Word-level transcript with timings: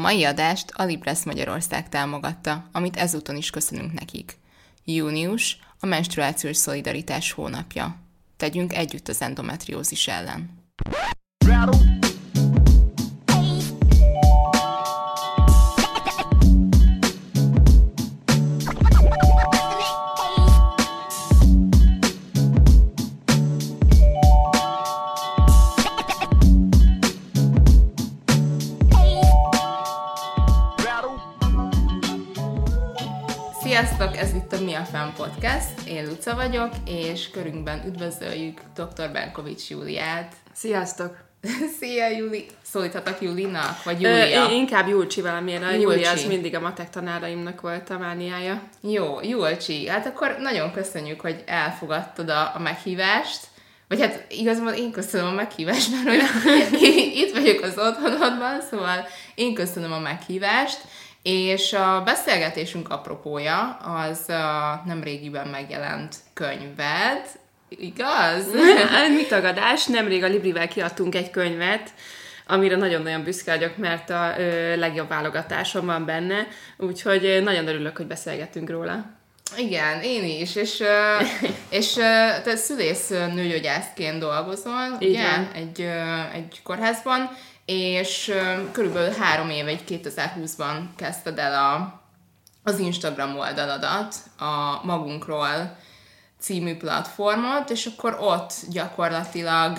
mai 0.00 0.24
adást 0.24 0.70
a 0.74 0.84
Libresz 0.84 1.24
Magyarország 1.24 1.88
támogatta, 1.88 2.68
amit 2.72 2.96
ezúton 2.96 3.36
is 3.36 3.50
köszönünk 3.50 3.92
nekik. 3.92 4.38
Június 4.84 5.58
a 5.80 5.86
menstruációs 5.86 6.56
szolidaritás 6.56 7.32
hónapja. 7.32 7.96
Tegyünk 8.36 8.74
együtt 8.74 9.08
az 9.08 9.22
endometriózis 9.22 10.08
ellen. 10.08 10.50
Sziasztok, 11.44 12.09
Podcast, 35.20 35.88
én 35.88 36.06
Luca 36.06 36.34
vagyok, 36.34 36.72
és 36.86 37.30
körünkben 37.30 37.82
üdvözöljük 37.86 38.60
dr. 38.74 39.12
Benkovics 39.12 39.70
Júliát. 39.70 40.34
Sziasztok! 40.52 41.16
Szia, 41.78 42.08
Júli! 42.08 42.46
Szólíthatok 42.62 43.20
Júlinak, 43.20 43.82
vagy 43.82 44.00
Júlia? 44.00 44.48
Ö, 44.48 44.50
inkább 44.50 44.88
Julcsi 44.88 45.20
valamilyen, 45.20 45.62
a 45.62 45.70
Júlia 45.70 46.10
az 46.10 46.24
mindig 46.24 46.54
a 46.54 46.60
matek 46.60 46.90
tanáraimnak 46.90 47.60
volt 47.60 47.90
a 47.90 47.98
mániája. 47.98 48.62
Jó, 48.80 49.20
Julcsi, 49.22 49.88
hát 49.88 50.06
akkor 50.06 50.36
nagyon 50.38 50.72
köszönjük, 50.72 51.20
hogy 51.20 51.42
elfogadtad 51.46 52.28
a, 52.28 52.52
a 52.54 52.58
meghívást, 52.58 53.40
vagy 53.88 54.00
hát 54.00 54.24
igazából 54.28 54.72
én 54.72 54.90
köszönöm 54.90 55.26
a 55.26 55.32
meghívást, 55.32 55.88
mert 56.04 56.28
hogy 56.30 56.72
itt 57.22 57.32
vagyok 57.32 57.62
az 57.62 57.78
otthonodban, 57.78 58.60
szóval 58.70 59.06
én 59.34 59.54
köszönöm 59.54 59.92
a 59.92 59.98
meghívást, 59.98 60.80
és 61.22 61.72
a 61.72 62.02
beszélgetésünk 62.04 62.88
apropója 62.88 63.76
az 63.76 64.28
a 64.28 64.82
nemrégiben 64.86 65.48
megjelent 65.48 66.16
könyved, 66.34 67.26
igaz? 67.68 68.46
Mi 69.16 69.26
tagadás? 69.28 69.86
Nemrég 69.86 70.24
a 70.24 70.26
Librivel 70.26 70.68
kiadtunk 70.68 71.14
egy 71.14 71.30
könyvet, 71.30 71.92
amire 72.46 72.76
nagyon-nagyon 72.76 73.24
büszke 73.24 73.56
vagyok, 73.56 73.76
mert 73.76 74.10
a 74.10 74.34
ö, 74.38 74.76
legjobb 74.76 75.08
válogatásom 75.08 75.86
van 75.86 76.04
benne, 76.04 76.46
úgyhogy 76.76 77.40
nagyon 77.42 77.68
örülök, 77.68 77.96
hogy 77.96 78.06
beszélgettünk 78.06 78.70
róla. 78.70 79.18
Igen, 79.56 80.02
én 80.02 80.40
is, 80.40 80.56
és, 80.56 80.82
és 81.80 81.92
te 82.44 82.56
szülész 82.56 83.08
nőgyógyászként 83.08 84.18
dolgozol, 84.18 84.96
Igen. 84.98 85.48
ugye, 85.50 85.60
egy, 85.60 85.80
egy 86.34 86.60
kórházban, 86.62 87.30
és 87.70 88.32
körülbelül 88.72 89.14
három 89.18 89.50
éve, 89.50 89.68
egy 89.68 89.84
2020-ban 89.88 90.76
kezdted 90.96 91.38
el 91.38 91.54
a, 91.54 92.00
az 92.62 92.78
Instagram 92.78 93.38
oldaladat, 93.38 94.14
a 94.38 94.84
Magunkról 94.86 95.76
című 96.40 96.76
platformot, 96.76 97.70
és 97.70 97.86
akkor 97.86 98.16
ott 98.20 98.52
gyakorlatilag 98.70 99.78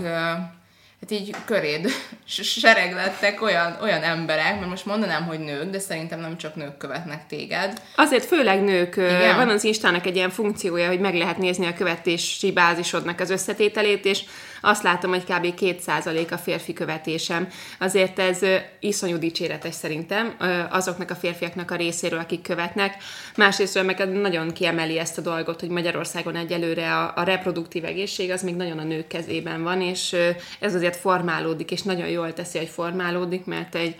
hát 1.01 1.11
így 1.11 1.35
köréd 1.45 1.89
sereg 2.25 2.93
lettek 2.93 3.41
olyan, 3.41 3.77
olyan 3.81 4.03
emberek, 4.03 4.55
mert 4.55 4.69
most 4.69 4.85
mondanám, 4.85 5.25
hogy 5.25 5.39
nők, 5.39 5.69
de 5.69 5.79
szerintem 5.79 6.19
nem 6.19 6.37
csak 6.37 6.55
nők 6.55 6.77
követnek 6.77 7.27
téged. 7.27 7.81
Azért 7.95 8.25
főleg 8.25 8.63
nők. 8.63 8.95
Igen? 8.95 9.35
Van 9.35 9.49
az 9.49 9.63
Instának 9.63 10.05
egy 10.05 10.15
ilyen 10.15 10.29
funkciója, 10.29 10.87
hogy 10.87 10.99
meg 10.99 11.15
lehet 11.15 11.37
nézni 11.37 11.65
a 11.65 11.73
követési 11.73 12.51
bázisodnak 12.51 13.19
az 13.19 13.29
összetételét, 13.29 14.05
és 14.05 14.23
azt 14.61 14.83
látom, 14.83 15.11
hogy 15.11 15.23
kb. 15.23 15.53
2% 15.59 16.31
a 16.31 16.37
férfi 16.37 16.73
követésem. 16.73 17.47
Azért 17.79 18.19
ez 18.19 18.39
iszonyú 18.79 19.17
dicséretes 19.17 19.73
szerintem 19.73 20.35
azoknak 20.69 21.09
a 21.09 21.15
férfiaknak 21.15 21.71
a 21.71 21.75
részéről, 21.75 22.19
akik 22.19 22.41
követnek. 22.41 22.95
Másrészt 23.35 23.83
meg 23.83 24.09
nagyon 24.11 24.51
kiemeli 24.53 24.97
ezt 24.97 25.17
a 25.17 25.21
dolgot, 25.21 25.59
hogy 25.59 25.69
Magyarországon 25.69 26.35
egyelőre 26.35 26.95
a, 26.95 27.13
a 27.15 27.23
reproduktív 27.23 27.85
egészség 27.85 28.31
az 28.31 28.43
még 28.43 28.55
nagyon 28.55 28.77
a 28.77 28.83
nők 28.83 29.07
kezében 29.07 29.63
van, 29.63 29.81
és 29.81 30.15
ez 30.59 30.75
azért 30.75 30.95
formálódik, 30.95 31.71
és 31.71 31.81
nagyon 31.81 32.07
jól 32.07 32.33
teszi, 32.33 32.57
hogy 32.57 32.69
formálódik, 32.69 33.45
mert 33.45 33.75
egy 33.75 33.95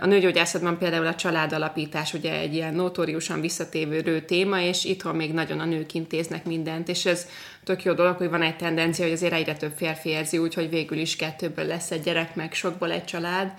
a 0.00 0.06
nőgyógyászatban 0.06 0.78
például 0.78 1.06
a 1.06 1.14
családalapítás 1.14 2.14
ugye 2.14 2.32
egy 2.32 2.54
ilyen 2.54 2.74
notóriusan 2.74 3.40
visszatévő 3.40 4.20
téma, 4.20 4.60
és 4.60 4.84
itthon 4.84 5.16
még 5.16 5.32
nagyon 5.32 5.60
a 5.60 5.64
nők 5.64 5.94
intéznek 5.94 6.44
mindent, 6.44 6.88
és 6.88 7.06
ez 7.06 7.26
tök 7.64 7.84
jó 7.84 7.92
dolog, 7.92 8.16
hogy 8.16 8.30
van 8.30 8.42
egy 8.42 8.56
tendencia, 8.56 9.04
hogy 9.04 9.14
azért 9.14 9.32
egyre 9.32 9.56
több 9.56 9.72
férfi 9.76 10.08
érzi 10.08 10.38
úgy, 10.38 10.54
hogy 10.54 10.68
végül 10.68 10.98
is 10.98 11.16
kettőből 11.16 11.66
lesz 11.66 11.90
egy 11.90 12.02
gyerek, 12.02 12.34
meg 12.34 12.54
sokból 12.54 12.92
egy 12.92 13.04
család. 13.04 13.52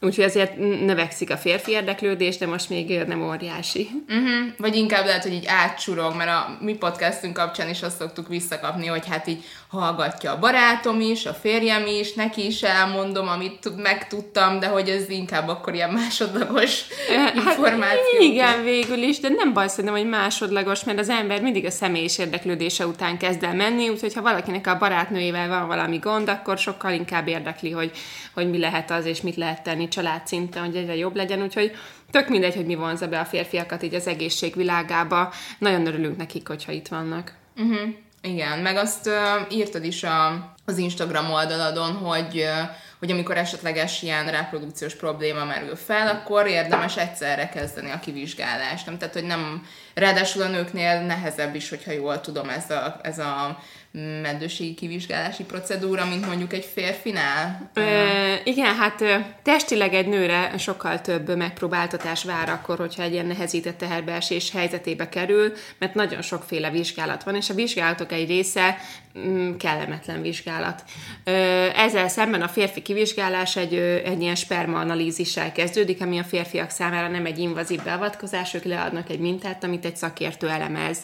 Úgyhogy 0.00 0.24
azért 0.24 0.56
növekszik 0.84 1.30
a 1.30 1.36
férfi 1.36 1.70
érdeklődés, 1.70 2.36
de 2.36 2.46
most 2.46 2.68
még 2.68 2.98
nem 3.06 3.28
óriási. 3.28 3.88
Uh-huh. 4.08 4.52
Vagy 4.58 4.74
inkább 4.76 5.06
lehet, 5.06 5.22
hogy 5.22 5.32
így 5.32 5.46
átsurog, 5.46 6.16
mert 6.16 6.30
a 6.30 6.58
mi 6.60 6.74
podcastünk 6.74 7.34
kapcsán 7.34 7.68
is 7.68 7.82
azt 7.82 7.98
szoktuk 7.98 8.28
visszakapni, 8.28 8.86
hogy 8.86 9.06
hát 9.08 9.26
így 9.26 9.44
hallgatja 9.74 10.32
a 10.32 10.38
barátom 10.38 11.00
is, 11.00 11.26
a 11.26 11.32
férjem 11.32 11.86
is, 11.86 12.12
neki 12.12 12.46
is 12.46 12.62
elmondom, 12.62 13.28
amit 13.28 13.76
megtudtam, 13.76 14.58
de 14.58 14.66
hogy 14.66 14.88
ez 14.88 15.08
inkább 15.08 15.48
akkor 15.48 15.74
ilyen 15.74 15.90
másodlagos 15.90 16.84
hát, 17.16 17.34
információ. 17.34 18.20
Igen, 18.20 18.62
végül 18.62 19.02
is, 19.02 19.20
de 19.20 19.28
nem 19.28 19.52
baj 19.52 19.68
szerintem, 19.68 19.94
hogy 19.94 20.08
másodlagos, 20.08 20.84
mert 20.84 20.98
az 20.98 21.08
ember 21.08 21.42
mindig 21.42 21.64
a 21.64 21.70
személyis 21.70 22.18
érdeklődése 22.18 22.86
után 22.86 23.18
kezd 23.18 23.42
el 23.42 23.54
menni, 23.54 23.88
úgyhogy 23.88 24.14
ha 24.14 24.22
valakinek 24.22 24.66
a 24.66 24.78
barátnőjével 24.78 25.48
van 25.48 25.66
valami 25.66 25.98
gond, 25.98 26.28
akkor 26.28 26.58
sokkal 26.58 26.92
inkább 26.92 27.28
érdekli, 27.28 27.70
hogy, 27.70 27.90
hogy 28.34 28.50
mi 28.50 28.58
lehet 28.58 28.90
az, 28.90 29.04
és 29.04 29.20
mit 29.20 29.36
lehet 29.36 29.62
tenni 29.62 29.88
család 29.88 30.26
szinten, 30.26 30.64
hogy 30.64 30.76
egyre 30.76 30.96
jobb 30.96 31.16
legyen, 31.16 31.42
úgyhogy 31.42 31.72
tök 32.10 32.28
mindegy, 32.28 32.54
hogy 32.54 32.66
mi 32.66 32.74
vonza 32.74 33.08
be 33.08 33.18
a 33.18 33.24
férfiakat 33.24 33.82
így 33.82 33.94
az 33.94 34.06
egészségvilágába. 34.06 35.32
Nagyon 35.58 35.86
örülünk 35.86 36.16
nekik, 36.16 36.48
hogyha 36.48 36.72
itt 36.72 36.88
vannak. 36.88 37.32
Uh-huh. 37.56 38.03
Igen, 38.26 38.58
meg 38.58 38.76
azt 38.76 39.06
uh, 39.06 39.56
írtad 39.56 39.84
is 39.84 40.02
a, 40.02 40.52
az 40.64 40.78
Instagram 40.78 41.30
oldaladon, 41.30 41.92
hogy 41.92 42.36
uh, 42.36 42.68
hogy 43.04 43.12
amikor 43.12 43.36
esetleges 43.36 44.02
ilyen 44.02 44.30
reprodukciós 44.30 44.94
probléma 44.94 45.44
merül 45.44 45.76
fel, 45.76 46.08
akkor 46.08 46.46
érdemes 46.46 46.96
egyszerre 46.96 47.48
kezdeni 47.48 47.90
a 47.90 47.98
kivizsgálást. 47.98 48.86
Nem? 48.86 48.98
Tehát, 48.98 49.14
hogy 49.14 49.24
nem, 49.24 49.66
ráadásul 49.94 50.42
a 50.42 50.48
nőknél 50.48 51.00
nehezebb 51.00 51.54
is, 51.54 51.68
hogyha 51.68 51.92
jól 51.92 52.20
tudom, 52.20 52.48
ez 52.48 52.70
a, 52.70 53.00
ez 53.02 53.18
a 53.18 53.58
meddőségi 54.22 54.74
kivizsgálási 54.74 55.44
procedúra, 55.44 56.04
mint 56.04 56.26
mondjuk 56.26 56.52
egy 56.52 56.64
férfinál? 56.74 57.70
Ö, 57.74 58.34
igen, 58.44 58.74
hát 58.74 59.04
testileg 59.42 59.94
egy 59.94 60.06
nőre 60.06 60.52
sokkal 60.58 61.00
több 61.00 61.36
megpróbáltatás 61.36 62.24
vár 62.24 62.48
akkor, 62.48 62.78
hogyha 62.78 63.02
egy 63.02 63.12
ilyen 63.12 63.26
nehezített 63.26 63.78
teherbeesés 63.78 64.50
helyzetébe 64.50 65.08
kerül, 65.08 65.52
mert 65.78 65.94
nagyon 65.94 66.22
sokféle 66.22 66.70
vizsgálat 66.70 67.22
van, 67.22 67.34
és 67.34 67.50
a 67.50 67.54
vizsgálatok 67.54 68.12
egy 68.12 68.28
része 68.28 68.76
mm, 69.18 69.56
kellemetlen 69.56 70.22
vizsgálat. 70.22 70.84
Ö, 71.24 71.30
ezzel 71.74 72.08
szemben 72.08 72.42
a 72.42 72.48
férfi 72.48 72.82
kivizsgálás 72.94 73.56
egy, 73.56 73.74
egy 74.04 74.20
ilyen 74.20 74.34
spermaanalízissel 74.34 75.52
kezdődik, 75.52 76.02
ami 76.02 76.18
a 76.18 76.24
férfiak 76.24 76.70
számára 76.70 77.08
nem 77.08 77.26
egy 77.26 77.38
invazív 77.38 77.82
beavatkozás, 77.82 78.54
ők 78.54 78.64
leadnak 78.64 79.10
egy 79.10 79.18
mintát, 79.18 79.64
amit 79.64 79.84
egy 79.84 79.96
szakértő 79.96 80.48
elemez 80.48 80.98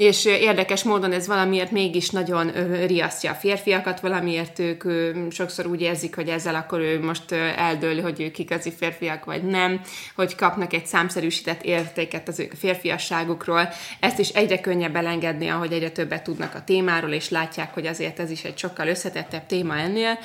és 0.00 0.24
érdekes 0.24 0.82
módon 0.82 1.12
ez 1.12 1.26
valamiért 1.26 1.70
mégis 1.70 2.10
nagyon 2.10 2.50
riasztja 2.86 3.30
a 3.30 3.34
férfiakat, 3.34 4.00
valamiért 4.00 4.58
ők 4.58 4.84
sokszor 5.32 5.66
úgy 5.66 5.80
érzik, 5.80 6.14
hogy 6.14 6.28
ezzel 6.28 6.54
akkor 6.54 6.80
ő 6.80 7.00
most 7.00 7.32
eldől, 7.56 8.02
hogy 8.02 8.20
ők 8.20 8.38
igazi 8.38 8.72
férfiak 8.72 9.24
vagy 9.24 9.42
nem, 9.42 9.80
hogy 10.14 10.34
kapnak 10.34 10.72
egy 10.72 10.86
számszerűsített 10.86 11.62
értéket 11.62 12.28
az 12.28 12.38
ő 12.38 12.50
férfiasságukról. 12.58 13.68
Ezt 14.00 14.18
is 14.18 14.28
egyre 14.28 14.60
könnyebb 14.60 14.96
elengedni, 14.96 15.48
ahogy 15.48 15.72
egyre 15.72 15.90
többet 15.90 16.22
tudnak 16.22 16.54
a 16.54 16.64
témáról, 16.64 17.10
és 17.10 17.28
látják, 17.28 17.74
hogy 17.74 17.86
azért 17.86 18.20
ez 18.20 18.30
is 18.30 18.44
egy 18.44 18.58
sokkal 18.58 18.88
összetettebb 18.88 19.46
téma 19.46 19.76
ennél 19.76 20.18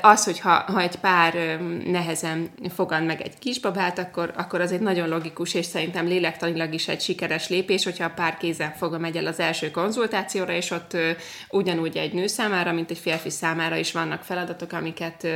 az, 0.00 0.24
hogy 0.24 0.40
ha, 0.40 0.50
ha 0.50 0.80
egy 0.80 0.96
pár 0.96 1.60
nehezen 1.84 2.50
fogad 2.74 3.04
meg 3.04 3.20
egy 3.20 3.38
kisbabát, 3.38 3.98
akkor, 3.98 4.32
akkor 4.36 4.60
az 4.60 4.72
egy 4.72 4.80
nagyon 4.80 5.08
logikus, 5.08 5.54
és 5.54 5.66
szerintem 5.66 6.06
lélektanilag 6.06 6.74
is 6.74 6.88
egy 6.88 7.00
sikeres 7.00 7.48
lépés, 7.48 7.84
hogyha 7.84 8.04
a 8.04 8.12
pár 8.14 8.36
kézen 8.36 8.72
fogva 8.72 8.98
megy 8.98 9.16
el 9.16 9.26
az 9.26 9.40
első 9.40 9.70
konzultációra, 9.70 10.52
és 10.52 10.70
ott 10.70 10.96
ugyanúgy 11.50 11.96
egy 11.96 12.12
nő 12.12 12.26
számára, 12.26 12.72
mint 12.72 12.90
egy 12.90 12.98
férfi 12.98 13.30
számára 13.30 13.76
is 13.76 13.92
vannak 13.92 14.22
feladatok, 14.22 14.72
amiket 14.72 15.26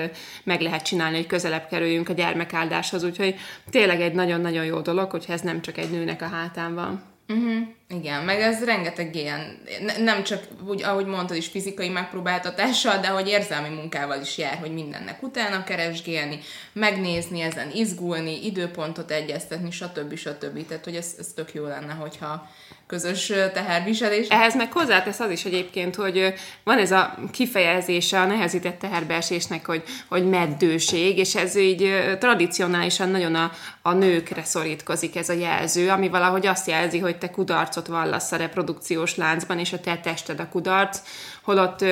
meg 0.44 0.60
lehet 0.60 0.82
csinálni, 0.82 1.16
hogy 1.16 1.26
közelebb 1.26 1.66
kerüljünk 1.68 2.08
a 2.08 2.12
gyermekáldáshoz, 2.12 3.04
úgyhogy 3.04 3.34
tényleg 3.70 4.00
egy 4.00 4.14
nagyon-nagyon 4.14 4.64
jó 4.64 4.80
dolog, 4.80 5.10
hogyha 5.10 5.32
ez 5.32 5.40
nem 5.40 5.60
csak 5.60 5.78
egy 5.78 5.90
nőnek 5.90 6.22
a 6.22 6.28
hátán 6.28 6.74
van. 6.74 7.15
Uh-huh. 7.28 7.66
Igen, 7.88 8.22
meg 8.22 8.40
ez 8.40 8.64
rengeteg 8.64 9.14
ilyen, 9.14 9.58
nem 9.98 10.22
csak 10.24 10.42
úgy, 10.66 10.82
ahogy 10.82 11.06
mondtad 11.06 11.36
is, 11.36 11.46
fizikai 11.46 11.88
megpróbáltatással, 11.88 12.98
de 12.98 13.08
hogy 13.08 13.28
érzelmi 13.28 13.74
munkával 13.74 14.20
is 14.20 14.38
jár, 14.38 14.58
hogy 14.58 14.72
mindennek 14.72 15.22
utána 15.22 15.64
keresgélni, 15.64 16.38
megnézni, 16.72 17.40
ezen 17.40 17.70
izgulni, 17.70 18.46
időpontot 18.46 19.10
egyeztetni, 19.10 19.70
stb. 19.70 20.14
stb. 20.14 20.66
Tehát, 20.66 20.84
hogy 20.84 20.96
ez, 20.96 21.14
ez 21.18 21.32
tök 21.34 21.54
jó 21.54 21.66
lenne, 21.66 21.92
hogyha 21.92 22.50
közös 22.86 23.32
teherviselés. 23.52 24.28
Ehhez 24.28 24.54
meg 24.54 24.72
hozzátesz 24.72 25.20
az 25.20 25.30
is 25.30 25.44
egyébként, 25.44 25.94
hogy 25.94 26.34
van 26.64 26.78
ez 26.78 26.92
a 26.92 27.14
kifejezése 27.32 28.20
a 28.20 28.26
nehezített 28.26 28.78
teherbeesésnek, 28.78 29.66
hogy, 29.66 29.82
hogy 30.08 30.28
meddőség, 30.28 31.18
és 31.18 31.34
ez 31.34 31.56
így 31.56 32.16
tradicionálisan 32.18 33.08
nagyon 33.08 33.34
a, 33.34 33.52
a 33.82 33.92
nőkre 33.92 34.44
szorítkozik 34.44 35.16
ez 35.16 35.28
a 35.28 35.32
jelző, 35.32 35.88
ami 35.88 36.08
valahogy 36.08 36.46
azt 36.46 36.68
jelzi, 36.68 36.98
hogy 36.98 37.16
te 37.16 37.30
kudarcot 37.30 37.86
vallasz 37.86 38.32
a 38.32 38.36
reprodukciós 38.36 39.16
láncban, 39.16 39.58
és 39.58 39.72
a 39.72 39.80
te 39.80 39.98
tested 39.98 40.40
a 40.40 40.48
kudarc, 40.48 41.00
holott 41.42 41.84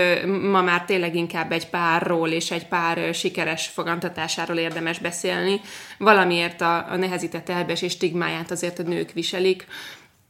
ma 0.51 0.63
már 0.63 0.85
tényleg 0.85 1.15
inkább 1.15 1.53
egy 1.53 1.69
párról 1.69 2.29
és 2.29 2.51
egy 2.51 2.67
pár 2.67 3.15
sikeres 3.15 3.67
fogantatásáról 3.67 4.57
érdemes 4.57 4.99
beszélni. 4.99 5.61
Valamiért 5.99 6.61
a, 6.61 6.91
a 6.91 6.97
nehezített 6.97 7.45
teherbeesés 7.45 7.93
stigmáját 7.93 8.51
azért 8.51 8.79
a 8.79 8.83
nők 8.83 9.13
viselik, 9.13 9.67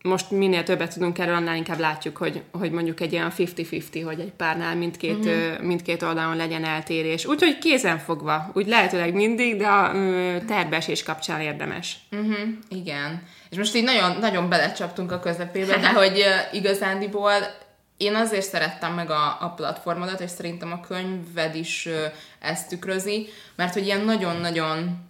most 0.08 0.30
minél 0.30 0.62
többet 0.62 0.92
tudunk 0.92 1.18
erről, 1.18 1.34
annál 1.34 1.56
inkább 1.56 1.78
látjuk, 1.78 2.16
hogy, 2.16 2.42
hogy 2.52 2.70
mondjuk 2.70 3.00
egy 3.00 3.14
olyan 3.14 3.32
50-50, 3.38 4.02
hogy 4.04 4.20
egy 4.20 4.32
párnál 4.32 4.76
mindkét, 4.76 5.24
uh-huh. 5.24 5.60
mindkét 5.60 6.02
oldalon 6.02 6.36
legyen 6.36 6.64
eltérés. 6.64 7.26
Úgyhogy 7.26 7.58
kézen 7.58 7.98
fogva, 7.98 8.50
úgy 8.52 8.66
lehetőleg 8.66 9.14
mindig, 9.14 9.56
de 9.56 9.66
a 9.66 9.92
terbeesés 10.46 11.02
kapcsán 11.02 11.40
érdemes. 11.40 11.96
Uh-huh. 12.12 12.38
Igen. 12.68 13.22
És 13.50 13.56
most 13.56 13.74
így 13.74 13.84
nagyon, 13.84 14.18
nagyon 14.18 14.48
belecsaptunk 14.48 15.12
a 15.12 15.20
közepébe, 15.20 15.78
de 15.78 15.92
hogy 15.92 16.18
uh, 16.18 16.54
igazándiból 16.54 17.32
én 17.96 18.14
azért 18.14 18.48
szerettem 18.48 18.94
meg 18.94 19.10
a, 19.10 19.36
a 19.40 19.52
platformodat, 19.56 20.20
és 20.20 20.30
szerintem 20.30 20.72
a 20.72 20.80
könyved 20.80 21.54
is 21.54 21.86
uh, 21.86 21.94
ezt 22.40 22.68
tükrözi, 22.68 23.28
mert 23.56 23.72
hogy 23.72 23.84
ilyen 23.84 24.00
nagyon-nagyon 24.00 25.08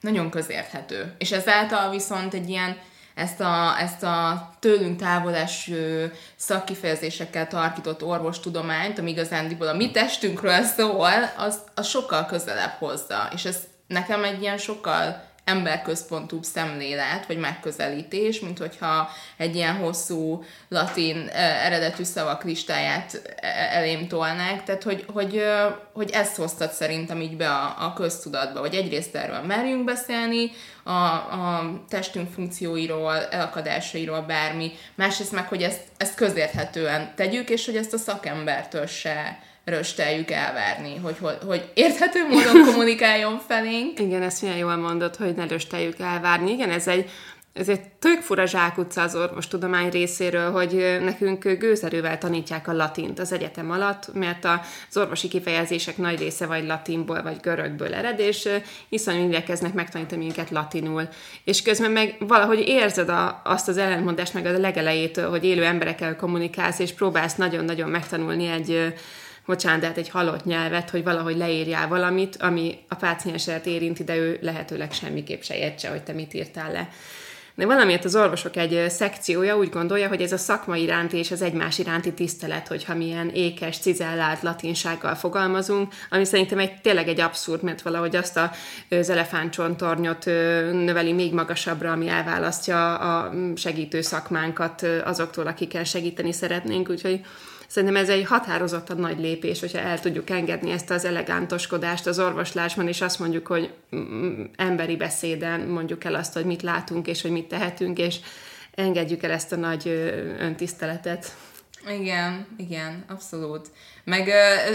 nagyon 0.00 0.30
közérthető. 0.30 1.14
És 1.18 1.32
ezáltal 1.32 1.90
viszont 1.90 2.34
egy 2.34 2.48
ilyen 2.48 2.76
ezt 3.14 3.40
a, 3.40 3.80
ezt 3.80 4.02
a 4.02 4.48
tőlünk 4.58 5.00
távol 5.00 5.34
eső 5.34 6.12
szakkifejezésekkel 6.36 7.48
tarkított 7.48 8.02
orvostudományt, 8.02 8.98
ami 8.98 9.10
igazándiból 9.10 9.68
a 9.68 9.76
mi 9.76 9.90
testünkről 9.90 10.62
szól, 10.62 11.12
az, 11.36 11.58
az 11.74 11.86
sokkal 11.86 12.26
közelebb 12.26 12.74
hozza. 12.78 13.28
És 13.34 13.44
ez 13.44 13.56
nekem 13.86 14.24
egy 14.24 14.42
ilyen 14.42 14.58
sokkal 14.58 15.32
emberközpontúbb 15.44 16.42
szemlélet, 16.42 17.26
vagy 17.26 17.38
megközelítés, 17.38 18.40
mint 18.40 18.58
hogyha 18.58 19.08
egy 19.36 19.54
ilyen 19.54 19.76
hosszú 19.76 20.44
latin 20.68 21.28
eredetű 21.64 22.02
szavak 22.02 22.44
listáját 22.44 23.36
elém 23.72 24.08
tolnák, 24.08 24.64
tehát 24.64 24.82
hogy, 24.82 25.04
hogy, 25.12 25.44
hogy 25.92 26.10
ezt 26.10 26.36
hoztad 26.36 26.70
szerintem 26.70 27.20
így 27.20 27.36
be 27.36 27.50
a, 27.50 27.74
a 27.78 27.92
köztudatba, 27.92 28.60
hogy 28.60 28.74
egyrészt 28.74 29.14
erről 29.14 29.40
merjünk 29.40 29.84
beszélni, 29.84 30.50
a, 30.82 30.92
a 30.92 31.72
testünk 31.88 32.32
funkcióiról, 32.32 33.16
elakadásairól, 33.16 34.20
bármi, 34.20 34.72
másrészt 34.94 35.32
meg, 35.32 35.48
hogy 35.48 35.62
ezt, 35.62 35.80
ezt 35.96 36.14
közérthetően 36.14 37.12
tegyük, 37.16 37.48
és 37.48 37.64
hogy 37.66 37.76
ezt 37.76 37.92
a 37.92 37.98
szakembertől 37.98 38.86
se 38.86 39.38
rösteljük 39.64 40.30
elvárni, 40.30 40.96
hogy, 40.96 41.16
hogy, 41.20 41.38
hogy 41.46 41.70
érthető 41.74 42.28
módon 42.28 42.64
kommunikáljon 42.70 43.40
felénk. 43.46 44.00
Igen, 44.00 44.22
ezt 44.22 44.42
milyen 44.42 44.56
jól 44.56 44.76
mondod, 44.76 45.16
hogy 45.16 45.34
ne 45.34 45.46
rösteljük 45.46 45.98
elvárni. 45.98 46.50
Igen, 46.50 46.70
ez 46.70 46.88
egy, 46.88 47.10
ez 47.54 47.68
egy 47.68 47.80
tök 47.98 48.20
fura 48.20 48.46
zsákutca 48.46 49.02
az 49.02 49.14
orvostudomány 49.14 49.90
részéről, 49.90 50.50
hogy 50.50 50.98
nekünk 51.00 51.48
gőzerővel 51.48 52.18
tanítják 52.18 52.68
a 52.68 52.72
latint 52.72 53.18
az 53.18 53.32
egyetem 53.32 53.70
alatt, 53.70 54.14
mert 54.14 54.44
az 54.88 54.96
orvosi 54.96 55.28
kifejezések 55.28 55.96
nagy 55.96 56.18
része 56.18 56.46
vagy 56.46 56.66
latinból, 56.66 57.22
vagy 57.22 57.36
görögből 57.40 57.94
ered, 57.94 58.18
és 58.18 58.48
iszonyú 58.88 59.28
igyekeznek 59.28 59.72
megtanítani 59.72 60.24
minket 60.24 60.50
latinul. 60.50 61.08
És 61.44 61.62
közben 61.62 61.90
meg 61.90 62.16
valahogy 62.18 62.68
érzed 62.68 63.08
a, 63.08 63.40
azt 63.44 63.68
az 63.68 63.76
ellentmondást 63.76 64.34
meg 64.34 64.46
a 64.46 64.58
legelejétől, 64.58 65.30
hogy 65.30 65.44
élő 65.44 65.64
emberekkel 65.64 66.16
kommunikálsz, 66.16 66.78
és 66.78 66.92
próbálsz 66.92 67.34
nagyon-nagyon 67.34 67.88
megtanulni 67.88 68.46
egy 68.46 68.94
bocsánat, 69.46 69.80
de 69.80 69.86
hát 69.86 69.96
egy 69.96 70.08
halott 70.08 70.44
nyelvet, 70.44 70.90
hogy 70.90 71.02
valahogy 71.02 71.36
leírjál 71.36 71.88
valamit, 71.88 72.36
ami 72.36 72.78
a 72.88 72.94
pácienset 72.94 73.66
érinti, 73.66 74.04
de 74.04 74.16
ő 74.16 74.38
lehetőleg 74.40 74.92
semmiképp 74.92 75.42
se 75.42 75.56
értse, 75.56 75.88
hogy 75.90 76.02
te 76.02 76.12
mit 76.12 76.34
írtál 76.34 76.72
le. 76.72 76.88
De 77.56 77.66
valamiért 77.66 78.04
az 78.04 78.16
orvosok 78.16 78.56
egy 78.56 78.90
szekciója 78.90 79.56
úgy 79.56 79.68
gondolja, 79.68 80.08
hogy 80.08 80.22
ez 80.22 80.32
a 80.32 80.36
szakma 80.36 80.76
iránti 80.76 81.16
és 81.16 81.30
az 81.30 81.42
egymás 81.42 81.78
iránti 81.78 82.12
tisztelet, 82.12 82.68
hogyha 82.68 82.94
milyen 82.94 83.28
ékes, 83.28 83.78
cizellált 83.78 84.42
latinsággal 84.42 85.14
fogalmazunk, 85.14 85.92
ami 86.10 86.24
szerintem 86.24 86.58
egy, 86.58 86.80
tényleg 86.80 87.08
egy 87.08 87.20
abszurd, 87.20 87.62
mert 87.62 87.82
valahogy 87.82 88.16
azt 88.16 88.36
a, 88.36 88.50
az 88.90 89.10
elefántcsontornyot 89.10 90.24
növeli 90.72 91.12
még 91.12 91.32
magasabbra, 91.32 91.92
ami 91.92 92.08
elválasztja 92.08 92.96
a 92.96 93.32
segítő 93.56 94.00
szakmánkat 94.00 94.86
azoktól, 95.04 95.46
akikkel 95.46 95.84
segíteni 95.84 96.32
szeretnénk, 96.32 96.88
úgyhogy 96.88 97.20
Szerintem 97.74 98.02
ez 98.02 98.08
egy 98.08 98.24
határozottan 98.24 98.96
nagy 98.96 99.18
lépés, 99.18 99.60
hogyha 99.60 99.78
el 99.78 100.00
tudjuk 100.00 100.30
engedni 100.30 100.70
ezt 100.70 100.90
az 100.90 101.04
elegántoskodást 101.04 102.06
az 102.06 102.18
orvoslásban, 102.18 102.88
és 102.88 103.00
azt 103.00 103.18
mondjuk, 103.18 103.46
hogy 103.46 103.74
emberi 104.56 104.96
beszéden 104.96 105.60
mondjuk 105.60 106.04
el 106.04 106.14
azt, 106.14 106.32
hogy 106.32 106.44
mit 106.44 106.62
látunk, 106.62 107.06
és 107.06 107.22
hogy 107.22 107.30
mit 107.30 107.48
tehetünk, 107.48 107.98
és 107.98 108.16
engedjük 108.74 109.22
el 109.22 109.30
ezt 109.30 109.52
a 109.52 109.56
nagy 109.56 109.88
öntiszteletet. 110.38 111.36
Igen, 111.88 112.46
igen, 112.56 113.04
abszolút. 113.08 113.66
Meg 114.04 114.28
ö, 114.28 114.72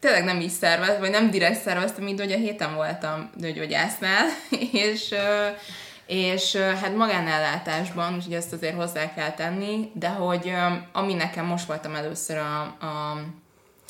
tényleg 0.00 0.24
nem 0.24 0.40
így 0.40 0.50
szervez, 0.50 0.98
vagy 0.98 1.10
nem 1.10 1.30
direkt 1.30 1.60
szerveztem, 1.60 2.04
mint 2.04 2.20
hogy 2.20 2.32
a 2.32 2.36
héten 2.36 2.74
voltam 2.74 3.30
nőgyógyásznál, 3.36 4.26
és 4.88 5.10
ö, 5.10 5.46
és 6.06 6.56
hát 6.56 6.96
magánellátásban, 6.96 8.14
úgyhogy 8.14 8.34
ezt 8.34 8.52
azért 8.52 8.76
hozzá 8.76 9.14
kell 9.14 9.30
tenni, 9.30 9.90
de 9.94 10.08
hogy 10.08 10.52
ami 10.92 11.14
nekem 11.14 11.46
most 11.46 11.66
voltam 11.66 11.94
először 11.94 12.36
a, 12.36 12.60
a, 12.62 13.20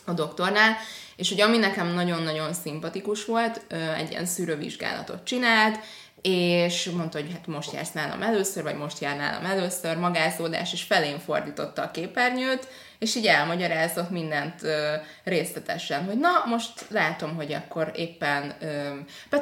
a 0.04 0.12
doktornál, 0.12 0.76
és 1.16 1.28
hogy 1.28 1.40
ami 1.40 1.58
nekem 1.58 1.86
nagyon-nagyon 1.94 2.52
szimpatikus 2.52 3.24
volt, 3.24 3.64
egy 3.96 4.10
ilyen 4.10 4.26
szűrővizsgálatot 4.26 5.24
csinált, 5.24 5.78
és 6.22 6.90
mondta, 6.90 7.18
hogy 7.18 7.32
hát 7.32 7.46
most 7.46 7.72
jársz 7.72 7.92
nálam 7.92 8.22
először, 8.22 8.62
vagy 8.62 8.76
most 8.76 9.00
jár 9.00 9.16
nálam 9.16 9.44
először, 9.44 9.96
magázódás, 9.96 10.72
és 10.72 10.82
felén 10.82 11.18
fordította 11.18 11.82
a 11.82 11.90
képernyőt, 11.90 12.68
és 13.02 13.14
így 13.14 13.26
elmagyarázott 13.26 14.10
mindent 14.10 14.62
ö, 14.62 14.94
részletesen, 15.24 16.04
hogy 16.04 16.18
na, 16.18 16.44
most 16.46 16.84
látom, 16.88 17.34
hogy 17.34 17.52
akkor 17.52 17.92
éppen 17.94 18.54
ö, 18.60 19.36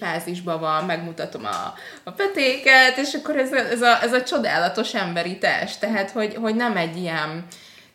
fázisban 0.00 0.60
van, 0.60 0.84
megmutatom 0.84 1.44
a, 1.44 1.74
a 2.04 2.10
petéket, 2.10 2.96
és 2.96 3.14
akkor 3.14 3.36
ez 3.36 3.52
ez, 3.52 3.82
a, 3.82 4.02
ez 4.02 4.12
a 4.12 4.22
csodálatos 4.22 4.94
emberi 4.94 5.38
test, 5.38 5.80
tehát 5.80 6.10
hogy, 6.10 6.34
hogy 6.34 6.54
nem 6.54 6.76
egy 6.76 6.96
ilyen 6.96 7.46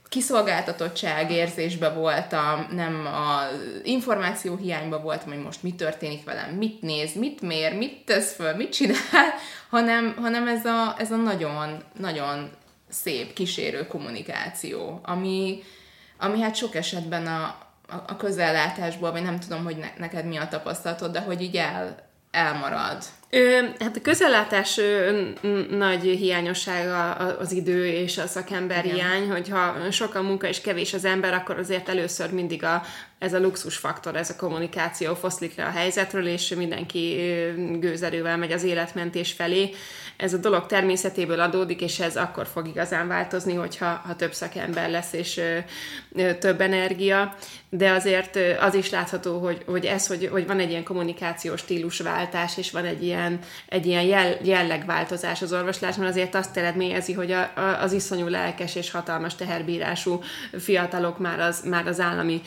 kiszolgáltatottság 0.09 1.31
érzésbe 1.31 1.89
voltam, 1.89 2.67
nem 2.71 3.05
a 3.05 3.47
információ 3.83 4.55
hiányba 4.55 4.99
voltam, 4.99 5.27
hogy 5.27 5.43
most 5.43 5.63
mi 5.63 5.75
történik 5.75 6.23
velem, 6.23 6.49
mit 6.49 6.81
néz, 6.81 7.15
mit 7.15 7.41
mér, 7.41 7.77
mit 7.77 8.05
tesz 8.05 8.33
föl, 8.33 8.55
mit 8.55 8.73
csinál, 8.73 9.33
hanem, 9.69 10.15
hanem 10.21 10.47
ez 10.47 10.65
a, 10.65 10.95
ez 10.97 11.11
a 11.11 11.15
nagyon, 11.15 11.83
nagyon 11.99 12.49
szép 12.89 13.33
kísérő 13.33 13.87
kommunikáció, 13.87 14.99
ami, 15.03 15.63
ami 16.17 16.41
hát 16.41 16.55
sok 16.55 16.75
esetben 16.75 17.27
a, 17.27 17.43
a, 17.87 17.95
a 18.07 18.15
közellátásból, 18.15 19.11
vagy 19.11 19.23
nem 19.23 19.39
tudom, 19.39 19.63
hogy 19.63 19.77
ne, 19.77 19.87
neked 19.97 20.25
mi 20.25 20.37
a 20.37 20.47
tapasztalatod, 20.47 21.11
de 21.11 21.19
hogy 21.19 21.41
így 21.41 21.55
el, 21.55 22.09
elmarad. 22.31 23.03
Ö, 23.29 23.59
hát 23.79 23.95
a 23.95 24.01
közellátás 24.01 24.77
ö, 24.77 25.21
nagy 25.69 26.01
hiányossága 26.01 27.11
az 27.11 27.51
idő 27.51 27.85
és 27.85 28.17
a 28.17 28.27
szakember 28.27 28.85
Igen. 28.85 28.95
hiány, 28.95 29.29
hogyha 29.29 29.91
sok 29.91 30.15
a 30.15 30.21
munka 30.21 30.47
és 30.47 30.61
kevés 30.61 30.93
az 30.93 31.05
ember, 31.05 31.33
akkor 31.33 31.57
azért 31.57 31.89
először 31.89 32.31
mindig 32.31 32.63
a, 32.63 32.83
ez 33.19 33.33
a 33.33 33.39
luxusfaktor, 33.39 34.15
ez 34.15 34.29
a 34.29 34.35
kommunikáció 34.35 35.15
foszlik 35.15 35.55
le 35.55 35.65
a 35.65 35.69
helyzetről, 35.69 36.27
és 36.27 36.49
mindenki 36.49 37.15
gőzerővel 37.79 38.37
megy 38.37 38.51
az 38.51 38.63
életmentés 38.63 39.31
felé. 39.31 39.69
Ez 40.17 40.33
a 40.33 40.37
dolog 40.37 40.65
természetéből 40.65 41.39
adódik, 41.39 41.81
és 41.81 41.99
ez 41.99 42.15
akkor 42.15 42.47
fog 42.47 42.67
igazán 42.67 43.07
változni, 43.07 43.53
hogyha 43.53 43.85
ha 43.85 44.15
több 44.15 44.33
szakember 44.33 44.89
lesz, 44.89 45.13
és 45.13 45.41
több 46.39 46.61
energia. 46.61 47.35
De 47.69 47.91
azért 47.91 48.39
az 48.59 48.73
is 48.73 48.89
látható, 48.89 49.39
hogy, 49.39 49.63
hogy 49.65 49.85
ez, 49.85 50.07
hogy, 50.07 50.29
hogy 50.31 50.47
van 50.47 50.59
egy 50.59 50.69
ilyen 50.69 50.83
kommunikációs 50.83 51.59
stílusváltás, 51.59 52.57
és 52.57 52.71
van 52.71 52.85
egy 52.85 53.03
ilyen 53.03 53.39
egy 53.67 53.85
ilyen 53.85 54.03
jell, 54.03 54.35
jellegváltozás 54.43 55.41
az 55.41 55.53
orvoslásban, 55.53 56.05
azért 56.05 56.35
azt 56.35 56.57
eredményezi, 56.57 57.13
hogy 57.13 57.31
a, 57.31 57.51
a, 57.55 57.81
az 57.81 57.91
iszonyú 57.91 58.27
lelkes 58.27 58.75
és 58.75 58.91
hatalmas 58.91 59.35
teherbírású 59.35 60.21
fiatalok 60.59 61.19
már 61.19 61.39
az, 61.39 61.63
már 61.65 61.87
az 61.87 61.99
állami 61.99 62.41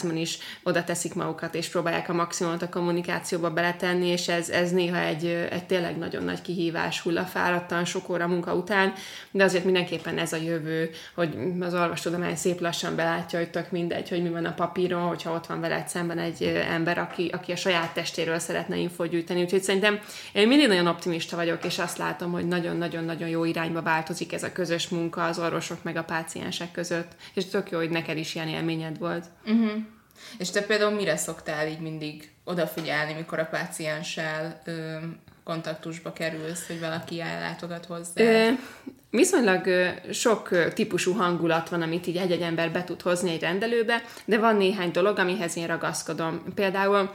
kórházban 0.00 0.16
is 0.16 0.38
oda 0.62 0.84
teszik 0.84 1.14
magukat, 1.14 1.54
és 1.54 1.68
próbálják 1.68 2.08
a 2.08 2.12
maximumot 2.12 2.62
a 2.62 2.68
kommunikációba 2.68 3.50
beletenni, 3.50 4.06
és 4.06 4.28
ez, 4.28 4.48
ez 4.48 4.70
néha 4.70 4.98
egy, 4.98 5.24
egy 5.50 5.66
tényleg 5.66 5.98
nagyon 5.98 6.24
nagy 6.24 6.42
kihívás 6.42 7.00
hullafáradtan, 7.00 7.84
sok 7.84 8.08
óra 8.08 8.26
munka 8.26 8.54
után, 8.54 8.92
de 9.30 9.44
azért 9.44 9.64
mindenképpen 9.64 10.18
ez 10.18 10.32
a 10.32 10.36
jövő, 10.36 10.90
hogy 11.14 11.38
az 11.60 11.74
orvostudomány 11.74 12.36
szép 12.36 12.60
lassan 12.60 12.96
belátja, 12.96 13.38
hogy 13.38 13.50
tök 13.50 13.70
mindegy, 13.70 14.08
hogy 14.08 14.22
mi 14.22 14.28
van 14.28 14.44
a 14.44 14.54
papíron, 14.54 15.02
hogyha 15.02 15.34
ott 15.34 15.46
van 15.46 15.60
veled 15.60 15.88
szemben 15.88 16.18
egy 16.18 16.42
ember, 16.70 16.98
aki, 16.98 17.30
aki 17.32 17.52
a 17.52 17.56
saját 17.56 17.94
testéről 17.94 18.38
szeretne 18.38 18.76
infót 18.76 19.08
gyűjteni. 19.08 19.42
Úgyhogy 19.42 19.62
szerintem 19.62 19.98
én 20.32 20.48
mindig 20.48 20.68
nagyon 20.68 20.86
optimista 20.86 21.36
vagyok, 21.36 21.64
és 21.64 21.78
azt 21.78 21.98
látom, 21.98 22.32
hogy 22.32 22.48
nagyon-nagyon-nagyon 22.48 23.28
jó 23.28 23.44
irányba 23.44 23.82
változik 23.82 24.32
ez 24.32 24.42
a 24.42 24.52
közös 24.52 24.88
munka 24.88 25.24
az 25.24 25.38
orvosok 25.38 25.82
meg 25.82 25.96
a 25.96 26.04
páciensek 26.04 26.72
között. 26.72 27.12
És 27.34 27.44
tök 27.44 27.70
jó, 27.70 27.78
hogy 27.78 27.90
neked 27.90 28.16
is 28.16 28.34
ilyen 28.34 28.48
élményed 28.48 28.98
volt. 28.98 29.24
Uh-huh. 29.44 29.70
És 30.38 30.50
te 30.50 30.62
például 30.62 30.90
mire 30.90 31.16
szoktál 31.16 31.68
így 31.68 31.80
mindig 31.80 32.30
odafigyelni, 32.44 33.12
mikor 33.12 33.38
a 33.38 33.44
pácienssel 33.44 34.60
ö, 34.64 34.96
kontaktusba 35.44 36.12
kerülsz, 36.12 36.66
hogy 36.66 36.80
valaki 36.80 37.20
ellátogat 37.20 37.86
hozzá? 37.86 38.22
Viszonylag 39.10 39.66
sok 40.12 40.72
típusú 40.74 41.12
hangulat 41.12 41.68
van, 41.68 41.82
amit 41.82 42.06
így 42.06 42.16
egy-egy 42.16 42.40
ember 42.40 42.70
be 42.70 42.84
tud 42.84 43.02
hozni 43.02 43.30
egy 43.30 43.40
rendelőbe, 43.40 44.02
de 44.24 44.38
van 44.38 44.56
néhány 44.56 44.90
dolog, 44.90 45.18
amihez 45.18 45.56
én 45.56 45.66
ragaszkodom. 45.66 46.42
Például 46.54 47.10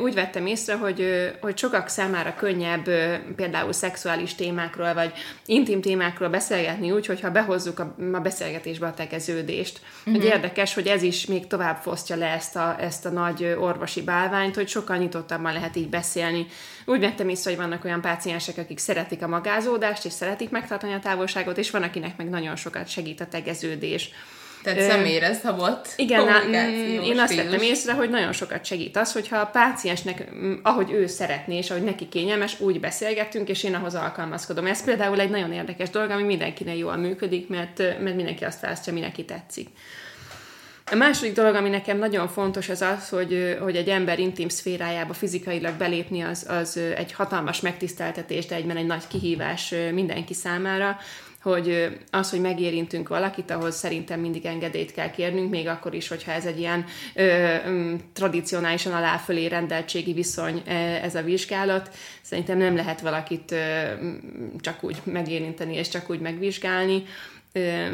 úgy 0.00 0.14
vettem 0.14 0.46
észre, 0.46 0.76
hogy, 0.76 1.30
hogy 1.40 1.58
sokak 1.58 1.88
számára 1.88 2.34
könnyebb 2.34 2.84
például 3.36 3.72
szexuális 3.72 4.34
témákról, 4.34 4.94
vagy 4.94 5.12
intim 5.46 5.80
témákról 5.80 6.28
beszélgetni 6.28 6.90
úgy, 6.90 7.06
hogyha 7.06 7.30
behozzuk 7.30 7.78
a, 7.78 7.94
a 8.12 8.20
beszélgetésbe 8.20 8.86
a 8.86 8.94
tegeződést. 8.94 9.80
Uh-huh. 9.98 10.14
Hogy 10.14 10.24
érdekes, 10.24 10.74
hogy 10.74 10.86
ez 10.86 11.02
is 11.02 11.26
még 11.26 11.46
tovább 11.46 11.76
fosztja 11.76 12.16
le 12.16 12.26
ezt 12.26 12.56
a, 12.56 12.76
ezt 12.80 13.06
a 13.06 13.10
nagy 13.10 13.56
orvosi 13.58 14.02
bálványt, 14.02 14.54
hogy 14.54 14.68
sokkal 14.68 14.96
nyitottabban 14.96 15.52
lehet 15.52 15.76
így 15.76 15.88
beszélni. 15.88 16.46
Úgy 16.84 17.00
vettem 17.00 17.28
észre, 17.28 17.50
hogy 17.50 17.60
vannak 17.60 17.84
olyan 17.84 18.00
páciensek, 18.00 18.58
akik 18.58 18.78
szeretik 18.78 19.22
a 19.22 19.28
magázódást, 19.28 20.04
és 20.04 20.12
szeretik 20.12 20.50
megtartani 20.50 20.92
a 20.92 20.98
távol 20.98 21.26
távolságot, 21.32 21.58
és 21.58 21.70
van, 21.70 21.82
akinek 21.82 22.16
meg 22.16 22.28
nagyon 22.28 22.56
sokat 22.56 22.88
segít 22.88 23.20
a 23.20 23.26
tegeződés. 23.26 24.10
Tehát 24.62 24.80
személyre 24.80 25.34
szabott 25.34 25.88
Igen, 25.96 26.52
én 27.02 27.18
azt 27.18 27.34
vettem 27.34 27.62
észre, 27.62 27.92
hogy 27.92 28.10
nagyon 28.10 28.32
sokat 28.32 28.64
segít 28.64 28.96
az, 28.96 29.12
hogyha 29.12 29.36
a 29.38 29.46
páciensnek, 29.46 30.24
ahogy 30.62 30.92
ő 30.92 31.06
szeretné, 31.06 31.56
és 31.56 31.70
ahogy 31.70 31.82
neki 31.82 32.08
kényelmes, 32.08 32.60
úgy 32.60 32.80
beszélgetünk, 32.80 33.48
és 33.48 33.64
én 33.64 33.74
ahhoz 33.74 33.94
alkalmazkodom. 33.94 34.66
Ez 34.66 34.84
például 34.84 35.20
egy 35.20 35.30
nagyon 35.30 35.52
érdekes 35.52 35.90
dolog, 35.90 36.10
ami 36.10 36.22
mindenkinek 36.22 36.76
jól 36.76 36.96
működik, 36.96 37.48
mert, 37.48 37.78
mert 37.78 38.16
mindenki 38.16 38.44
azt 38.44 38.60
választja, 38.60 38.92
ami 38.92 39.00
neki 39.00 39.24
tetszik. 39.24 39.68
A 40.92 40.94
második 40.94 41.32
dolog, 41.32 41.54
ami 41.54 41.68
nekem 41.68 41.98
nagyon 41.98 42.28
fontos, 42.28 42.68
az 42.68 42.82
az, 42.82 43.08
hogy, 43.08 43.56
hogy 43.60 43.76
egy 43.76 43.88
ember 43.88 44.18
intim 44.18 44.48
szférájába 44.48 45.12
fizikailag 45.12 45.74
belépni, 45.74 46.20
az, 46.20 46.46
az 46.48 46.80
egy 46.96 47.12
hatalmas 47.12 47.60
megtiszteltetés, 47.60 48.46
de 48.46 48.54
egyben 48.54 48.76
egy 48.76 48.86
nagy 48.86 49.06
kihívás 49.08 49.74
mindenki 49.92 50.34
számára 50.34 50.98
hogy 51.42 51.98
az, 52.10 52.30
hogy 52.30 52.40
megérintünk 52.40 53.08
valakit, 53.08 53.50
ahhoz 53.50 53.76
szerintem 53.76 54.20
mindig 54.20 54.46
engedélyt 54.46 54.92
kell 54.92 55.10
kérnünk, 55.10 55.50
még 55.50 55.68
akkor 55.68 55.94
is, 55.94 56.08
hogyha 56.08 56.32
ez 56.32 56.46
egy 56.46 56.58
ilyen 56.58 56.84
ö, 57.14 57.54
tradicionálisan 58.12 58.92
aláfölé 58.92 59.46
rendeltségi 59.46 60.12
viszony 60.12 60.62
ez 61.02 61.14
a 61.14 61.22
vizsgálat. 61.22 61.90
Szerintem 62.22 62.58
nem 62.58 62.76
lehet 62.76 63.00
valakit 63.00 63.52
ö, 63.52 63.82
csak 64.60 64.84
úgy 64.84 64.96
megérinteni 65.04 65.76
és 65.76 65.88
csak 65.88 66.10
úgy 66.10 66.20
megvizsgálni 66.20 67.02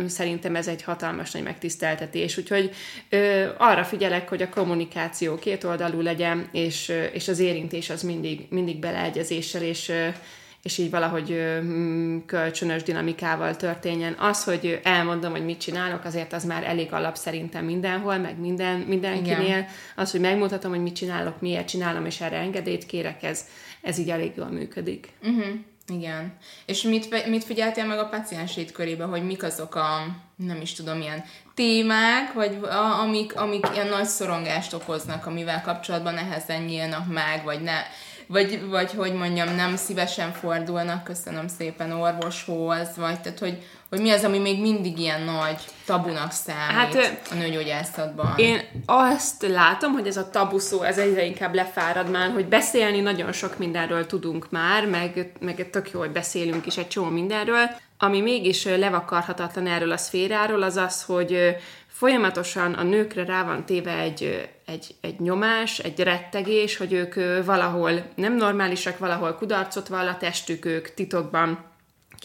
szerintem 0.06 0.56
ez 0.56 0.68
egy 0.68 0.82
hatalmas 0.82 1.30
nagy 1.30 1.42
megtiszteltetés, 1.42 2.38
úgyhogy 2.38 2.70
ö, 3.08 3.46
arra 3.58 3.84
figyelek, 3.84 4.28
hogy 4.28 4.42
a 4.42 4.48
kommunikáció 4.48 5.34
kétoldalú 5.34 6.00
legyen, 6.00 6.48
és, 6.52 6.92
és 7.12 7.28
az 7.28 7.38
érintés 7.38 7.90
az 7.90 8.02
mindig, 8.02 8.46
mindig 8.50 8.78
beleegyezéssel, 8.78 9.62
és, 9.62 9.92
és 10.62 10.78
így 10.78 10.90
valahogy 10.90 11.30
ö, 11.30 11.58
kölcsönös 12.26 12.82
dinamikával 12.82 13.56
történjen. 13.56 14.14
Az, 14.18 14.44
hogy 14.44 14.80
elmondom, 14.82 15.30
hogy 15.30 15.44
mit 15.44 15.60
csinálok, 15.60 16.04
azért 16.04 16.32
az 16.32 16.44
már 16.44 16.64
elég 16.64 16.92
alap 16.92 17.16
szerintem 17.16 17.64
mindenhol, 17.64 18.18
meg 18.18 18.38
minden, 18.40 18.78
mindenkinél. 18.78 19.40
Igen. 19.40 19.66
Az, 19.94 20.10
hogy 20.10 20.20
megmutatom, 20.20 20.70
hogy 20.70 20.82
mit 20.82 20.96
csinálok, 20.96 21.40
miért 21.40 21.68
csinálom, 21.68 22.06
és 22.06 22.20
erre 22.20 22.36
engedélyt 22.36 22.86
kérek, 22.86 23.22
ez, 23.22 23.46
ez 23.80 23.98
így 23.98 24.10
elég 24.10 24.32
jól 24.36 24.50
működik. 24.50 25.08
Uh-huh. 25.22 25.44
Igen. 25.88 26.36
És 26.66 26.82
mit, 26.82 27.28
mit 27.28 27.44
figyeltél 27.44 27.86
meg 27.86 27.98
a 27.98 28.08
paciensét 28.08 28.72
körében, 28.72 29.08
hogy 29.08 29.26
mik 29.26 29.42
azok 29.42 29.74
a, 29.74 30.06
nem 30.36 30.60
is 30.60 30.72
tudom, 30.72 31.00
ilyen 31.00 31.24
témák, 31.54 32.32
vagy 32.32 32.58
a, 32.62 33.00
amik, 33.00 33.36
amik 33.36 33.66
ilyen 33.72 33.88
nagy 33.88 34.04
szorongást 34.04 34.72
okoznak, 34.72 35.26
amivel 35.26 35.62
kapcsolatban 35.62 36.14
nehezen 36.14 36.62
nyílnak 36.62 37.12
meg, 37.12 37.44
vagy 37.44 37.62
ne, 37.62 37.82
vagy, 38.26 38.68
vagy 38.68 38.92
hogy 38.92 39.12
mondjam, 39.12 39.54
nem 39.54 39.76
szívesen 39.76 40.32
fordulnak, 40.32 41.04
köszönöm 41.04 41.48
szépen 41.48 41.92
orvoshoz, 41.92 42.96
vagy 42.96 43.20
tehát, 43.20 43.38
hogy, 43.38 43.62
hogy 43.90 44.00
mi 44.00 44.10
az, 44.10 44.24
ami 44.24 44.38
még 44.38 44.60
mindig 44.60 44.98
ilyen 44.98 45.22
nagy 45.22 45.64
tabunak 45.86 46.32
számít 46.32 46.94
hát, 46.94 47.22
a 47.30 47.34
nőgyógyászatban? 47.34 48.34
Én 48.36 48.60
azt 48.86 49.46
látom, 49.46 49.92
hogy 49.92 50.06
ez 50.06 50.16
a 50.16 50.30
tabu 50.30 50.58
szó, 50.58 50.82
ez 50.82 50.98
egyre 50.98 51.24
inkább 51.24 51.54
lefárad 51.54 52.10
már, 52.10 52.32
hogy 52.32 52.46
beszélni 52.46 53.00
nagyon 53.00 53.32
sok 53.32 53.58
mindenről 53.58 54.06
tudunk 54.06 54.50
már, 54.50 54.86
meg, 54.86 55.32
meg 55.40 55.70
tök 55.70 55.90
jó, 55.90 55.98
hogy 56.00 56.10
beszélünk 56.10 56.66
is 56.66 56.76
egy 56.76 56.88
csomó 56.88 57.08
mindenről. 57.08 57.70
Ami 57.98 58.20
mégis 58.20 58.64
levakarhatatlan 58.64 59.66
erről 59.66 59.92
a 59.92 59.96
szféráról, 59.96 60.62
az 60.62 60.76
az, 60.76 61.02
hogy 61.02 61.56
folyamatosan 61.86 62.72
a 62.72 62.82
nőkre 62.82 63.24
rá 63.24 63.44
van 63.44 63.64
téve 63.64 63.98
egy, 63.98 64.48
egy, 64.66 64.94
egy 65.00 65.20
nyomás, 65.20 65.78
egy 65.78 66.00
rettegés, 66.00 66.76
hogy 66.76 66.92
ők 66.92 67.14
valahol 67.44 67.90
nem 68.14 68.36
normálisak, 68.36 68.98
valahol 68.98 69.34
kudarcot 69.34 69.88
vall 69.88 70.08
a 70.08 70.16
testük, 70.16 70.64
ők 70.64 70.94
titokban 70.94 71.74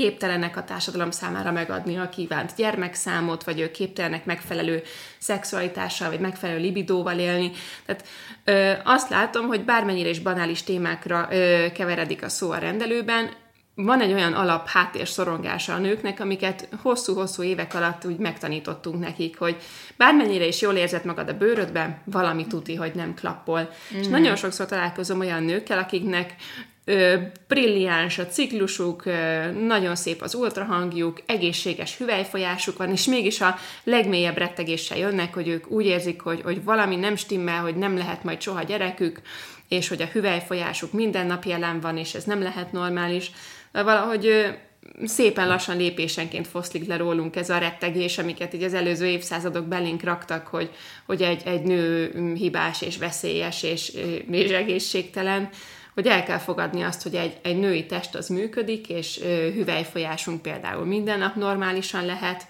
képtelenek 0.02 0.58
a 0.58 0.64
társadalom 0.64 1.12
számára 1.12 1.52
megadni 1.52 1.98
a 1.98 2.10
kívánt 2.10 2.56
gyermekszámot, 2.56 3.44
vagy 3.44 3.60
ők 3.60 3.72
képtelenek 3.72 4.26
megfelelő 4.26 4.82
szexualitással, 5.18 6.10
vagy 6.10 6.20
megfelelő 6.20 6.60
libidóval 6.60 7.20
élni. 7.20 7.52
Tehát 7.86 8.08
ö, 8.44 8.72
azt 8.84 9.10
látom, 9.10 9.48
hogy 9.48 9.66
bármennyire 9.66 10.10
is 10.10 10.20
banális 10.20 10.64
témákra 10.64 11.28
ö, 11.32 11.66
keveredik 11.74 12.24
a 12.24 12.30
szó 12.30 12.52
a 12.52 12.58
rendelőben, 12.58 13.30
van 13.76 14.02
egy 14.02 14.14
olyan 14.14 14.34
alap 14.34 14.68
háttér 14.68 15.08
szorongása 15.08 15.74
a 15.74 15.78
nőknek, 15.78 16.20
amiket 16.20 16.68
hosszú-hosszú 16.82 17.44
évek 17.44 17.74
alatt 17.74 18.06
úgy 18.06 18.18
megtanítottunk 18.18 19.00
nekik, 19.00 19.38
hogy 19.38 19.56
bármennyire 19.98 20.46
is 20.46 20.62
jól 20.62 20.76
érzed 20.76 21.06
magad 21.06 21.30
a 21.30 21.38
bőrödben, 21.38 22.02
valami 22.06 22.48
tuti, 22.48 22.76
hogy 22.76 22.92
nem 22.96 23.14
klappol. 23.14 23.70
Mm. 23.96 24.00
És 24.00 24.08
nagyon 24.08 24.36
sokszor 24.36 24.66
találkozom 24.66 25.20
olyan 25.20 25.44
nőkkel, 25.44 25.78
akiknek 25.78 26.36
brilliáns 27.48 28.18
a 28.18 28.26
ciklusuk, 28.26 29.04
nagyon 29.68 29.96
szép 29.96 30.22
az 30.22 30.36
ultrahangjuk, 30.36 31.22
egészséges 31.26 31.98
hüvelyfolyásuk 31.98 32.78
van, 32.78 32.92
és 32.92 33.06
mégis 33.06 33.42
a 33.42 33.56
legmélyebb 33.84 34.38
rettegéssel 34.38 34.98
jönnek, 34.98 35.34
hogy 35.34 35.48
ők 35.48 35.72
úgy 35.72 35.86
érzik, 35.86 36.22
hogy, 36.22 36.42
hogy 36.42 36.64
valami 36.64 36.96
nem 36.96 37.16
stimmel, 37.16 37.62
hogy 37.62 37.76
nem 37.76 37.98
lehet 37.98 38.24
majd 38.24 38.42
soha 38.42 38.64
gyerekük, 38.64 39.22
és 39.68 39.88
hogy 39.88 40.02
a 40.02 40.10
hüvelyfolyásuk 40.12 40.92
minden 40.92 41.26
nap 41.26 41.44
jelen 41.44 41.80
van, 41.80 41.98
és 41.98 42.14
ez 42.14 42.24
nem 42.24 42.42
lehet 42.42 42.72
normális. 42.72 43.32
Valahogy 43.72 44.46
szépen 45.04 45.48
lassan 45.48 45.78
lépésenként 45.78 46.48
foszlik 46.48 46.88
le 46.88 46.98
rólunk 46.98 47.36
ez 47.36 47.50
a 47.50 47.58
rettegés, 47.58 48.18
amiket 48.18 48.54
így 48.54 48.64
az 48.64 48.74
előző 48.74 49.06
évszázadok 49.06 49.66
belénk 49.68 50.04
raktak, 50.04 50.48
hogy, 50.48 50.70
hogy 51.06 51.22
egy, 51.22 51.42
egy 51.46 51.62
nő 51.62 52.12
hibás 52.34 52.82
és 52.82 52.98
veszélyes 52.98 53.64
és, 53.64 53.94
és 54.32 54.52
egészségtelen, 54.52 55.50
hogy 55.94 56.08
el 56.08 56.24
kell 56.24 56.38
fogadni 56.38 56.82
azt, 56.82 57.04
hogy 57.04 57.16
egy, 57.16 57.38
egy 57.42 57.58
női 57.58 57.86
test 57.86 58.16
az 58.16 58.28
működik, 58.28 58.90
és 58.90 59.20
hüvelyfolyásunk 59.54 60.42
például 60.42 60.86
minden 60.86 61.20
nap 61.20 61.36
normálisan 61.36 62.06
lehet, 62.06 62.48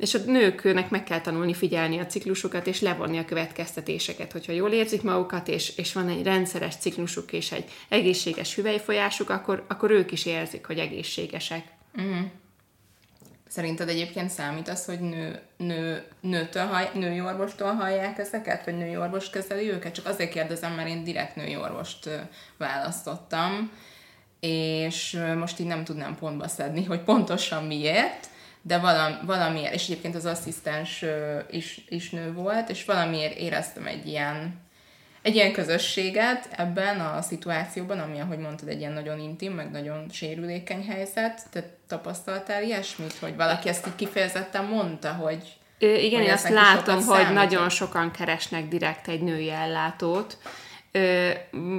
és 0.00 0.14
a 0.14 0.18
nőknek 0.26 0.90
meg 0.90 1.04
kell 1.04 1.20
tanulni 1.20 1.54
figyelni 1.54 1.98
a 1.98 2.06
ciklusokat, 2.06 2.66
és 2.66 2.80
levonni 2.80 3.18
a 3.18 3.24
következtetéseket, 3.24 4.32
hogyha 4.32 4.52
jól 4.52 4.70
érzik 4.70 5.02
magukat, 5.02 5.48
és, 5.48 5.76
és 5.76 5.92
van 5.92 6.08
egy 6.08 6.22
rendszeres 6.22 6.76
ciklusuk, 6.76 7.32
és 7.32 7.52
egy 7.52 7.64
egészséges 7.88 8.54
hüvelyfolyásuk, 8.54 9.30
akkor, 9.30 9.64
akkor 9.68 9.90
ők 9.90 10.12
is 10.12 10.26
érzik, 10.26 10.66
hogy 10.66 10.78
egészségesek. 10.78 11.64
Uh-huh. 11.96 12.26
Szerinted 13.50 13.88
egyébként 13.88 14.30
számít 14.30 14.68
az, 14.68 14.84
hogy 14.84 15.00
nő, 15.00 15.40
nő, 15.56 16.04
nőtől 16.20 16.66
hall, 16.66 16.88
női 16.94 17.20
orvostól 17.20 17.72
hallják 17.72 18.18
ezeket, 18.18 18.64
vagy 18.64 18.76
női 18.76 18.96
orvos 18.96 19.30
kezeli 19.30 19.70
őket? 19.70 19.94
Csak 19.94 20.06
azért 20.06 20.30
kérdezem, 20.30 20.72
mert 20.72 20.88
én 20.88 21.04
direkt 21.04 21.36
női 21.36 21.56
orvost 21.56 22.08
választottam, 22.56 23.70
és 24.40 25.22
most 25.36 25.58
így 25.58 25.66
nem 25.66 25.84
tudnám 25.84 26.16
pontba 26.16 26.48
szedni, 26.48 26.84
hogy 26.84 27.00
pontosan 27.00 27.64
miért, 27.64 28.26
de 28.62 28.78
valam, 28.78 29.26
valamiért, 29.26 29.74
és 29.74 29.84
egyébként 29.84 30.14
az 30.14 30.26
asszisztens 30.26 31.04
is, 31.50 31.84
is 31.88 32.10
nő 32.10 32.32
volt, 32.32 32.68
és 32.68 32.84
valamiért 32.84 33.36
éreztem 33.36 33.86
egy 33.86 34.06
ilyen, 34.06 34.60
egy 35.22 35.34
ilyen 35.34 35.52
közösséget 35.52 36.48
ebben 36.56 37.00
a 37.00 37.22
szituációban, 37.22 37.98
ami, 37.98 38.20
ahogy 38.20 38.38
mondtad, 38.38 38.68
egy 38.68 38.78
ilyen 38.78 38.92
nagyon 38.92 39.18
intim, 39.18 39.52
meg 39.52 39.70
nagyon 39.70 40.06
sérülékeny 40.12 40.86
helyzet, 40.86 41.42
te 41.50 41.64
tapasztaltál 41.88 42.62
ilyesmit, 42.62 43.14
hogy 43.20 43.36
valaki 43.36 43.68
ezt 43.68 43.86
így 43.86 43.94
kifejezetten 43.96 44.64
mondta, 44.64 45.12
hogy 45.12 45.58
Ö, 45.78 45.94
igen, 45.94 46.22
én 46.22 46.32
azt 46.32 46.48
látom, 46.48 47.02
hogy 47.02 47.32
nagyon 47.32 47.68
sokan 47.68 48.10
keresnek 48.10 48.68
direkt 48.68 49.08
egy 49.08 49.22
női 49.22 49.50
ellátót, 49.50 50.38
ö, 50.92 51.30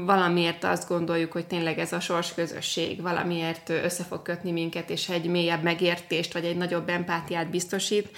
valamiért 0.06 0.64
azt 0.64 0.88
gondoljuk, 0.88 1.32
hogy 1.32 1.48
tényleg 1.48 1.80
ez 1.80 1.94
a 1.94 2.00
sors 2.00 2.34
közösség 2.34 3.02
valamiért 3.02 3.70
össze 3.70 4.04
fog 4.04 4.22
kötni 4.22 4.52
minket, 4.52 4.90
és 4.90 5.10
egy 5.10 5.26
mélyebb 5.26 5.64
megértést, 5.64 6.34
vagy 6.34 6.46
egy 6.46 6.58
nagyobb 6.58 6.90
empátiát 6.90 7.50
biztosít. 7.50 8.10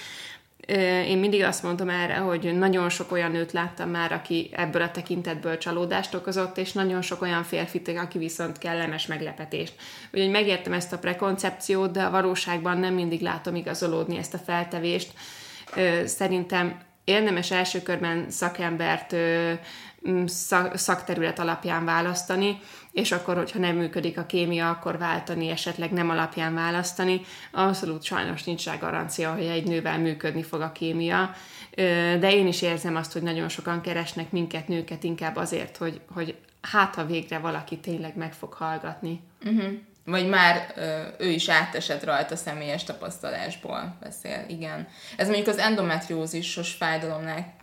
Én 1.07 1.17
mindig 1.17 1.43
azt 1.43 1.63
mondom 1.63 1.89
erre, 1.89 2.15
hogy 2.15 2.57
nagyon 2.57 2.89
sok 2.89 3.11
olyan 3.11 3.31
nőt 3.31 3.51
láttam 3.51 3.89
már, 3.89 4.11
aki 4.11 4.49
ebből 4.53 4.81
a 4.81 4.91
tekintetből 4.91 5.57
csalódást 5.57 6.13
okozott, 6.13 6.57
és 6.57 6.71
nagyon 6.71 7.01
sok 7.01 7.21
olyan 7.21 7.43
férfit, 7.43 7.87
aki 7.87 8.17
viszont 8.17 8.57
kellemes 8.57 9.07
meglepetést. 9.07 9.73
Úgyhogy 10.11 10.29
megértem 10.29 10.73
ezt 10.73 10.93
a 10.93 10.99
prekoncepciót, 10.99 11.91
de 11.91 12.03
a 12.03 12.09
valóságban 12.09 12.77
nem 12.77 12.93
mindig 12.93 13.21
látom 13.21 13.55
igazolódni 13.55 14.17
ezt 14.17 14.33
a 14.33 14.37
feltevést. 14.37 15.11
Szerintem 16.05 16.79
érdemes 17.03 17.51
első 17.51 17.81
körben 17.81 18.25
szakembert 18.29 19.15
szakterület 20.73 21.39
alapján 21.39 21.85
választani, 21.85 22.59
és 22.93 23.11
akkor, 23.11 23.35
hogyha 23.35 23.59
nem 23.59 23.75
működik 23.75 24.17
a 24.17 24.25
kémia, 24.25 24.69
akkor 24.69 24.97
váltani, 24.97 25.49
esetleg 25.49 25.91
nem 25.91 26.09
alapján 26.09 26.53
választani. 26.53 27.21
Abszolút 27.51 28.03
sajnos 28.03 28.43
nincs 28.43 28.65
rá 28.65 28.75
garancia, 28.75 29.33
hogy 29.33 29.45
egy 29.45 29.67
nővel 29.67 29.99
működni 29.99 30.43
fog 30.43 30.61
a 30.61 30.71
kémia, 30.71 31.35
de 32.19 32.31
én 32.31 32.47
is 32.47 32.61
érzem 32.61 32.95
azt, 32.95 33.13
hogy 33.13 33.21
nagyon 33.21 33.49
sokan 33.49 33.81
keresnek 33.81 34.31
minket, 34.31 34.67
nőket 34.67 35.03
inkább 35.03 35.35
azért, 35.35 35.77
hogy, 35.77 36.01
hogy 36.13 36.35
hát 36.61 36.95
ha 36.95 37.05
végre 37.05 37.37
valaki 37.37 37.77
tényleg 37.77 38.17
meg 38.17 38.33
fog 38.33 38.53
hallgatni. 38.53 39.21
Uh-huh. 39.45 39.71
Vagy 40.05 40.27
már 40.27 40.73
ő 41.17 41.29
is 41.29 41.49
átesett 41.49 42.03
rajta 42.03 42.35
személyes 42.35 42.83
tapasztalásból 42.83 43.97
beszél, 43.99 44.45
igen. 44.47 44.87
Ez 45.17 45.27
mondjuk 45.27 45.47
az 45.47 45.57
endometriózisos 45.57 46.71
fájdalomnál, 46.71 47.53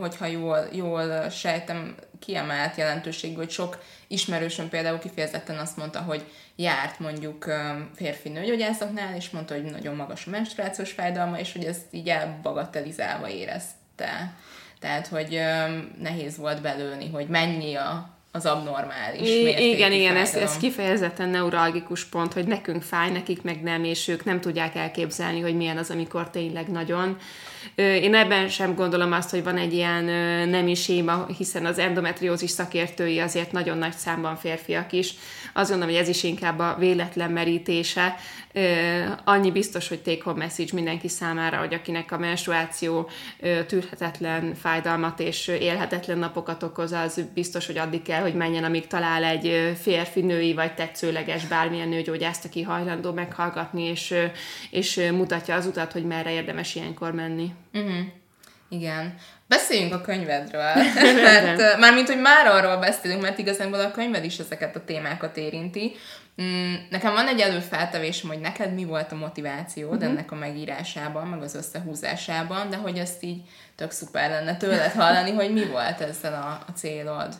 hogyha 0.00 0.26
jól, 0.26 0.68
jól 0.72 1.28
sejtem, 1.30 1.94
kiemelt 2.18 2.76
jelentőségű, 2.76 3.34
hogy 3.34 3.50
sok 3.50 3.82
ismerősöm 4.06 4.68
például 4.68 4.98
kifejezetten 4.98 5.58
azt 5.58 5.76
mondta, 5.76 6.00
hogy 6.00 6.24
járt 6.56 6.98
mondjuk 6.98 7.44
férfi 7.94 8.28
nőgyógyászoknál, 8.28 9.16
és 9.16 9.30
mondta, 9.30 9.54
hogy 9.54 9.64
nagyon 9.64 9.94
magas 9.94 10.26
a 10.26 10.30
menstruációs 10.30 10.92
fájdalma, 10.92 11.38
és 11.38 11.52
hogy 11.52 11.64
ezt 11.64 11.86
így 11.90 12.08
elbagatelizálva 12.08 13.28
érezte. 13.28 14.34
Tehát, 14.78 15.06
hogy 15.06 15.40
nehéz 15.98 16.36
volt 16.36 16.62
belőni, 16.62 17.10
hogy 17.10 17.28
mennyi 17.28 17.74
a 17.74 18.13
az 18.36 18.46
abnormális 18.46 19.28
I- 19.28 19.70
Igen, 19.70 19.92
igen, 19.92 20.16
ez, 20.16 20.34
ez 20.34 20.56
kifejezetten 20.56 21.28
neuralgikus 21.28 22.04
pont, 22.04 22.32
hogy 22.32 22.46
nekünk 22.46 22.82
fáj, 22.82 23.10
nekik 23.10 23.42
meg 23.42 23.62
nem, 23.62 23.84
és 23.84 24.08
ők 24.08 24.24
nem 24.24 24.40
tudják 24.40 24.74
elképzelni, 24.74 25.40
hogy 25.40 25.56
milyen 25.56 25.76
az, 25.76 25.90
amikor 25.90 26.30
tényleg 26.30 26.68
nagyon. 26.68 27.16
Én 27.74 28.14
ebben 28.14 28.48
sem 28.48 28.74
gondolom 28.74 29.12
azt, 29.12 29.30
hogy 29.30 29.42
van 29.44 29.56
egy 29.56 29.72
ilyen 29.72 30.04
nemi 30.48 30.74
séma, 30.74 31.26
hiszen 31.36 31.66
az 31.66 31.78
endometriózis 31.78 32.50
szakértői 32.50 33.18
azért 33.18 33.52
nagyon 33.52 33.78
nagy 33.78 33.92
számban 33.92 34.36
férfiak 34.36 34.92
is. 34.92 35.14
Azt 35.56 35.70
gondolom, 35.70 35.94
hogy 35.94 36.02
ez 36.02 36.08
is 36.08 36.22
inkább 36.22 36.58
a 36.58 36.76
véletlen 36.78 37.30
merítése. 37.30 38.16
Annyi 39.24 39.50
biztos, 39.50 39.88
hogy 39.88 40.00
take 40.00 40.22
home 40.22 40.38
message 40.38 40.70
mindenki 40.72 41.08
számára, 41.08 41.58
hogy 41.58 41.74
akinek 41.74 42.12
a 42.12 42.18
menstruáció 42.18 43.08
tűrhetetlen 43.66 44.54
fájdalmat 44.54 45.20
és 45.20 45.48
élhetetlen 45.48 46.18
napokat 46.18 46.62
okoz, 46.62 46.92
az 46.92 47.24
biztos, 47.34 47.66
hogy 47.66 47.78
addig 47.78 48.02
kell, 48.02 48.22
hogy 48.22 48.34
menjen, 48.34 48.64
amíg 48.64 48.86
talál 48.86 49.24
egy 49.24 49.76
férfi, 49.80 50.20
női 50.20 50.54
vagy 50.54 50.74
tetszőleges 50.74 51.46
bármilyen 51.46 51.88
nőgyógyászt, 51.88 52.44
aki 52.44 52.62
hajlandó 52.62 53.12
meghallgatni, 53.12 53.82
és, 53.82 54.14
és 54.70 55.00
mutatja 55.12 55.54
az 55.54 55.66
utat, 55.66 55.92
hogy 55.92 56.04
merre 56.04 56.32
érdemes 56.32 56.74
ilyenkor 56.74 57.12
menni. 57.12 57.52
Uh-huh. 57.72 58.23
Igen. 58.74 59.14
Beszéljünk 59.46 59.94
a 59.94 60.00
könyvedről. 60.00 60.72
mert, 61.22 61.78
mármint, 61.78 62.08
hogy 62.08 62.20
már 62.20 62.46
arról 62.46 62.76
beszélünk, 62.76 63.22
mert 63.22 63.38
igazából 63.38 63.80
a 63.80 63.90
könyved 63.90 64.24
is 64.24 64.38
ezeket 64.38 64.76
a 64.76 64.84
témákat 64.84 65.36
érinti. 65.36 65.92
Mm, 66.42 66.74
nekem 66.90 67.12
van 67.12 67.28
egy 67.28 67.40
előfeltevésem, 67.40 68.28
hogy 68.28 68.40
neked 68.40 68.74
mi 68.74 68.84
volt 68.84 69.12
a 69.12 69.16
motivációd 69.16 69.92
uh-huh. 69.92 70.10
ennek 70.10 70.32
a 70.32 70.34
megírásában, 70.34 71.26
meg 71.26 71.42
az 71.42 71.54
összehúzásában, 71.54 72.70
de 72.70 72.76
hogy 72.76 72.98
ezt 72.98 73.22
így 73.22 73.42
tök 73.74 73.90
szuper 73.90 74.30
lenne 74.30 74.56
tőled 74.56 74.92
hallani, 75.02 75.30
hogy 75.30 75.52
mi 75.52 75.64
volt 75.64 76.00
ezzel 76.00 76.32
a, 76.32 76.64
a 76.66 76.72
célod. 76.76 77.34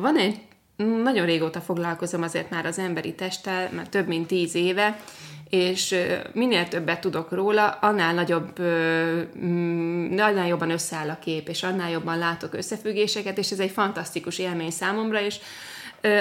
Van 0.00 0.18
egy, 0.18 0.40
nagyon 1.02 1.26
régóta 1.26 1.60
foglalkozom 1.60 2.22
azért 2.22 2.50
már 2.50 2.66
az 2.66 2.78
emberi 2.78 3.14
testtel, 3.14 3.68
már 3.72 3.88
több 3.88 4.06
mint 4.06 4.26
tíz 4.26 4.54
éve, 4.54 4.96
és 5.54 5.94
minél 6.32 6.68
többet 6.68 7.00
tudok 7.00 7.32
róla, 7.32 7.68
annál 7.68 8.14
nagyobb, 8.14 8.60
mm, 9.38 10.18
annál 10.18 10.46
jobban 10.46 10.70
összeáll 10.70 11.10
a 11.10 11.18
kép, 11.18 11.48
és 11.48 11.62
annál 11.62 11.90
jobban 11.90 12.18
látok 12.18 12.54
összefüggéseket, 12.54 13.38
és 13.38 13.50
ez 13.50 13.58
egy 13.58 13.70
fantasztikus 13.70 14.38
élmény 14.38 14.70
számomra, 14.70 15.20
és 15.20 15.36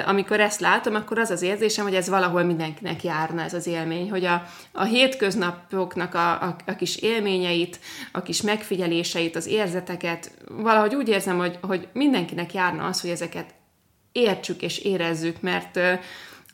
amikor 0.05 0.39
ezt 0.39 0.59
látom, 0.59 0.95
akkor 0.95 1.19
az 1.19 1.29
az 1.29 1.41
érzésem, 1.41 1.85
hogy 1.85 1.95
ez 1.95 2.09
valahol 2.09 2.43
mindenkinek 2.43 3.03
járna 3.03 3.41
ez 3.41 3.53
az 3.53 3.67
élmény, 3.67 4.09
hogy 4.09 4.25
a, 4.25 4.43
a 4.71 4.83
hétköznapoknak 4.83 6.13
a, 6.13 6.31
a, 6.31 6.55
a 6.65 6.75
kis 6.75 6.95
élményeit, 6.95 7.79
a 8.11 8.21
kis 8.21 8.41
megfigyeléseit, 8.41 9.35
az 9.35 9.47
érzeteket, 9.47 10.31
valahogy 10.47 10.95
úgy 10.95 11.09
érzem, 11.09 11.37
hogy, 11.37 11.57
hogy 11.61 11.87
mindenkinek 11.93 12.53
járna 12.53 12.85
az, 12.85 13.01
hogy 13.01 13.09
ezeket 13.09 13.53
értsük 14.11 14.61
és 14.61 14.77
érezzük, 14.77 15.41
mert 15.41 15.79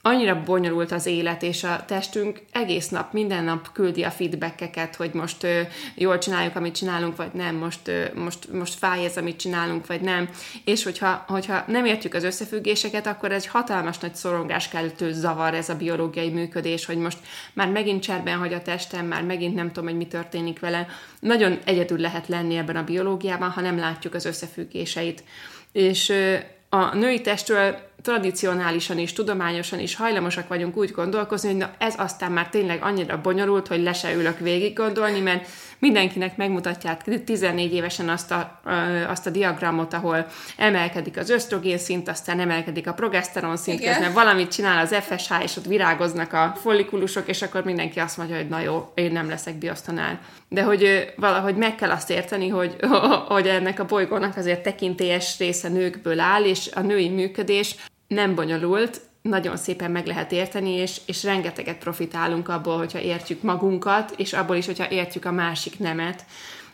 annyira 0.02 0.44
bonyolult 0.44 0.92
az 0.92 1.06
élet, 1.06 1.44
és 1.44 1.64
a 1.64 1.84
testünk 1.88 2.42
egész 2.52 2.90
nap, 2.90 3.14
minden 3.14 3.44
nap 3.44 3.72
küldi 3.72 4.04
a 4.04 4.12
feedbackeket, 4.12 4.96
hogy 4.96 5.14
most 5.14 5.44
ö, 5.44 5.62
jól 5.96 6.18
csináljuk, 6.18 6.56
amit 6.56 6.76
csinálunk, 6.76 7.16
vagy 7.16 7.32
nem, 7.34 7.56
most, 7.56 7.88
ö, 7.88 8.04
most, 8.16 8.52
most 8.52 8.74
fáj 8.74 9.06
ez, 9.06 9.18
amit 9.18 9.40
csinálunk, 9.40 9.88
vagy 9.88 10.02
nem. 10.02 10.30
És 10.66 10.84
hogyha, 10.84 11.26
hogyha 11.28 11.64
nem 11.68 11.86
értjük 11.86 12.14
az 12.14 12.24
összefüggéseket, 12.24 13.08
akkor 13.08 13.32
egy 13.32 13.48
hatalmas 13.48 13.98
nagy 13.98 14.16
szorongáskeltő 14.16 15.14
zavar 15.14 15.54
ez 15.54 15.70
a 15.70 15.76
biológiai 15.76 16.30
működés, 16.30 16.86
hogy 16.86 16.98
most 16.98 17.18
már 17.54 17.70
megint 17.70 18.04
cserben 18.04 18.38
hagy 18.38 18.54
a 18.54 18.62
testem, 18.62 19.06
már 19.06 19.24
megint 19.24 19.56
nem 19.56 19.68
tudom, 19.68 19.90
hogy 19.90 19.98
mi 19.98 20.08
történik 20.08 20.60
vele. 20.60 20.88
Nagyon 21.20 21.60
egyedül 21.64 22.00
lehet 22.00 22.28
lenni 22.28 22.58
ebben 22.58 22.76
a 22.76 22.84
biológiában, 22.84 23.50
ha 23.50 23.62
nem 23.62 23.80
látjuk 23.80 24.14
az 24.14 24.26
összefüggéseit. 24.26 25.24
És 25.72 26.10
ö, 26.10 26.36
a 26.70 26.96
női 26.96 27.22
testről 27.22 27.89
tradicionálisan 28.02 28.98
is, 28.98 29.14
tudományosan 29.14 29.80
is 29.80 29.96
hajlamosak 29.96 30.48
vagyunk 30.48 30.78
úgy 30.78 30.92
gondolkozni, 30.92 31.50
hogy 31.50 31.58
na 31.58 31.72
ez 31.78 31.94
aztán 31.98 32.32
már 32.32 32.50
tényleg 32.50 32.84
annyira 32.84 33.22
bonyolult, 33.22 33.68
hogy 33.68 33.82
le 33.82 33.94
se 33.94 34.14
ülök 34.14 34.40
végig 34.40 34.74
gondolni, 34.74 35.20
mert 35.20 35.48
mindenkinek 35.80 36.38
megmutatják 36.38 37.24
14 37.24 37.74
évesen 37.74 38.10
azt 38.10 38.32
a, 38.32 38.62
azt 39.08 39.28
a 39.28 39.30
diagramot, 39.30 39.94
ahol 39.94 40.28
emelkedik 40.58 41.18
az 41.18 41.30
ösztrogén 41.30 41.78
szint, 41.78 42.10
aztán 42.10 42.40
emelkedik 42.40 42.88
a 42.88 42.94
progeszteron 42.94 43.58
szint, 43.58 43.84
közben 43.84 44.14
valamit 44.14 44.52
csinál 44.52 44.86
az 44.86 44.96
FSH, 44.96 45.44
és 45.44 45.56
ott 45.58 45.66
virágoznak 45.66 46.34
a 46.34 46.56
follikulusok, 46.62 47.28
és 47.28 47.42
akkor 47.42 47.64
mindenki 47.64 48.00
azt 48.00 48.18
mondja, 48.18 48.36
hogy 48.36 48.48
na 48.48 48.60
jó, 48.60 48.92
én 48.94 49.12
nem 49.12 49.30
leszek 49.30 49.56
biosztanál. 49.56 50.20
De 50.50 50.64
hogy 50.64 51.14
valahogy 51.16 51.56
meg 51.56 51.76
kell 51.76 51.92
azt 51.92 52.10
érteni, 52.10 52.48
hogy, 52.48 52.76
hogy 53.34 53.48
ennek 53.48 53.80
a 53.80 53.86
bolygónak 53.86 54.38
azért 54.38 54.64
tekintélyes 54.64 55.38
része 55.38 55.70
nőkből 55.70 56.20
áll, 56.20 56.44
és 56.44 56.70
a 56.74 56.82
női 56.82 57.10
működés 57.10 57.76
nem 58.08 58.36
bonyolult, 58.36 59.02
nagyon 59.22 59.58
szépen 59.58 59.92
meg 59.92 60.06
lehet 60.06 60.32
érteni, 60.32 60.70
és, 60.70 61.02
és 61.06 61.24
rengeteget 61.24 61.78
profitálunk 61.78 62.50
abból, 62.50 62.78
hogyha 62.78 63.00
értjük 63.00 63.42
magunkat, 63.42 64.14
és 64.18 64.34
abból 64.34 64.56
is, 64.56 64.66
hogyha 64.66 64.90
értjük 64.90 65.26
a 65.26 65.32
másik 65.32 65.80
nemet. 65.80 66.26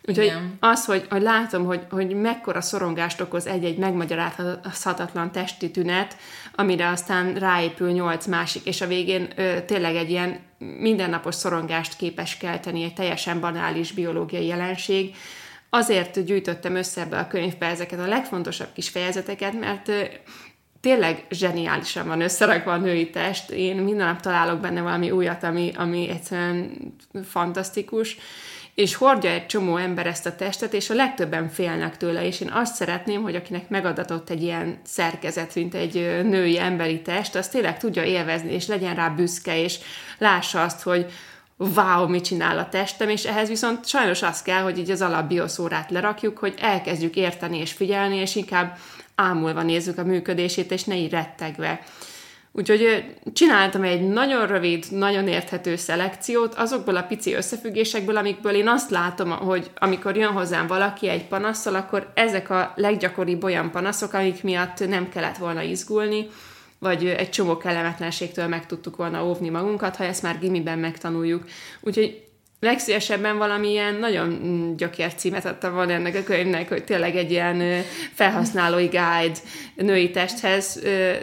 Úgyhogy 0.08 0.26
Igen. 0.26 0.58
az, 0.60 0.86
hogy, 0.86 1.06
hogy 1.10 1.22
látom, 1.22 1.66
hogy, 1.66 1.82
hogy 1.90 2.16
mekkora 2.16 2.62
szorongást 2.62 3.22
okoz 3.22 3.48
egy-egy 3.48 3.78
megmagyarázhatatlan 3.78 5.32
testi 5.32 5.72
tünet, 5.72 6.18
amire 6.56 6.90
aztán 6.90 7.34
ráépül 7.34 7.92
nyolc 7.92 8.26
másik, 8.26 8.66
és 8.66 8.82
a 8.82 8.88
végén 8.88 9.28
ö, 9.36 9.62
tényleg 9.66 9.96
egy 9.96 10.10
ilyen 10.10 10.40
mindennapos 10.58 11.36
szorongást 11.36 11.96
képes 11.96 12.38
kelteni, 12.38 12.84
egy 12.84 12.94
teljesen 12.94 13.40
banális 13.40 13.92
biológiai 13.92 14.46
jelenség, 14.46 15.16
azért 15.70 16.26
gyűjtöttem 16.26 16.76
össze 16.76 17.02
ebbe 17.02 17.18
a 17.18 17.28
könyvbe 17.28 17.66
ezeket 17.66 18.00
a 18.00 18.08
legfontosabb 18.08 18.74
kis 18.74 18.90
fejezeteket, 18.90 19.60
mert 19.60 19.92
tényleg 20.86 21.26
zseniálisan 21.30 22.08
van 22.08 22.22
összerakva 22.22 22.72
a 22.72 22.78
női 22.78 23.10
test. 23.10 23.50
Én 23.50 23.76
minden 23.76 24.08
nap 24.08 24.20
találok 24.20 24.60
benne 24.60 24.82
valami 24.82 25.12
újat, 25.12 25.44
ami, 25.44 25.72
ami 25.76 26.10
egyszerűen 26.10 26.72
fantasztikus, 27.24 28.18
és 28.76 28.96
hordja 28.96 29.30
egy 29.30 29.46
csomó 29.46 29.78
ember 29.78 30.08
ezt 30.08 30.26
a 30.26 30.36
testet, 30.36 30.74
és 30.74 30.90
a 30.90 30.94
legtöbben 30.94 31.50
félnek 31.50 31.98
tőle, 31.98 32.26
és 32.26 32.42
én 32.42 32.52
azt 32.52 32.76
szeretném, 32.76 33.22
hogy 33.22 33.36
akinek 33.36 33.70
megadatott 33.70 34.30
egy 34.30 34.44
ilyen 34.44 34.80
szerkezet, 34.84 35.56
mint 35.56 35.74
egy 35.74 35.94
női 36.24 36.60
emberi 36.60 37.02
test, 37.02 37.36
az 37.36 37.48
tényleg 37.48 37.80
tudja 37.80 38.04
élvezni, 38.04 38.54
és 38.54 38.68
legyen 38.68 38.96
rá 38.96 39.10
büszke, 39.10 39.62
és 39.62 39.78
lássa 40.18 40.64
azt, 40.64 40.82
hogy 40.82 41.06
wow, 41.58 42.08
mit 42.08 42.24
csinál 42.24 42.58
a 42.58 42.70
testem, 42.70 43.10
és 43.10 43.24
ehhez 43.24 43.48
viszont 43.48 43.88
sajnos 43.88 44.22
az 44.22 44.42
kell, 44.42 44.62
hogy 44.62 44.78
így 44.78 44.92
az 44.92 45.02
alapbioszórát 45.02 45.92
lerakjuk, 45.92 46.38
hogy 46.38 46.54
elkezdjük 46.60 47.16
érteni 47.16 47.58
és 47.58 47.72
figyelni, 47.72 48.16
és 48.16 48.36
inkább 48.36 48.78
ámulva 49.16 49.62
nézzük 49.62 49.98
a 49.98 50.04
működését, 50.04 50.72
és 50.72 50.84
ne 50.84 50.96
így 50.96 51.12
rettegve. 51.12 51.84
Úgyhogy 52.58 53.06
csináltam 53.34 53.84
egy 53.84 54.08
nagyon 54.08 54.48
rövid, 54.48 54.86
nagyon 54.90 55.28
érthető 55.28 55.76
szelekciót 55.76 56.54
azokból 56.54 56.96
a 56.96 57.04
pici 57.04 57.34
összefüggésekből, 57.34 58.18
amikből 58.18 58.54
én 58.54 58.68
azt 58.68 58.90
látom, 58.90 59.30
hogy 59.30 59.72
amikor 59.76 60.18
jön 60.18 60.32
hozzám 60.32 60.68
valaki 60.68 61.08
egy 61.08 61.28
panaszsal, 61.28 61.76
akkor 61.76 62.12
ezek 62.14 62.50
a 62.50 62.74
leggyakoribb 62.76 63.44
olyan 63.44 63.72
panaszok, 63.72 64.14
amik 64.14 64.44
miatt 64.44 64.88
nem 64.88 65.10
kellett 65.10 65.38
volna 65.38 65.62
izgulni, 65.62 66.28
vagy 66.80 67.06
egy 67.06 67.30
csomó 67.30 67.58
kellemetlenségtől 67.58 68.48
meg 68.48 68.66
tudtuk 68.66 68.96
volna 68.96 69.26
óvni 69.26 69.50
magunkat, 69.50 69.96
ha 69.96 70.04
ezt 70.04 70.24
már 70.24 70.40
gimiben 70.40 70.80
megtanuljuk. 70.80 71.44
Úgyhogy 71.82 72.24
legszívesebben 72.66 73.38
valamilyen 73.38 73.96
nagyon 73.96 74.28
mm, 74.28 74.76
gyökércímet 74.76 75.46
adtam 75.46 75.74
volna 75.74 75.92
ennek 75.92 76.16
a 76.16 76.24
könyvnek, 76.24 76.70
hogy 76.70 76.84
tényleg 76.84 77.16
egy 77.16 77.32
ilyen 77.32 77.84
felhasználói 78.14 78.86
guide 78.88 79.40
női 79.76 80.12
testhez. 80.12 80.80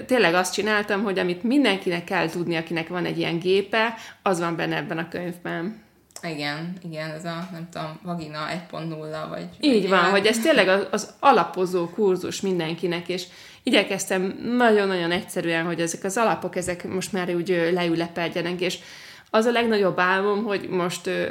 Tényleg 0.07 0.35
azt 0.35 0.52
csináltam, 0.52 1.02
hogy 1.02 1.18
amit 1.18 1.42
mindenkinek 1.42 2.05
kell 2.05 2.28
tudni, 2.28 2.57
akinek 2.57 2.88
van 2.88 3.05
egy 3.05 3.18
ilyen 3.18 3.38
gépe, 3.38 3.94
az 4.22 4.40
van 4.40 4.57
benne 4.57 4.76
ebben 4.76 4.98
a 4.98 5.09
könyvben. 5.09 5.83
Igen, 6.22 6.72
igen, 6.85 7.11
ez 7.11 7.24
a, 7.24 7.48
nem 7.52 7.68
tudom, 7.72 7.98
vagina 8.02 8.38
1.0, 8.70 9.28
vagy... 9.28 9.48
Így 9.61 9.88
van, 9.88 10.05
hogy 10.05 10.26
ez 10.26 10.38
tényleg 10.38 10.68
az, 10.68 10.87
az 10.90 11.14
alapozó 11.20 11.88
kurzus 11.88 12.40
mindenkinek, 12.40 13.09
és 13.09 13.24
igyekeztem 13.62 14.38
nagyon-nagyon 14.57 15.11
egyszerűen, 15.11 15.64
hogy 15.64 15.81
ezek 15.81 16.05
az 16.05 16.16
alapok, 16.16 16.57
ezek 16.57 16.88
most 16.88 17.12
már 17.12 17.35
úgy 17.35 17.70
leülepedjenek, 17.72 18.61
és 18.61 18.78
az 19.35 19.45
a 19.45 19.51
legnagyobb 19.51 19.99
álmom, 19.99 20.45
hogy 20.45 20.68
most 20.68 21.07
ö, 21.07 21.27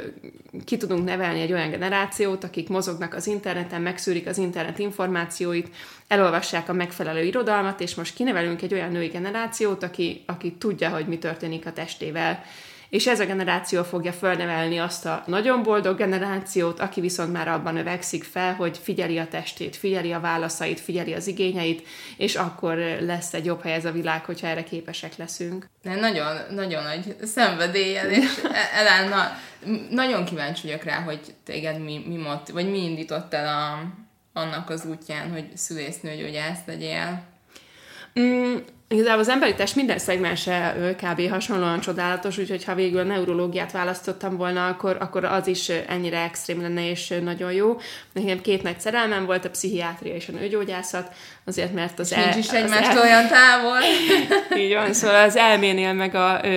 ki 0.64 0.76
tudunk 0.76 1.04
nevelni 1.04 1.40
egy 1.40 1.52
olyan 1.52 1.70
generációt, 1.70 2.44
akik 2.44 2.68
mozognak 2.68 3.14
az 3.14 3.26
interneten, 3.26 3.82
megszűrik 3.82 4.26
az 4.26 4.38
internet 4.38 4.78
információit, 4.78 5.68
elolvassák 6.08 6.68
a 6.68 6.72
megfelelő 6.72 7.24
irodalmat, 7.24 7.80
és 7.80 7.94
most 7.94 8.14
kinevelünk 8.14 8.62
egy 8.62 8.74
olyan 8.74 8.90
női 8.90 9.06
generációt, 9.06 9.82
aki, 9.82 10.22
aki 10.26 10.52
tudja, 10.52 10.88
hogy 10.88 11.06
mi 11.06 11.18
történik 11.18 11.66
a 11.66 11.72
testével 11.72 12.42
és 12.92 13.06
ez 13.06 13.20
a 13.20 13.24
generáció 13.24 13.82
fogja 13.82 14.12
fölnevelni 14.12 14.78
azt 14.78 15.06
a 15.06 15.22
nagyon 15.26 15.62
boldog 15.62 15.96
generációt, 15.96 16.80
aki 16.80 17.00
viszont 17.00 17.32
már 17.32 17.48
abban 17.48 17.74
növekszik 17.74 18.24
fel, 18.24 18.54
hogy 18.54 18.78
figyeli 18.82 19.18
a 19.18 19.28
testét, 19.28 19.76
figyeli 19.76 20.12
a 20.12 20.20
válaszait, 20.20 20.80
figyeli 20.80 21.14
az 21.14 21.26
igényeit, 21.26 21.86
és 22.16 22.34
akkor 22.34 22.76
lesz 23.00 23.34
egy 23.34 23.44
jobb 23.44 23.62
hely 23.62 23.72
ez 23.72 23.84
a 23.84 23.92
világ, 23.92 24.24
hogyha 24.24 24.46
erre 24.46 24.64
képesek 24.64 25.16
leszünk. 25.16 25.66
De 25.82 25.94
nagyon, 25.94 26.36
nagyon 26.50 26.82
nagy 26.82 27.16
szenvedéllyel, 27.22 28.10
és 28.10 28.40
Elán, 28.74 29.08
na, 29.08 29.38
nagyon 29.90 30.24
kíváncsi 30.24 30.66
vagyok 30.66 30.82
rá, 30.82 31.00
hogy 31.00 31.20
téged 31.44 31.78
mi, 31.78 32.02
mi 32.06 32.16
mot, 32.16 32.48
vagy 32.48 32.70
mi 32.70 32.84
indított 32.84 33.34
el 33.34 33.46
a, 33.46 33.82
annak 34.40 34.70
az 34.70 34.84
útján, 34.84 35.30
hogy 35.30 35.56
szülésznőgyógyász 35.56 36.60
legyél? 36.66 37.22
Mm, 38.20 38.56
Igazából 38.92 39.20
az 39.20 39.28
emberi 39.28 39.54
test 39.54 39.76
minden 39.76 39.98
szegmense 39.98 40.76
kb. 41.02 41.28
hasonlóan 41.30 41.80
csodálatos, 41.80 42.38
úgyhogy 42.38 42.64
ha 42.64 42.74
végül 42.74 42.98
a 42.98 43.02
neurológiát 43.02 43.72
választottam 43.72 44.36
volna, 44.36 44.66
akkor, 44.66 44.96
akkor 45.00 45.24
az 45.24 45.46
is 45.46 45.68
ennyire 45.68 46.18
extrém 46.18 46.60
lenne 46.60 46.90
és 46.90 47.14
nagyon 47.22 47.52
jó. 47.52 47.80
Nekem 48.12 48.40
két 48.40 48.62
nagy 48.62 48.80
szerelmem 48.80 49.26
volt, 49.26 49.44
a 49.44 49.50
pszichiátria 49.50 50.14
és 50.14 50.28
a 50.28 50.32
nőgyógyászat, 50.32 51.14
azért 51.44 51.72
mert 51.72 51.98
az... 51.98 52.12
el, 52.12 52.22
nincs 52.22 52.36
is 52.36 52.50
egymástól 52.50 53.02
el... 53.02 53.02
olyan 53.02 53.28
távol. 53.28 53.78
Így 54.64 54.74
van, 54.74 54.92
szóval 54.92 55.24
az 55.24 55.36
elménél 55.36 55.92
meg 55.92 56.14
a 56.14 56.40
ö, 56.42 56.48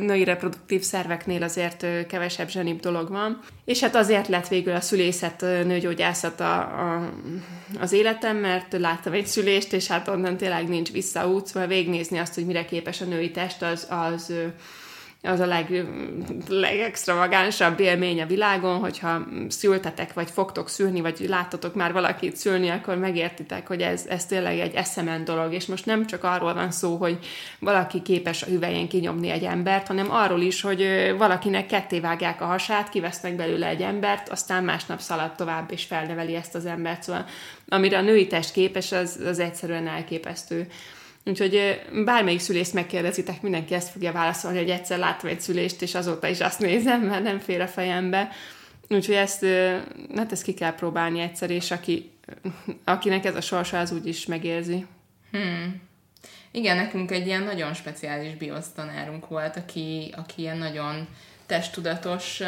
női 0.00 0.24
reproduktív 0.24 0.82
szerveknél 0.82 1.42
azért 1.42 1.82
ö, 1.82 2.06
kevesebb 2.06 2.48
zsenibb 2.48 2.80
dolog 2.80 3.08
van. 3.08 3.40
És 3.64 3.80
hát 3.80 3.94
azért 3.94 4.28
lett 4.28 4.48
végül 4.48 4.74
a 4.74 4.80
szülészet, 4.80 5.40
nőgyógyászat 5.40 6.40
a, 6.40 6.58
a, 6.58 7.10
az 7.80 7.92
életem, 7.92 8.36
mert 8.36 8.72
láttam 8.72 9.12
egy 9.12 9.26
szülést, 9.26 9.72
és 9.72 9.86
hát 9.86 10.08
onnan 10.08 10.36
tényleg 10.36 10.68
nincs 10.68 10.92
visszaút, 10.92 11.46
szóval 11.46 11.68
végignézni 11.68 12.18
azt, 12.18 12.34
hogy 12.34 12.46
mire 12.46 12.64
képes 12.64 13.00
a 13.00 13.04
női 13.04 13.30
test, 13.30 13.62
az, 13.62 13.86
az 13.90 14.32
az 15.22 15.40
a 15.40 15.46
leg, 15.46 15.86
legextravagánsabb 16.48 17.80
élmény 17.80 18.20
a 18.20 18.26
világon, 18.26 18.78
hogyha 18.78 19.26
szültetek, 19.48 20.12
vagy 20.12 20.30
fogtok 20.30 20.68
szülni, 20.68 21.00
vagy 21.00 21.24
láttatok 21.28 21.74
már 21.74 21.92
valakit 21.92 22.36
szülni, 22.36 22.68
akkor 22.68 22.96
megértitek, 22.96 23.66
hogy 23.66 23.80
ez, 23.80 24.06
ez 24.08 24.26
tényleg 24.26 24.58
egy 24.58 24.74
eszemen 24.74 25.24
dolog, 25.24 25.52
és 25.52 25.66
most 25.66 25.86
nem 25.86 26.06
csak 26.06 26.24
arról 26.24 26.54
van 26.54 26.70
szó, 26.70 26.96
hogy 26.96 27.18
valaki 27.58 28.02
képes 28.02 28.42
a 28.42 28.46
hüvelyén 28.46 28.88
kinyomni 28.88 29.30
egy 29.30 29.44
embert, 29.44 29.86
hanem 29.86 30.10
arról 30.10 30.40
is, 30.40 30.60
hogy 30.60 31.14
valakinek 31.18 31.66
ketté 31.66 32.00
vágják 32.00 32.40
a 32.40 32.46
hasát, 32.46 32.88
kivesznek 32.88 33.36
belőle 33.36 33.66
egy 33.66 33.82
embert, 33.82 34.28
aztán 34.28 34.64
másnap 34.64 35.00
szalad 35.00 35.34
tovább, 35.34 35.72
és 35.72 35.84
felneveli 35.84 36.34
ezt 36.34 36.54
az 36.54 36.66
embert. 36.66 37.02
Szóval 37.02 37.26
amire 37.68 37.98
a 37.98 38.02
női 38.02 38.26
test 38.26 38.52
képes, 38.52 38.92
az, 38.92 39.20
az 39.26 39.38
egyszerűen 39.38 39.88
elképesztő. 39.88 40.66
Úgyhogy 41.28 41.82
bármelyik 42.04 42.40
szülést 42.40 42.72
megkérdezitek, 42.72 43.42
mindenki 43.42 43.74
ezt 43.74 43.88
fogja 43.88 44.12
válaszolni, 44.12 44.58
hogy 44.58 44.70
egyszer 44.70 44.98
láttam 44.98 45.30
egy 45.30 45.40
szülést, 45.40 45.82
és 45.82 45.94
azóta 45.94 46.28
is 46.28 46.40
azt 46.40 46.58
nézem, 46.58 47.00
mert 47.00 47.22
nem 47.22 47.38
fér 47.38 47.60
a 47.60 47.66
fejembe. 47.66 48.28
Úgyhogy 48.88 49.14
ezt, 49.14 49.46
hát 50.16 50.32
ezt 50.32 50.42
ki 50.42 50.54
kell 50.54 50.74
próbálni 50.74 51.20
egyszer, 51.20 51.50
és 51.50 51.70
aki, 51.70 52.10
akinek 52.84 53.24
ez 53.24 53.36
a 53.36 53.40
sorsa, 53.40 53.78
az 53.78 53.92
úgy 53.92 54.06
is 54.06 54.26
megérzi. 54.26 54.86
Hmm. 55.30 55.82
Igen, 56.50 56.76
nekünk 56.76 57.10
egy 57.10 57.26
ilyen 57.26 57.42
nagyon 57.42 57.74
speciális 57.74 58.34
biosztanárunk 58.34 59.28
volt, 59.28 59.56
aki, 59.56 60.14
aki 60.16 60.42
ilyen 60.42 60.58
nagyon 60.58 61.08
testtudatos, 61.46 62.40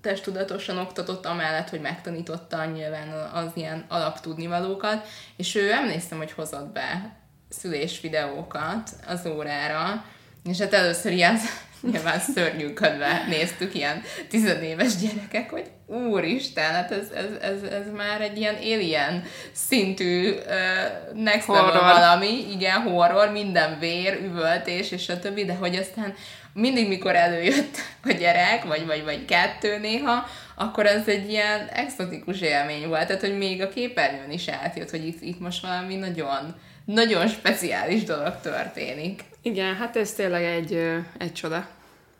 testtudatosan 0.00 0.78
oktatott, 0.78 1.26
amellett, 1.26 1.68
hogy 1.68 1.80
megtanította 1.80 2.64
nyilván 2.64 3.08
az 3.32 3.50
ilyen 3.54 3.84
alaptudnivalókat, 3.88 5.06
és 5.36 5.54
ő 5.54 5.72
emlékszem, 5.72 6.18
hogy 6.18 6.32
hozott 6.32 6.72
be 6.72 7.22
szülés 7.58 8.00
videókat 8.00 8.90
az 9.06 9.26
órára, 9.26 10.04
és 10.44 10.58
hát 10.58 10.72
először 10.72 11.12
ilyen 11.12 11.38
nyilván 11.90 12.18
szörnyűködve 12.18 13.24
néztük 13.28 13.74
ilyen 13.74 14.02
tizenéves 14.28 14.96
gyerekek, 14.96 15.50
hogy 15.50 15.70
úristen, 15.86 16.70
hát 16.70 16.90
ez, 16.90 17.10
ez, 17.14 17.30
ez, 17.42 17.62
ez 17.62 17.92
már 17.96 18.20
egy 18.20 18.38
ilyen 18.38 18.54
alien 18.54 19.24
szintű 19.52 20.30
uh, 20.30 21.22
next 21.22 21.46
horror. 21.46 21.72
level 21.72 21.92
valami, 21.92 22.52
igen, 22.52 22.80
horror, 22.80 23.30
minden 23.30 23.78
vér, 23.78 24.20
üvöltés 24.22 24.90
és 24.90 25.08
a 25.08 25.18
többi, 25.18 25.44
de 25.44 25.54
hogy 25.54 25.76
aztán 25.76 26.14
mindig, 26.52 26.88
mikor 26.88 27.14
előjött 27.14 27.76
a 28.04 28.12
gyerek, 28.12 28.64
vagy, 28.64 28.86
vagy, 28.86 29.04
vagy 29.04 29.24
kettő 29.24 29.78
néha, 29.78 30.26
akkor 30.54 30.86
ez 30.86 31.08
egy 31.08 31.30
ilyen 31.30 31.66
exotikus 31.66 32.40
élmény 32.40 32.88
volt, 32.88 33.06
tehát 33.06 33.22
hogy 33.22 33.38
még 33.38 33.62
a 33.62 33.68
képernyőn 33.68 34.30
is 34.30 34.48
átjött, 34.48 34.90
hogy 34.90 35.06
itt, 35.06 35.22
itt 35.22 35.40
most 35.40 35.62
valami 35.62 35.94
nagyon 35.94 36.54
nagyon 36.84 37.28
speciális 37.28 38.04
dolog 38.04 38.40
történik. 38.42 39.24
Igen, 39.42 39.76
hát 39.76 39.96
ez 39.96 40.12
tényleg 40.12 40.44
egy, 40.44 40.72
egy 41.18 41.32
csoda. 41.32 41.68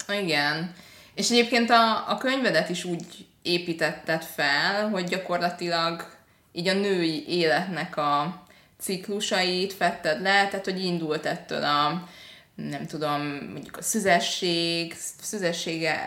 Igen. 0.08 0.74
És 1.14 1.30
egyébként 1.30 1.70
a, 1.70 2.10
a 2.10 2.16
könyvedet 2.18 2.68
is 2.68 2.84
úgy 2.84 3.26
építetted 3.42 4.22
fel, 4.22 4.88
hogy 4.88 5.04
gyakorlatilag 5.04 6.06
így 6.52 6.68
a 6.68 6.74
női 6.74 7.24
életnek 7.28 7.96
a 7.96 8.42
ciklusait 8.78 9.72
fetted 9.72 10.22
le, 10.22 10.48
tehát 10.48 10.64
hogy 10.64 10.84
indult 10.84 11.26
ettől 11.26 11.62
a 11.62 12.08
nem 12.54 12.86
tudom, 12.86 13.22
mondjuk 13.52 13.76
a 13.76 13.82
szüzesség, 13.82 14.94
szüzessége 15.22 15.98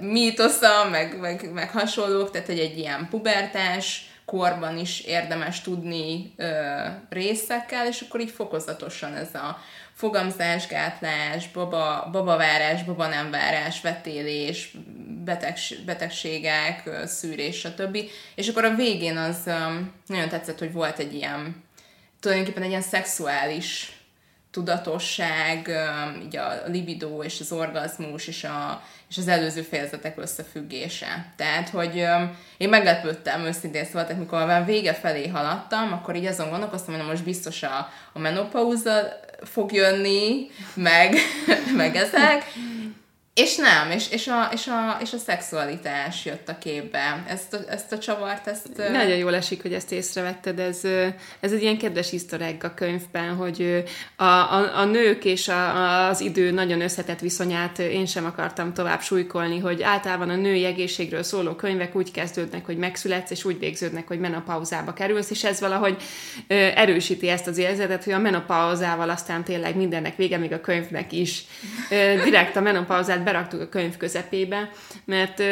mítosza, 0.00 0.88
meg, 0.90 1.20
meg, 1.20 1.52
meg 1.52 1.70
hasonlók, 1.70 2.30
tehát 2.30 2.46
hogy 2.46 2.58
egy 2.58 2.78
ilyen 2.78 3.08
pubertás 3.10 4.13
korban 4.24 4.78
is 4.78 5.00
érdemes 5.00 5.60
tudni 5.60 6.32
ö, 6.36 6.76
részekkel, 7.08 7.86
és 7.86 8.00
akkor 8.00 8.20
így 8.20 8.30
fokozatosan 8.30 9.14
ez 9.14 9.34
a 9.34 9.58
fogamzásgátlás, 9.94 11.50
baba, 11.50 12.08
babavárás, 12.12 12.84
baba 12.84 13.06
nem 13.06 13.30
várás, 13.30 13.80
vetélés, 13.80 14.76
betegs, 15.24 15.74
betegségek, 15.74 16.90
szűrés, 17.06 17.58
stb. 17.58 17.98
És 18.34 18.48
akkor 18.48 18.64
a 18.64 18.74
végén 18.74 19.16
az 19.16 19.44
nagyon 20.06 20.28
tetszett, 20.28 20.58
hogy 20.58 20.72
volt 20.72 20.98
egy 20.98 21.14
ilyen, 21.14 21.64
tulajdonképpen 22.20 22.62
egy 22.62 22.68
ilyen 22.68 22.82
szexuális 22.82 23.93
tudatosság, 24.54 25.70
így 26.24 26.36
a 26.36 26.62
libidó 26.66 27.22
és 27.22 27.40
az 27.40 27.52
orgazmus 27.52 28.26
és, 28.26 28.44
a, 28.44 28.82
és 29.10 29.18
az 29.18 29.28
előző 29.28 29.62
fejezetek 29.62 30.18
összefüggése. 30.20 31.32
Tehát, 31.36 31.68
hogy 31.68 32.06
én 32.56 32.68
meglepődtem 32.68 33.44
őszintén 33.44 33.84
szóval, 33.84 34.04
tehát 34.04 34.20
mikor 34.20 34.46
már 34.46 34.64
vége 34.64 34.94
felé 34.94 35.28
haladtam, 35.28 35.92
akkor 35.92 36.16
így 36.16 36.26
azon 36.26 36.50
gondolkoztam, 36.50 36.94
hogy 36.94 37.06
most 37.06 37.24
biztos 37.24 37.62
a, 37.62 37.88
a 38.12 38.18
menopauza 38.18 39.20
fog 39.42 39.72
jönni, 39.72 40.50
meg, 40.74 41.14
meg 41.76 41.96
ezek, 41.96 42.44
És 43.34 43.56
nem, 43.56 43.90
és, 43.90 44.10
és, 44.10 44.26
a, 44.26 44.48
és, 44.52 44.66
a, 44.66 44.98
és 45.02 45.12
a 45.12 45.16
szexualitás 45.16 46.24
jött 46.24 46.48
a 46.48 46.58
képbe. 46.58 47.24
Ezt 47.28 47.54
a, 47.54 47.58
ezt 47.68 47.92
a 47.92 47.98
csavart, 47.98 48.46
ezt... 48.46 48.68
Nagyon 48.76 49.16
jól 49.16 49.34
esik, 49.34 49.62
hogy 49.62 49.72
ezt 49.72 49.92
észrevetted. 49.92 50.58
Ez, 50.58 50.80
ez 51.40 51.52
egy 51.52 51.62
ilyen 51.62 51.78
kedves 51.78 52.12
easter 52.12 52.56
a 52.62 52.74
könyvben, 52.74 53.34
hogy 53.34 53.84
a, 54.16 54.24
a, 54.24 54.78
a 54.78 54.84
nők 54.84 55.24
és 55.24 55.48
a, 55.48 56.08
az 56.08 56.20
idő 56.20 56.50
nagyon 56.50 56.80
összetett 56.80 57.20
viszonyát 57.20 57.78
én 57.78 58.06
sem 58.06 58.24
akartam 58.24 58.72
tovább 58.72 59.02
súlykolni, 59.02 59.58
hogy 59.58 59.82
általában 59.82 60.30
a 60.30 60.36
női 60.36 60.64
egészségről 60.64 61.22
szóló 61.22 61.54
könyvek 61.54 61.96
úgy 61.96 62.10
kezdődnek, 62.10 62.66
hogy 62.66 62.76
megszületsz, 62.76 63.30
és 63.30 63.44
úgy 63.44 63.58
végződnek, 63.58 64.06
hogy 64.06 64.18
menopauzába 64.18 64.92
kerülsz, 64.92 65.30
és 65.30 65.44
ez 65.44 65.60
valahogy 65.60 66.02
erősíti 66.74 67.28
ezt 67.28 67.46
az 67.46 67.58
érzetet, 67.58 68.04
hogy 68.04 68.12
a 68.12 68.18
menopauzával 68.18 69.10
aztán 69.10 69.44
tényleg 69.44 69.76
mindennek 69.76 70.16
vége, 70.16 70.36
még 70.36 70.52
a 70.52 70.60
könyvnek 70.60 71.12
is. 71.12 71.44
Direkt 72.24 72.56
a 72.56 72.60
menopauzát 72.60 73.22
beraktuk 73.24 73.60
a 73.60 73.68
könyv 73.68 73.96
közepébe, 73.96 74.70
mert 75.04 75.42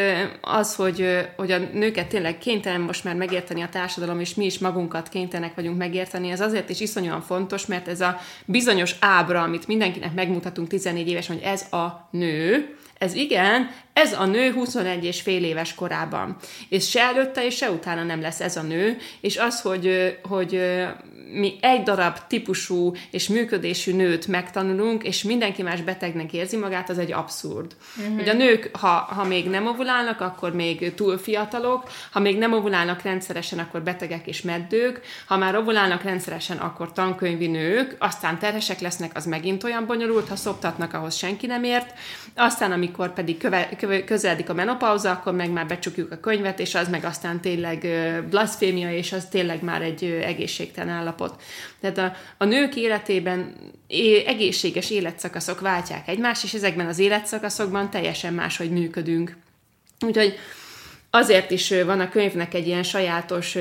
az, 0.41 0.75
hogy, 0.75 1.27
hogy 1.37 1.51
a 1.51 1.59
nőket 1.59 2.09
tényleg 2.09 2.39
kénytelen 2.39 2.81
most 2.81 3.05
már 3.05 3.15
megérteni 3.15 3.63
a 3.63 3.69
társadalom, 3.69 4.21
és 4.21 4.35
mi 4.35 4.45
is 4.45 4.59
magunkat 4.59 5.09
kénytelenek 5.09 5.55
vagyunk 5.55 5.79
megérteni, 5.79 6.31
ez 6.31 6.41
azért 6.41 6.69
is 6.69 6.81
iszonyúan 6.81 7.21
fontos, 7.21 7.67
mert 7.67 7.89
ez 7.89 8.01
a 8.01 8.21
bizonyos 8.45 8.95
ábra, 9.01 9.43
amit 9.43 9.67
mindenkinek 9.67 10.15
megmutatunk 10.15 10.69
14 10.69 11.09
éves, 11.09 11.27
hogy 11.27 11.41
ez 11.45 11.73
a 11.73 12.09
nő, 12.11 12.77
ez 12.99 13.15
igen, 13.15 13.71
ez 13.93 14.13
a 14.13 14.27
nő 14.27 14.53
21 14.53 15.05
és 15.05 15.21
fél 15.21 15.45
éves 15.45 15.75
korában. 15.75 16.37
És 16.69 16.89
se 16.89 17.01
előtte, 17.01 17.47
és 17.47 17.57
se 17.57 17.71
utána 17.71 18.03
nem 18.03 18.21
lesz 18.21 18.41
ez 18.41 18.57
a 18.57 18.63
nő, 18.63 18.97
és 19.21 19.37
az, 19.37 19.61
hogy, 19.61 20.19
hogy 20.23 20.61
mi 21.33 21.59
egy 21.61 21.83
darab 21.83 22.19
típusú 22.27 22.95
és 23.11 23.29
működésű 23.29 23.95
nőt 23.95 24.27
megtanulunk, 24.27 25.03
és 25.03 25.23
mindenki 25.23 25.63
más 25.63 25.81
betegnek 25.81 26.33
érzi 26.33 26.57
magát, 26.57 26.91
az 26.91 26.99
egy 26.99 27.13
abszurd. 27.13 27.77
Uh-huh. 27.99 28.17
Hogy 28.17 28.29
a 28.29 28.33
nők, 28.33 28.77
ha, 28.77 28.89
ha 28.89 29.25
még 29.25 29.49
nem 29.49 29.67
ovulálnak, 29.67 30.21
akkor 30.21 30.55
még 30.55 30.95
túl 30.95 31.19
fiatalok, 31.19 31.91
ha 32.11 32.21
még 32.21 32.39
nem 32.39 32.53
ovulálnak 32.53 33.03
rendszeresen, 33.03 33.59
akkor 33.59 33.83
betegek 33.83 34.27
és 34.27 34.43
meddők, 34.43 35.01
ha 35.27 35.37
már 35.37 35.57
ovulálnak 35.57 36.03
rendszeresen, 36.03 36.57
akkor 36.57 36.93
tankönyvi 36.93 37.47
nők, 37.47 37.97
aztán 37.99 38.39
terhesek 38.39 38.81
lesznek, 38.81 39.11
az 39.15 39.27
megint 39.27 39.65
olyan 39.65 39.87
bonyolult, 39.87 40.29
ha 40.29 40.37
szoptatnak, 40.37 40.95
ahhoz 40.95 41.15
senki 41.17 41.47
nem 41.47 41.65
ért, 41.65 41.99
aztán 42.35 42.73
amikor 42.73 43.13
pedig 43.13 43.39
köve, 43.39 43.69
köve, 43.79 44.05
közeledik 44.05 44.49
a 44.49 44.55
menopauza, 44.55 45.11
akkor 45.11 45.33
meg 45.33 45.51
már 45.51 45.67
becsukjuk 45.67 46.13
a 46.13 46.21
könyvet, 46.21 46.61
és 46.61 46.75
az 46.75 46.89
meg 46.89 47.05
aztán 47.05 47.41
tényleg 47.41 47.87
blasfémia, 48.31 48.93
és 48.93 49.13
az 49.13 49.25
tényleg 49.25 49.63
már 49.63 49.83
egy 49.83 50.05
egészségtelen 50.05 50.95
állapot 50.95 51.22
állapot. 51.23 51.43
Tehát 51.81 51.99
a, 51.99 52.17
a 52.39 52.45
nők 52.45 52.77
életében 52.77 53.55
egészséges 54.27 54.91
életszakaszok 54.91 55.61
váltják 55.61 56.09
egymást, 56.09 56.45
és 56.45 56.55
ezekben 56.55 56.87
az 56.87 56.99
életszakaszokban 56.99 57.91
teljesen 57.91 58.35
máshogy 58.35 58.71
működünk. 58.71 59.37
Úgyhogy 60.07 60.35
azért 61.11 61.51
is 61.51 61.69
van 61.85 62.01
a 62.01 62.09
könyvnek 62.09 62.55
egy 62.55 62.67
ilyen 62.67 62.83
sajátos 62.83 63.57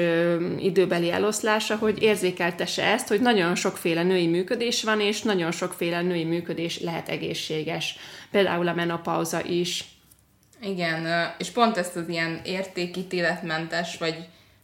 időbeli 0.59 1.11
eloszlása, 1.11 1.75
hogy 1.75 2.01
érzékeltesse 2.01 2.83
ezt, 2.83 3.07
hogy 3.07 3.21
nagyon 3.21 3.55
sokféle 3.55 4.03
női 4.03 4.27
működés 4.27 4.83
van, 4.83 4.99
és 5.01 5.21
nagyon 5.21 5.51
sokféle 5.51 6.01
női 6.01 6.23
működés 6.23 6.79
lehet 6.79 7.09
egészséges. 7.09 7.95
Például 8.31 8.67
a 8.67 8.73
menopauza 8.73 9.43
is. 9.45 9.85
Igen, 10.61 11.33
és 11.37 11.49
pont 11.49 11.77
ezt 11.77 11.95
az 11.95 12.09
ilyen 12.09 12.41
értékítéletmentes, 12.43 13.97
vagy 13.97 14.15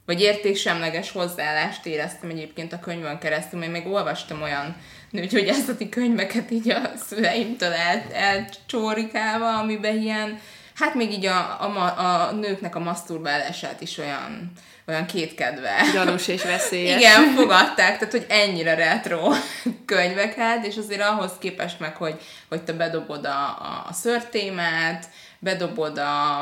vagy 0.08 0.22
értéksemleges 0.22 1.12
hozzáállást 1.12 1.86
éreztem 1.86 2.30
egyébként 2.30 2.74
a 2.74 2.80
könyvön 2.80 3.18
keresztül, 3.18 3.60
mert 3.60 3.72
még 3.72 3.88
olvastam 3.88 4.42
olyan 4.42 4.76
nőgyógyászati 5.10 5.90
könyveket 5.90 6.52
így 6.52 6.70
a 6.70 6.92
szüleimtől 7.08 7.72
el, 7.74 8.04
elcsórikálva, 8.14 9.58
amiben 9.58 9.98
ilyen, 9.98 10.40
hát 10.76 10.94
még 10.94 11.12
így 11.12 11.26
a, 11.26 11.62
a, 11.62 12.00
a 12.00 12.32
nőknek 12.32 12.76
a 12.76 12.80
maszturbálását 12.80 13.82
is 13.82 13.98
olyan, 13.98 14.52
olyan 14.88 15.06
kétkedve. 15.06 15.82
Gyanús 15.94 16.28
és 16.28 16.44
veszélyes. 16.44 17.00
Igen, 17.00 17.34
fogadták, 17.36 17.98
tehát 17.98 18.12
hogy 18.12 18.26
ennyire 18.30 18.76
retro 18.76 19.32
könyveket, 19.86 20.66
és 20.66 20.78
azért 20.78 21.02
ahhoz 21.02 21.32
képest 21.40 21.80
meg, 21.80 21.96
hogy, 21.96 22.16
hogy 22.50 22.62
te 22.62 22.74
bedobod 22.74 23.26
a, 23.26 23.46
a, 23.88 23.94
szörtémát, 23.94 25.06
bedobod 25.40 25.98
a 25.98 26.42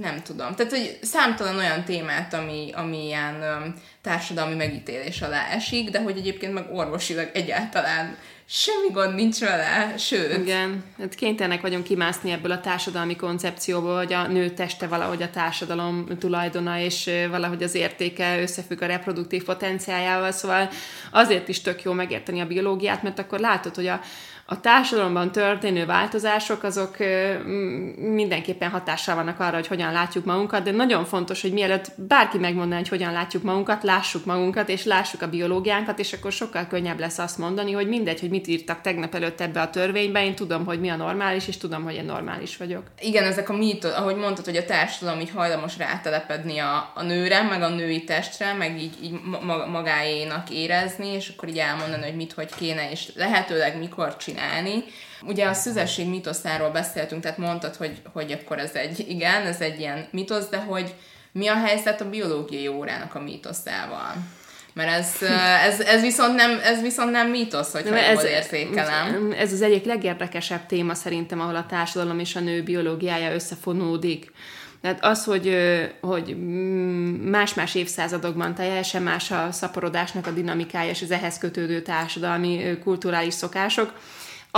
nem 0.00 0.22
tudom. 0.22 0.54
Tehát, 0.54 0.72
hogy 0.72 0.98
számtalan 1.02 1.56
olyan 1.56 1.84
témát, 1.84 2.34
ami, 2.34 2.70
ami 2.74 3.04
ilyen 3.04 3.34
um, 3.34 3.74
társadalmi 4.02 4.54
megítélés 4.54 5.22
alá 5.22 5.48
esik, 5.48 5.90
de 5.90 6.00
hogy 6.00 6.16
egyébként 6.16 6.52
meg 6.52 6.64
orvosilag 6.72 7.30
egyáltalán 7.34 8.16
semmi 8.50 8.90
gond 8.92 9.14
nincs 9.14 9.38
vele, 9.38 9.96
sőt. 9.96 10.38
Igen, 10.38 10.84
hát 10.98 11.14
kénytelenek 11.14 11.60
vagyunk 11.60 11.84
kimászni 11.84 12.30
ebből 12.30 12.50
a 12.50 12.60
társadalmi 12.60 13.16
koncepcióból, 13.16 13.96
hogy 13.96 14.12
a 14.12 14.26
nő 14.26 14.50
teste 14.50 14.86
valahogy 14.86 15.22
a 15.22 15.30
társadalom 15.30 16.06
tulajdona, 16.18 16.78
és 16.78 17.10
valahogy 17.30 17.62
az 17.62 17.74
értéke 17.74 18.40
összefügg 18.40 18.82
a 18.82 18.86
reproduktív 18.86 19.44
potenciájával, 19.44 20.30
szóval 20.30 20.68
azért 21.10 21.48
is 21.48 21.60
tök 21.60 21.82
jó 21.82 21.92
megérteni 21.92 22.40
a 22.40 22.46
biológiát, 22.46 23.02
mert 23.02 23.18
akkor 23.18 23.38
látod, 23.38 23.74
hogy 23.74 23.86
a, 23.86 24.00
a 24.50 24.60
társadalomban 24.60 25.32
történő 25.32 25.86
változások 25.86 26.62
azok 26.62 26.96
mindenképpen 27.96 28.70
hatással 28.70 29.14
vannak 29.14 29.40
arra, 29.40 29.54
hogy 29.54 29.66
hogyan 29.66 29.92
látjuk 29.92 30.24
magunkat, 30.24 30.62
de 30.62 30.70
nagyon 30.70 31.04
fontos, 31.04 31.42
hogy 31.42 31.52
mielőtt 31.52 31.92
bárki 31.96 32.38
megmondaná, 32.38 32.76
hogy 32.76 32.88
hogyan 32.88 33.12
látjuk 33.12 33.42
magunkat, 33.42 33.82
lássuk 33.82 34.24
magunkat, 34.24 34.68
és 34.68 34.84
lássuk 34.84 35.22
a 35.22 35.28
biológiánkat, 35.28 35.98
és 35.98 36.12
akkor 36.12 36.32
sokkal 36.32 36.66
könnyebb 36.66 36.98
lesz 36.98 37.18
azt 37.18 37.38
mondani, 37.38 37.72
hogy 37.72 37.88
mindegy, 37.88 38.20
hogy 38.20 38.30
mit 38.30 38.46
írtak 38.46 38.80
tegnap 38.80 39.14
előtt 39.14 39.40
ebbe 39.40 39.60
a 39.60 39.70
törvénybe, 39.70 40.24
én 40.24 40.34
tudom, 40.34 40.64
hogy 40.64 40.80
mi 40.80 40.88
a 40.88 40.96
normális, 40.96 41.48
és 41.48 41.56
tudom, 41.56 41.84
hogy 41.84 41.94
én 41.94 42.04
normális 42.04 42.56
vagyok. 42.56 42.82
Igen, 43.00 43.24
ezek 43.24 43.48
a 43.48 43.56
mítos, 43.56 43.92
ahogy 43.92 44.16
mondtad, 44.16 44.44
hogy 44.44 44.56
a 44.56 44.64
társadalom 44.64 45.20
így 45.20 45.30
hajlamos 45.30 45.78
rátelepedni 45.78 46.58
a, 46.58 46.92
a 46.94 47.02
nőre, 47.02 47.42
meg 47.42 47.62
a 47.62 47.68
női 47.68 48.04
testre, 48.04 48.52
meg 48.52 48.80
így, 48.80 48.94
így 49.02 49.20
magáénak 49.70 50.50
érezni, 50.50 51.08
és 51.08 51.32
akkor 51.36 51.48
így 51.48 51.58
elmondani, 51.58 52.02
hogy 52.02 52.16
mit, 52.16 52.32
hogy 52.32 52.54
kéne, 52.58 52.90
és 52.90 53.12
lehetőleg 53.14 53.78
mikor 53.78 54.16
csinálni 54.16 54.36
csinálni. 54.38 54.84
Ugye 55.22 55.46
a 55.46 55.52
szüzesség 55.52 56.08
mitoszáról 56.08 56.70
beszéltünk, 56.70 57.22
tehát 57.22 57.38
mondtad, 57.38 57.74
hogy, 57.76 57.96
hogy 58.12 58.32
akkor 58.32 58.58
ez 58.58 58.74
egy, 58.74 59.04
igen, 59.08 59.46
ez 59.46 59.60
egy 59.60 59.78
ilyen 59.78 60.06
mitosz, 60.10 60.48
de 60.48 60.56
hogy 60.56 60.94
mi 61.32 61.48
a 61.48 61.54
helyzet 61.54 62.00
a 62.00 62.08
biológiai 62.08 62.68
órának 62.68 63.14
a 63.14 63.20
mítoszával? 63.20 64.12
Mert 64.72 64.90
ez, 64.90 65.28
ez, 65.66 65.80
ez, 65.80 66.00
viszont 66.00 66.34
nem, 66.34 66.60
ez 66.64 66.80
viszont 66.80 67.10
nem 67.10 67.28
mítosz, 67.28 67.72
hogy 67.72 67.86
ez, 67.86 68.24
érzékelem. 68.24 69.34
Ez 69.38 69.52
az 69.52 69.62
egyik 69.62 69.84
legérdekesebb 69.84 70.66
téma 70.66 70.94
szerintem, 70.94 71.40
ahol 71.40 71.56
a 71.56 71.66
társadalom 71.68 72.18
és 72.18 72.36
a 72.36 72.40
nő 72.40 72.62
biológiája 72.62 73.34
összefonódik. 73.34 74.32
Tehát 74.82 75.04
az, 75.04 75.24
hogy, 75.24 75.56
hogy 76.00 76.36
más-más 77.24 77.74
évszázadokban 77.74 78.54
teljesen 78.54 79.02
más 79.02 79.30
a 79.30 79.48
szaporodásnak 79.52 80.26
a 80.26 80.30
dinamikája 80.30 80.90
és 80.90 81.02
az 81.02 81.10
ehhez 81.10 81.38
kötődő 81.38 81.82
társadalmi, 81.82 82.78
kulturális 82.82 83.34
szokások, 83.34 83.92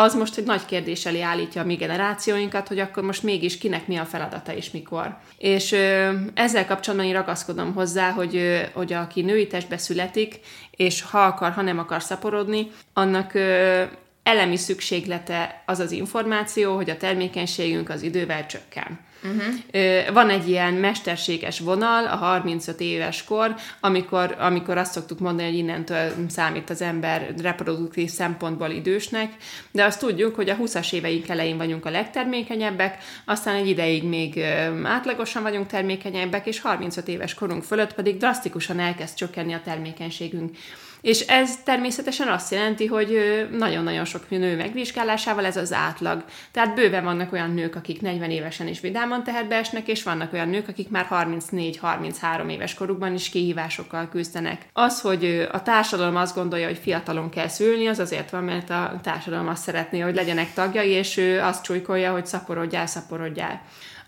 az 0.01 0.15
most 0.15 0.37
egy 0.37 0.45
nagy 0.45 0.65
kérdés 0.65 1.07
elé 1.07 1.21
állítja 1.21 1.63
a 1.63 1.65
mi 1.65 1.75
generációinkat, 1.75 2.69
hogy 2.69 2.79
akkor 2.79 3.03
most 3.03 3.23
mégis 3.23 3.59
kinek 3.59 3.87
mi 3.87 3.97
a 3.97 4.05
feladata 4.05 4.55
és 4.55 4.71
mikor. 4.71 5.17
És 5.39 5.73
ö, 5.73 6.13
ezzel 6.35 6.67
kapcsolatban 6.67 7.09
én 7.09 7.15
ragaszkodom 7.15 7.75
hozzá, 7.75 8.11
hogy, 8.11 8.37
ö, 8.37 8.59
hogy 8.73 8.93
aki 8.93 9.23
női 9.23 9.47
testbe 9.47 9.77
születik, 9.77 10.41
és 10.71 11.03
ha 11.03 11.25
akar, 11.25 11.53
ha 11.53 11.63
nem 11.63 11.79
akar 11.79 12.03
szaporodni, 12.03 12.71
annak 12.93 13.35
ö, 13.35 13.83
elemi 14.31 14.57
szükséglete 14.57 15.63
az 15.67 15.79
az 15.79 15.93
információ, 15.93 16.75
hogy 16.75 16.91
a 16.91 16.97
termékenységünk 16.97 17.89
az 17.89 18.03
idővel 18.03 18.47
csökken. 18.47 18.99
Uh-huh. 19.23 20.13
Van 20.13 20.31
egy 20.31 20.49
ilyen 20.49 20.75
mesterséges 20.75 21.59
vonal, 21.59 22.07
a 22.07 22.17
35 22.17 22.81
éves 22.81 23.25
kor, 23.25 23.55
amikor, 23.81 24.37
amikor 24.39 24.77
azt 24.77 24.93
szoktuk 24.93 25.19
mondani, 25.19 25.49
hogy 25.49 25.59
innentől 25.59 26.13
számít 26.29 26.71
az 26.71 26.83
ember 26.83 27.35
reproduktív 27.43 28.11
szempontból 28.11 28.71
idősnek, 28.71 29.33
de 29.71 29.85
azt 29.85 29.99
tudjuk, 29.99 30.35
hogy 30.35 30.49
a 30.49 30.57
20-as 30.57 30.93
éveink 30.93 31.29
elején 31.29 31.57
vagyunk 31.57 31.87
a 31.87 31.91
legtermékenyebbek, 31.91 32.99
aztán 33.25 33.55
egy 33.55 33.69
ideig 33.69 34.05
még 34.05 34.41
átlagosan 34.85 35.43
vagyunk 35.43 35.67
termékenyebbek, 35.67 36.47
és 36.47 36.61
35 36.61 37.09
éves 37.09 37.35
korunk 37.35 37.63
fölött 37.63 37.95
pedig 37.95 38.17
drasztikusan 38.17 38.81
elkezd 38.81 39.15
csökkenni 39.15 39.53
a 39.53 39.61
termékenységünk. 39.65 40.57
És 41.01 41.21
ez 41.21 41.57
természetesen 41.65 42.29
azt 42.29 42.53
jelenti, 42.53 42.87
hogy 42.87 43.19
nagyon-nagyon 43.53 44.05
sok 44.05 44.31
nő 44.31 44.57
megvizsgálásával 44.57 45.45
ez 45.45 45.57
az 45.57 45.73
átlag. 45.73 46.25
Tehát 46.53 46.75
bőven 46.75 47.05
vannak 47.05 47.33
olyan 47.33 47.51
nők, 47.51 47.77
akik 47.77 48.01
40 48.01 48.31
évesen 48.31 48.67
is 48.67 48.81
vidáman 48.81 49.25
tehetbe 49.25 49.57
esnek, 49.57 49.89
és 49.89 50.03
vannak 50.03 50.33
olyan 50.33 50.49
nők, 50.49 50.69
akik 50.69 50.89
már 50.89 51.07
34-33 51.11 52.51
éves 52.51 52.75
korukban 52.75 53.15
is 53.15 53.29
kihívásokkal 53.29 54.09
küzdenek. 54.09 54.67
Az, 54.73 55.01
hogy 55.01 55.49
a 55.53 55.63
társadalom 55.63 56.17
azt 56.17 56.35
gondolja, 56.35 56.67
hogy 56.67 56.79
fiatalon 56.79 57.31
kell 57.31 57.49
szülni, 57.49 57.87
az 57.87 57.99
azért 57.99 58.31
van, 58.31 58.45
mert 58.45 58.71
a 58.71 59.01
társadalom 59.03 59.49
azt 59.49 59.63
szeretné, 59.63 59.99
hogy 60.01 60.15
legyenek 60.15 60.53
tagjai, 60.53 60.89
és 60.89 61.17
ő 61.17 61.41
azt 61.41 61.63
csújkolja, 61.63 62.13
hogy 62.13 62.27
szaporodjál, 62.27 62.87
szaporodjál. 62.87 63.63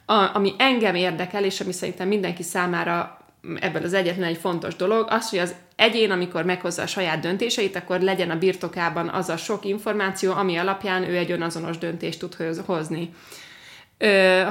A, 0.07 0.31
ami 0.35 0.55
engem 0.59 0.95
érdekel, 0.95 1.45
és 1.45 1.61
ami 1.61 1.73
szerintem 1.73 2.09
mindenki 2.09 2.43
számára 2.43 3.22
ebből 3.61 3.83
az 3.83 3.93
egyetlen 3.93 4.29
egy 4.29 4.37
fontos 4.37 4.77
dolog, 4.77 5.07
az, 5.11 5.31
hogy 5.31 5.39
az 5.39 5.55
egyén, 5.77 6.11
amikor 6.11 6.45
meghozza 6.45 6.83
a 6.83 6.87
saját 6.87 7.21
döntéseit, 7.21 7.77
akkor 7.77 8.01
legyen 8.01 8.31
a 8.31 8.39
birtokában 8.39 9.09
az 9.09 9.29
a 9.29 9.37
sok 9.37 9.65
információ, 9.65 10.33
ami 10.33 10.57
alapján 10.57 11.03
ő 11.03 11.17
egy 11.17 11.31
önazonos 11.31 11.79
döntést 11.79 12.19
tud 12.19 12.35
hozni. 12.67 13.15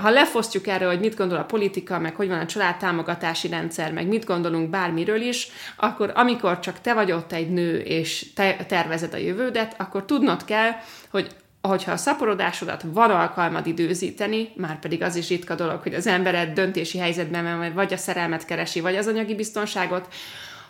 ha 0.01 0.10
lefosztjuk 0.10 0.67
erre, 0.67 0.86
hogy 0.86 0.99
mit 0.99 1.15
gondol 1.15 1.38
a 1.38 1.43
politika, 1.43 1.99
meg 1.99 2.15
hogy 2.15 2.27
van 2.27 2.39
a 2.39 2.45
családtámogatási 2.45 3.47
rendszer, 3.47 3.91
meg 3.91 4.08
mit 4.08 4.25
gondolunk 4.25 4.69
bármiről 4.69 5.21
is, 5.21 5.47
akkor 5.75 6.12
amikor 6.15 6.60
csak 6.60 6.82
te 6.82 6.93
vagy 6.93 7.12
ott 7.12 7.32
egy 7.32 7.49
nő, 7.49 7.80
és 7.80 8.34
te 8.34 8.56
tervezed 8.67 9.13
a 9.13 9.17
jövődet, 9.17 9.75
akkor 9.77 10.06
tudnod 10.06 10.45
kell, 10.45 10.71
hogy 11.10 11.36
hogyha 11.62 11.91
a 11.91 11.97
szaporodásodat 11.97 12.84
van 12.86 13.12
alkalmad 13.12 13.67
időzíteni, 13.67 14.50
már 14.56 14.80
pedig 14.80 15.02
az 15.02 15.15
is 15.15 15.30
ritka 15.30 15.56
dolog, 15.56 15.82
hogy 15.82 15.93
az 15.93 16.08
embered 16.08 16.54
döntési 16.54 16.97
helyzetben 16.97 17.58
van, 17.58 17.74
vagy 17.74 17.93
a 17.93 17.97
szerelmet 17.97 18.45
keresi, 18.45 18.80
vagy 18.80 18.95
az 18.95 19.08
anyagi 19.08 19.36
biztonságot, 19.36 20.13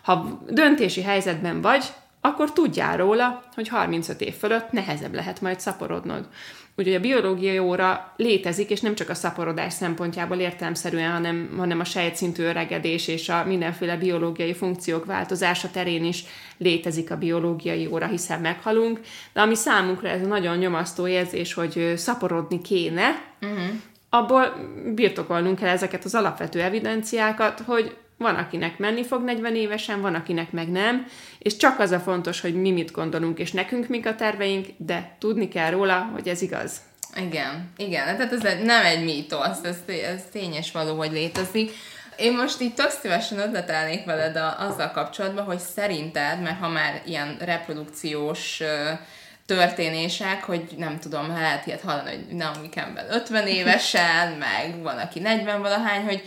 ha 0.02 0.42
döntési 0.48 1.02
helyzetben 1.02 1.60
vagy, 1.60 1.84
akkor 2.20 2.52
tudjál 2.52 2.96
róla, 2.96 3.42
hogy 3.54 3.68
35 3.68 4.20
év 4.20 4.34
fölött 4.34 4.72
nehezebb 4.72 5.14
lehet 5.14 5.40
majd 5.40 5.60
szaporodnod. 5.60 6.28
Úgyhogy 6.76 6.94
a 6.94 7.00
biológiai 7.00 7.58
óra 7.58 8.12
létezik, 8.16 8.70
és 8.70 8.80
nem 8.80 8.94
csak 8.94 9.08
a 9.08 9.14
szaporodás 9.14 9.72
szempontjából 9.72 10.36
értelemszerűen, 10.36 11.12
hanem, 11.12 11.54
hanem 11.56 11.80
a 11.80 11.84
sejtszintű 11.84 12.42
öregedés 12.42 13.08
és 13.08 13.28
a 13.28 13.44
mindenféle 13.46 13.96
biológiai 13.96 14.54
funkciók 14.54 15.04
változása 15.04 15.70
terén 15.70 16.04
is 16.04 16.24
létezik 16.58 17.10
a 17.10 17.16
biológiai 17.16 17.86
óra, 17.86 18.06
hiszen 18.06 18.40
meghalunk. 18.40 19.00
De 19.32 19.40
ami 19.40 19.54
számunkra 19.54 20.08
ez 20.08 20.22
a 20.22 20.26
nagyon 20.26 20.56
nyomasztó 20.56 21.06
érzés, 21.06 21.54
hogy 21.54 21.92
szaporodni 21.96 22.60
kéne, 22.60 23.22
uh-huh. 23.42 23.58
abból 24.10 24.54
birtokolnunk 24.94 25.58
kell 25.58 25.68
ezeket 25.68 26.04
az 26.04 26.14
alapvető 26.14 26.60
evidenciákat, 26.60 27.60
hogy 27.60 27.96
van, 28.18 28.34
akinek 28.34 28.78
menni 28.78 29.04
fog 29.04 29.22
40 29.22 29.56
évesen, 29.56 30.00
van, 30.00 30.14
akinek 30.14 30.50
meg 30.50 30.68
nem, 30.68 31.06
és 31.38 31.56
csak 31.56 31.78
az 31.78 31.90
a 31.90 32.00
fontos, 32.00 32.40
hogy 32.40 32.54
mi 32.54 32.70
mit 32.70 32.90
gondolunk, 32.90 33.38
és 33.38 33.52
nekünk 33.52 33.88
mik 33.88 34.06
a 34.06 34.14
terveink, 34.14 34.66
de 34.76 35.16
tudni 35.18 35.48
kell 35.48 35.70
róla, 35.70 36.10
hogy 36.12 36.28
ez 36.28 36.42
igaz. 36.42 36.80
Igen, 37.16 37.72
igen, 37.76 38.04
tehát 38.04 38.32
ez 38.32 38.42
nem 38.64 38.84
egy 38.84 39.04
mítosz, 39.04 39.62
ez, 39.62 39.76
ez 39.86 40.22
tényes 40.32 40.72
való, 40.72 40.96
hogy 40.96 41.12
létezik. 41.12 41.70
Én 42.16 42.36
most 42.36 42.60
így 42.60 42.74
tök 42.74 42.90
szívesen 42.90 43.38
ötletelnék 43.38 44.04
veled 44.04 44.36
a, 44.36 44.56
azzal 44.58 44.90
kapcsolatban, 44.90 45.44
hogy 45.44 45.58
szerinted, 45.58 46.42
mert 46.42 46.58
ha 46.58 46.68
már 46.68 47.02
ilyen 47.06 47.36
reprodukciós 47.40 48.62
történések, 49.46 50.44
hogy 50.44 50.64
nem 50.76 50.98
tudom, 50.98 51.28
lehet 51.28 51.66
ilyet 51.66 51.80
hallani, 51.80 52.10
hogy 52.10 52.36
Naomi 52.36 52.68
Campbell 52.68 53.06
50 53.10 53.46
évesen, 53.46 54.32
meg 54.32 54.82
van, 54.82 54.98
aki 54.98 55.20
40 55.20 55.60
valahány, 55.60 56.04
hogy, 56.04 56.22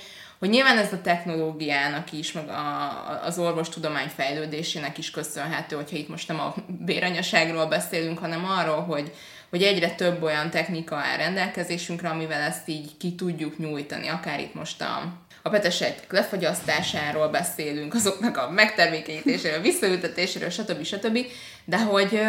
hogy 0.46 0.54
nyilván 0.54 0.78
ez 0.78 0.94
a 0.94 1.02
technológiának 1.02 2.12
is, 2.12 2.32
meg 2.32 2.50
a, 2.50 3.22
az 3.24 3.40
orvostudomány 3.40 4.08
fejlődésének 4.16 4.98
is 4.98 5.12
köszönhető, 5.12 5.76
hogyha 5.76 5.98
itt 5.98 6.10
most 6.10 6.28
nem 6.28 6.40
a 6.40 6.56
béranyaságról 6.68 7.66
beszélünk, 7.66 8.18
hanem 8.20 8.46
arról, 8.46 8.82
hogy, 8.82 9.14
hogy 9.50 9.64
egyre 9.64 9.90
több 9.90 10.24
olyan 10.24 10.50
technika 10.50 10.96
áll 10.96 11.18
rendelkezésünkre, 11.18 12.10
amivel 12.10 12.42
ezt 12.42 12.70
így 12.70 12.98
ki 12.98 13.16
tudjuk 13.16 13.58
nyújtani, 13.58 14.08
akár 14.08 14.40
itt 14.40 14.54
most 14.54 14.82
a, 14.82 15.14
a 15.42 15.50
petesejtek 15.50 16.12
lefagyasztásáról 16.12 17.28
beszélünk, 17.28 17.94
azoknak 17.94 18.38
a 18.38 18.50
megtermékenyítéséről, 18.50 19.62
visszaültetéséről, 19.62 20.50
stb. 20.50 20.84
stb. 20.84 21.20
De 21.66 21.84
hogy 21.84 22.20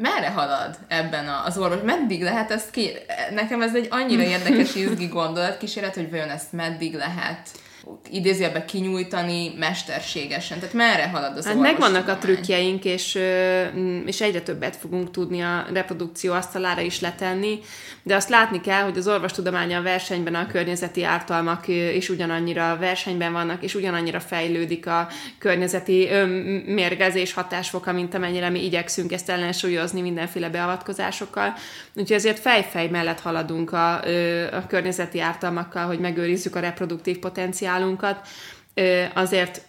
merre 0.00 0.28
halad 0.28 0.78
ebben 0.88 1.28
az 1.28 1.58
orvos? 1.58 1.82
Meddig 1.84 2.22
lehet 2.22 2.50
ezt 2.50 2.70
ki... 2.70 2.90
Nekem 3.34 3.62
ez 3.62 3.74
egy 3.74 3.86
annyira 3.90 4.22
érdekes 4.34 4.74
izgi 4.74 5.08
kísérlet, 5.58 5.94
hogy 5.94 6.10
vajon 6.10 6.28
ezt 6.28 6.52
meddig 6.52 6.94
lehet 6.94 7.48
idézőjelbe 8.10 8.64
kinyújtani 8.64 9.54
mesterségesen. 9.58 10.58
Tehát 10.58 10.74
merre 10.74 11.08
halad 11.08 11.36
az 11.36 11.46
hát 11.46 11.58
megvannak 11.58 12.08
a 12.08 12.16
trükkjeink, 12.16 12.84
és, 12.84 13.18
és 14.06 14.20
egyre 14.20 14.40
többet 14.40 14.76
fogunk 14.76 15.10
tudni 15.10 15.40
a 15.42 15.66
reprodukció 15.72 16.32
asztalára 16.32 16.80
is 16.80 17.00
letenni, 17.00 17.58
de 18.02 18.14
azt 18.14 18.28
látni 18.28 18.60
kell, 18.60 18.82
hogy 18.82 18.96
az 18.96 19.08
orvostudománya 19.08 19.78
a 19.78 19.82
versenyben 19.82 20.34
a 20.34 20.46
környezeti 20.46 21.04
ártalmak 21.04 21.68
is 21.68 22.08
ugyanannyira 22.08 22.76
versenyben 22.80 23.32
vannak, 23.32 23.62
és 23.62 23.74
ugyanannyira 23.74 24.20
fejlődik 24.20 24.86
a 24.86 25.08
környezeti 25.38 26.08
mérgezés 26.66 27.32
hatásfoka, 27.32 27.92
mint 27.92 28.14
amennyire 28.14 28.48
mi 28.48 28.64
igyekszünk 28.64 29.12
ezt 29.12 29.30
ellensúlyozni 29.30 30.00
mindenféle 30.00 30.48
beavatkozásokkal. 30.48 31.54
Úgyhogy 31.94 32.16
ezért 32.16 32.38
fejfej 32.38 32.88
mellett 32.88 33.20
haladunk 33.20 33.72
a, 33.72 33.94
a 34.52 34.66
környezeti 34.68 35.20
ártalmakkal, 35.20 35.86
hogy 35.86 35.98
megőrizzük 35.98 36.56
a 36.56 36.60
reproduktív 36.60 37.18
potenciálunkat. 37.70 38.26
Azért 39.14 39.68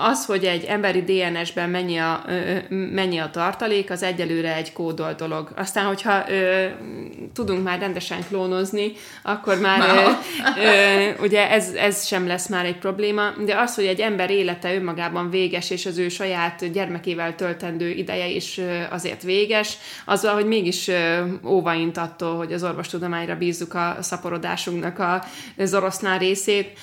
az, 0.00 0.26
hogy 0.26 0.44
egy 0.44 0.64
emberi 0.64 1.02
DNS-ben 1.02 1.70
mennyi 1.70 1.98
a, 1.98 2.24
mennyi 2.68 3.18
a 3.18 3.30
tartalék, 3.30 3.90
az 3.90 4.02
egyelőre 4.02 4.54
egy 4.54 4.72
kódol 4.72 5.12
dolog. 5.12 5.52
Aztán, 5.56 5.86
hogyha 5.86 6.30
ö, 6.30 6.66
tudunk 7.34 7.64
már 7.64 7.78
rendesen 7.78 8.18
klónozni, 8.28 8.92
akkor 9.22 9.58
már 9.58 9.80
ö, 9.80 10.10
ö, 10.62 11.22
ugye 11.22 11.50
ez, 11.50 11.68
ez 11.68 12.06
sem 12.06 12.26
lesz 12.26 12.48
már 12.48 12.64
egy 12.64 12.78
probléma, 12.78 13.30
de 13.44 13.56
az, 13.56 13.74
hogy 13.74 13.84
egy 13.84 14.00
ember 14.00 14.30
élete 14.30 14.74
önmagában 14.74 15.30
véges, 15.30 15.70
és 15.70 15.86
az 15.86 15.98
ő 15.98 16.08
saját 16.08 16.72
gyermekével 16.72 17.34
töltendő 17.34 17.90
ideje 17.90 18.28
is 18.28 18.60
azért 18.90 19.22
véges, 19.22 19.76
az 20.04 20.28
hogy 20.28 20.46
mégis 20.46 20.90
óvaint 21.44 21.96
attól, 21.96 22.36
hogy 22.36 22.52
az 22.52 22.64
orvostudományra 22.64 23.36
bízzuk 23.36 23.74
a 23.74 23.96
szaporodásunknak 24.00 25.22
az 25.56 25.74
oroszlán 25.74 26.18
részét, 26.18 26.78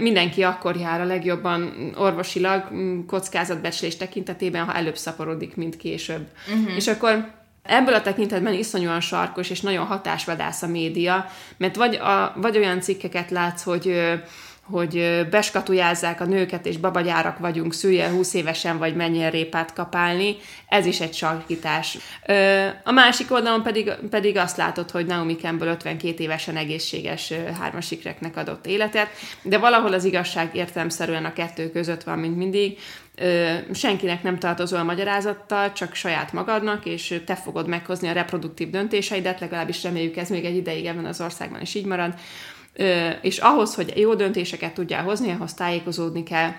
mindenki 0.00 0.42
akkor 0.42 0.76
jár 0.76 1.00
a 1.00 1.04
legjobban 1.04 1.92
orvosilag 1.96 2.64
kockázatbecslés 3.06 3.96
tekintetében, 3.96 4.64
ha 4.64 4.74
előbb 4.74 4.96
szaporodik, 4.96 5.56
mint 5.56 5.76
később. 5.76 6.26
Uh-huh. 6.48 6.76
És 6.76 6.86
akkor 6.86 7.36
Ebből 7.62 7.94
a 7.94 8.02
tekintetben 8.02 8.52
iszonyúan 8.52 9.00
sarkos 9.00 9.50
és 9.50 9.60
nagyon 9.60 9.86
hatásvadász 9.86 10.62
a 10.62 10.66
média, 10.66 11.26
mert 11.56 11.76
vagy, 11.76 11.94
a, 11.94 12.32
vagy 12.36 12.56
olyan 12.56 12.80
cikkeket 12.80 13.30
látsz, 13.30 13.62
hogy 13.62 14.00
hogy 14.70 15.26
beskatujázzák 15.30 16.20
a 16.20 16.24
nőket, 16.24 16.66
és 16.66 16.76
babagyárak 16.76 17.38
vagyunk, 17.38 17.74
szülje 17.74 18.10
20 18.10 18.34
évesen, 18.34 18.78
vagy 18.78 18.94
menjen 18.94 19.30
répát 19.30 19.72
kapálni, 19.72 20.36
ez 20.68 20.86
is 20.86 21.00
egy 21.00 21.14
sarkítás. 21.14 21.98
A 22.84 22.92
másik 22.92 23.32
oldalon 23.32 23.62
pedig, 23.62 23.92
pedig 24.10 24.36
azt 24.36 24.56
látod, 24.56 24.90
hogy 24.90 25.06
Naomi 25.06 25.36
Campbell 25.36 25.68
52 25.68 26.22
évesen 26.22 26.56
egészséges 26.56 27.32
hármasikreknek 27.60 28.36
adott 28.36 28.66
életet, 28.66 29.08
de 29.42 29.58
valahol 29.58 29.92
az 29.92 30.04
igazság 30.04 30.54
értelemszerűen 30.54 31.24
a 31.24 31.32
kettő 31.32 31.70
között 31.70 32.02
van, 32.02 32.18
mint 32.18 32.36
mindig, 32.36 32.78
senkinek 33.72 34.22
nem 34.22 34.38
tartozol 34.38 34.78
a 34.78 34.84
magyarázattal, 34.84 35.72
csak 35.72 35.94
saját 35.94 36.32
magadnak, 36.32 36.86
és 36.86 37.20
te 37.26 37.34
fogod 37.34 37.68
meghozni 37.68 38.08
a 38.08 38.12
reproduktív 38.12 38.70
döntéseidet, 38.70 39.40
legalábbis 39.40 39.82
reméljük 39.82 40.16
ez 40.16 40.28
még 40.28 40.44
egy 40.44 40.56
ideig 40.56 40.86
ebben 40.86 41.04
az 41.04 41.20
országban 41.20 41.60
is 41.60 41.74
így 41.74 41.84
marad 41.84 42.14
és 43.20 43.38
ahhoz, 43.38 43.74
hogy 43.74 43.92
jó 43.96 44.14
döntéseket 44.14 44.74
tudjál 44.74 45.02
hozni, 45.02 45.30
ahhoz 45.30 45.54
tájékozódni 45.54 46.22
kell. 46.22 46.50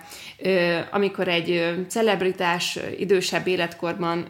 Amikor 0.91 1.27
egy 1.27 1.75
celebritás 1.88 2.79
idősebb 2.97 3.47
életkorban 3.47 4.29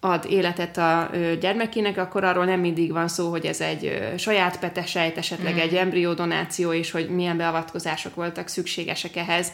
ad 0.00 0.26
életet 0.30 0.76
a 0.76 1.10
gyermekének, 1.40 1.98
akkor 1.98 2.24
arról 2.24 2.44
nem 2.44 2.60
mindig 2.60 2.92
van 2.92 3.08
szó, 3.08 3.30
hogy 3.30 3.46
ez 3.46 3.60
egy 3.60 4.12
saját 4.16 4.58
petesejt, 4.58 5.16
esetleg 5.16 5.54
mm. 5.54 5.58
egy 5.58 5.74
embriódonáció, 5.74 6.72
és 6.72 6.90
hogy 6.90 7.08
milyen 7.08 7.36
beavatkozások 7.36 8.14
voltak 8.14 8.48
szükségesek 8.48 9.16
ehhez. 9.16 9.52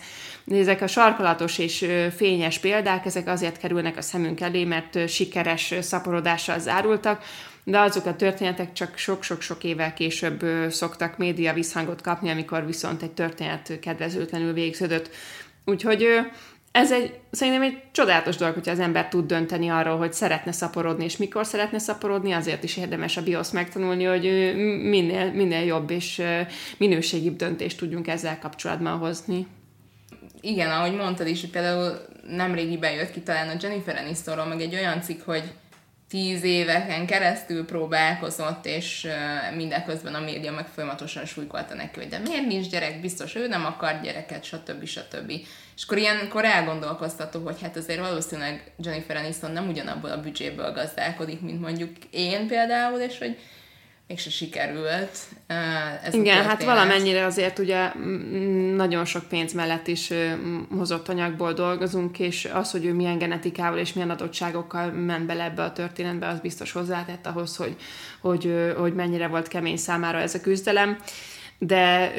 Ezek 0.51 0.83
a 0.83 0.87
sarkalatos 0.87 1.59
és 1.59 1.87
fényes 2.17 2.59
példák, 2.59 3.07
ezek 3.07 3.29
azért 3.29 3.59
kerülnek 3.59 3.97
a 3.97 4.03
szemünk 4.03 4.41
elé, 4.41 4.65
mert 4.65 5.09
sikeres 5.09 5.75
szaporodással 5.81 6.59
zárultak, 6.59 7.23
de 7.65 7.79
azok 7.79 8.07
a 8.07 8.17
történetek 8.17 8.73
csak 8.73 8.97
sok-sok-sok 8.97 9.65
évvel 9.65 9.95
később 9.95 10.45
szoktak 10.71 11.19
média 11.19 11.53
visszhangot 11.53 12.01
kapni, 12.01 12.31
amikor 12.31 12.67
viszont 12.67 13.03
egy 13.03 13.13
történet 13.13 13.79
kedvezőtlenül 13.81 14.53
végződött. 14.53 15.11
Úgyhogy 15.65 16.07
ez 16.73 16.93
egy, 16.93 17.19
szerintem 17.31 17.63
egy 17.63 17.83
csodálatos 17.93 18.37
dolog, 18.37 18.55
hogyha 18.55 18.71
az 18.71 18.81
ember 18.81 19.09
tud 19.09 19.27
dönteni 19.27 19.69
arról, 19.69 19.97
hogy 19.97 20.13
szeretne 20.13 20.53
szaporodni, 20.53 21.05
és 21.05 21.17
mikor 21.17 21.47
szeretne 21.47 21.79
szaporodni, 21.79 22.33
azért 22.33 22.65
is 22.65 22.77
érdemes 22.77 23.17
a 23.17 23.23
BIOS 23.23 23.51
megtanulni, 23.51 24.05
hogy 24.05 24.23
minél, 24.83 25.33
minél 25.33 25.65
jobb 25.65 25.91
és 25.91 26.23
minőségibb 26.77 27.37
döntést 27.37 27.79
tudjunk 27.79 28.09
ezzel 28.09 28.39
kapcsolatban 28.39 28.99
hozni. 28.99 29.47
Igen, 30.41 30.71
ahogy 30.71 30.95
mondtad 30.95 31.27
is, 31.27 31.41
hogy 31.41 31.51
például 31.51 31.99
nemrégiben 32.29 32.93
jött 32.93 33.11
ki 33.11 33.21
talán 33.21 33.49
a 33.49 33.57
Jennifer 33.61 33.97
Anistonról, 33.97 34.47
meg 34.47 34.61
egy 34.61 34.75
olyan 34.75 35.03
cikk, 35.03 35.23
hogy 35.25 35.53
tíz 36.09 36.43
éveken 36.43 37.07
keresztül 37.07 37.65
próbálkozott, 37.65 38.67
és 38.67 39.09
mindeközben 39.57 40.15
a 40.15 40.21
média 40.21 40.53
meg 40.53 40.67
folyamatosan 40.67 41.25
súlykolta 41.25 41.75
neki, 41.75 42.01
hogy 42.01 42.09
de 42.09 42.19
miért 42.19 42.47
nincs 42.47 42.69
gyerek, 42.69 43.01
biztos 43.01 43.35
ő 43.35 43.47
nem 43.47 43.65
akar 43.65 44.01
gyereket, 44.03 44.45
stb. 44.45 44.85
stb. 44.85 45.31
És 45.77 45.85
akkor 45.85 45.99
ilyenkor 45.99 46.45
elgondolkoztató, 46.45 47.41
hogy 47.41 47.61
hát 47.63 47.77
azért 47.77 48.01
valószínűleg 48.01 48.73
Jennifer 48.79 49.17
Aniston 49.17 49.51
nem 49.51 49.69
ugyanabból 49.69 50.11
a 50.11 50.21
büdzséből 50.21 50.73
gazdálkodik, 50.73 51.41
mint 51.41 51.61
mondjuk 51.61 51.91
én 52.11 52.47
például, 52.47 53.01
és 53.01 53.19
hogy 53.19 53.39
mégse 54.07 54.31
sikerült 54.31 55.19
ez 56.05 56.15
Igen, 56.15 56.45
hát 56.45 56.65
valamennyire 56.65 57.25
azért 57.25 57.59
ugye 57.59 57.93
nagyon 58.75 59.05
sok 59.05 59.29
pénz 59.29 59.53
mellett 59.53 59.87
is 59.87 60.13
hozott 60.77 61.09
anyagból 61.09 61.53
dolgozunk, 61.53 62.19
és 62.19 62.49
az, 62.53 62.71
hogy 62.71 62.85
ő 62.85 62.93
milyen 62.93 63.19
genetikával 63.19 63.79
és 63.79 63.93
milyen 63.93 64.11
adottságokkal 64.11 64.91
ment 64.91 65.27
bele 65.27 65.45
ebbe 65.45 65.63
a 65.63 65.73
történetbe, 65.73 66.27
az 66.27 66.41
biztos 66.41 66.73
hozzátett 66.73 67.27
ahhoz, 67.27 67.57
hogy, 67.57 67.77
hogy, 68.21 68.73
hogy 68.77 68.95
mennyire 68.95 69.27
volt 69.27 69.49
kemény 69.49 69.77
számára 69.77 70.19
ez 70.19 70.35
a 70.35 70.41
küzdelem. 70.41 70.99
De 71.59 72.13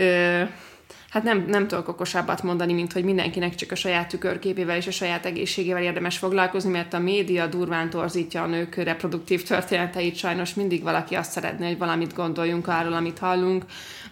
hát 1.16 1.24
nem, 1.24 1.46
nem 1.48 1.68
tudok 1.68 1.88
okosabbat 1.88 2.44
mondani, 2.44 2.74
mint 2.74 2.94
hogy 2.94 3.04
mindenkinek 3.04 3.56
csak 3.56 3.72
a 3.72 3.76
saját 3.76 4.08
tükörképével 4.08 4.76
és 4.76 4.88
a 4.88 4.92
saját 4.92 5.26
egészségével 5.26 5.84
érdemes 5.84 6.18
foglalkozni, 6.18 6.72
mert 6.72 6.94
a 6.94 7.00
média 7.00 7.48
durván 7.48 7.90
torzítja 7.90 8.44
a 8.44 8.48
nők 8.48 8.76
reproduktív 8.76 9.44
történeteit, 9.44 10.16
sajnos 10.16 10.54
mindig 10.54 10.84
valaki 10.84 11.16
azt 11.16 11.32
szeretné, 11.32 11.68
hogy 11.68 11.78
valamit 11.78 12.14
gondoljunk 12.14 12.68
arról, 12.68 12.94
amit 12.94 13.20
hallunk, 13.20 13.66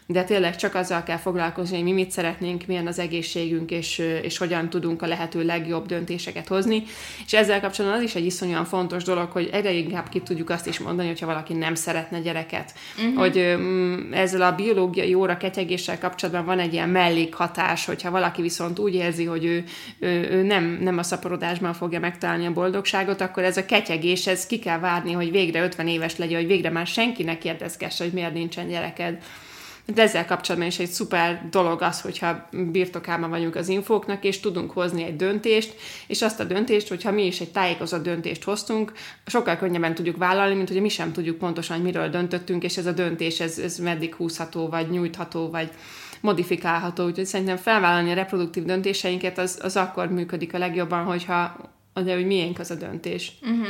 de 0.07 0.23
tényleg 0.23 0.55
csak 0.55 0.75
azzal 0.75 1.03
kell 1.03 1.17
foglalkozni, 1.17 1.75
hogy 1.75 1.85
mi 1.85 1.91
mit 1.91 2.11
szeretnénk, 2.11 2.65
milyen 2.65 2.87
az 2.87 2.99
egészségünk, 2.99 3.71
és, 3.71 3.97
és 4.21 4.37
hogyan 4.37 4.69
tudunk 4.69 5.01
a 5.01 5.07
lehető 5.07 5.43
legjobb 5.43 5.85
döntéseket 5.85 6.47
hozni. 6.47 6.83
És 7.25 7.33
ezzel 7.33 7.61
kapcsolatban 7.61 7.99
az 7.99 8.05
is 8.05 8.15
egy 8.15 8.25
iszonyúan 8.25 8.65
fontos 8.65 9.03
dolog, 9.03 9.31
hogy 9.31 9.49
egyre 9.51 9.71
inkább 9.71 10.09
ki 10.09 10.19
tudjuk 10.19 10.49
azt 10.49 10.67
is 10.67 10.79
mondani, 10.79 11.07
hogyha 11.07 11.25
valaki 11.25 11.53
nem 11.53 11.75
szeretne 11.75 12.19
gyereket. 12.19 12.73
Uh-huh. 12.97 13.17
Hogy 13.17 13.37
um, 13.37 14.09
ezzel 14.11 14.41
a 14.41 14.55
biológiai 14.55 15.13
óra 15.13 15.37
ketyegéssel 15.37 15.99
kapcsolatban 15.99 16.45
van 16.45 16.59
egy 16.59 16.73
ilyen 16.73 16.89
mellékhatás, 16.89 17.85
hogyha 17.85 18.11
valaki 18.11 18.41
viszont 18.41 18.79
úgy 18.79 18.93
érzi, 18.93 19.25
hogy 19.25 19.45
ő, 19.45 19.63
ő, 19.99 20.29
ő 20.31 20.43
nem, 20.43 20.77
nem 20.81 20.97
a 20.97 21.03
szaporodásban 21.03 21.73
fogja 21.73 21.99
megtalálni 21.99 22.45
a 22.45 22.53
boldogságot, 22.53 23.21
akkor 23.21 23.43
ez 23.43 23.57
a 23.57 23.65
ketyegés, 23.65 24.27
ez 24.27 24.45
ki 24.45 24.59
kell 24.59 24.79
várni, 24.79 25.11
hogy 25.11 25.31
végre 25.31 25.63
50 25.63 25.87
éves 25.87 26.17
legyen, 26.17 26.39
hogy 26.39 26.47
végre 26.47 26.69
már 26.69 26.87
senkinek 26.87 27.37
kérdezgesse, 27.37 28.03
hogy 28.03 28.13
miért 28.13 28.33
nincsen 28.33 28.67
gyereked. 28.67 29.17
De 29.85 30.01
ezzel 30.01 30.25
kapcsolatban 30.25 30.69
is 30.69 30.79
egy 30.79 30.89
szuper 30.89 31.47
dolog 31.49 31.81
az, 31.81 32.01
hogyha 32.01 32.49
birtokában 32.71 33.29
vagyunk 33.29 33.55
az 33.55 33.67
infóknak, 33.67 34.23
és 34.23 34.39
tudunk 34.39 34.71
hozni 34.71 35.03
egy 35.03 35.15
döntést, 35.15 35.75
és 36.07 36.21
azt 36.21 36.39
a 36.39 36.43
döntést, 36.43 36.87
hogyha 36.87 37.11
mi 37.11 37.25
is 37.25 37.39
egy 37.39 37.51
tájékozott 37.51 38.03
döntést 38.03 38.43
hoztunk, 38.43 38.91
sokkal 39.25 39.57
könnyebben 39.57 39.95
tudjuk 39.95 40.17
vállalni, 40.17 40.55
mint 40.55 40.69
hogy 40.69 40.81
mi 40.81 40.89
sem 40.89 41.11
tudjuk 41.11 41.37
pontosan, 41.37 41.75
hogy 41.75 41.85
miről 41.85 42.09
döntöttünk, 42.09 42.63
és 42.63 42.77
ez 42.77 42.85
a 42.85 42.91
döntés, 42.91 43.39
ez, 43.39 43.57
ez 43.57 43.77
meddig 43.77 44.15
húzható, 44.15 44.69
vagy 44.69 44.89
nyújtható, 44.89 45.49
vagy 45.49 45.69
modifikálható. 46.21 47.05
Úgyhogy 47.05 47.25
szerintem 47.25 47.57
felvállalni 47.57 48.11
a 48.11 48.15
reproduktív 48.15 48.63
döntéseinket 48.63 49.37
az, 49.37 49.59
az 49.61 49.77
akkor 49.77 50.09
működik 50.09 50.53
a 50.53 50.57
legjobban, 50.57 51.03
hogyha 51.03 51.71
de 51.93 52.13
hogy 52.13 52.25
miénk 52.25 52.59
az 52.59 52.71
a 52.71 52.75
döntés. 52.75 53.31
Uh-huh. 53.41 53.67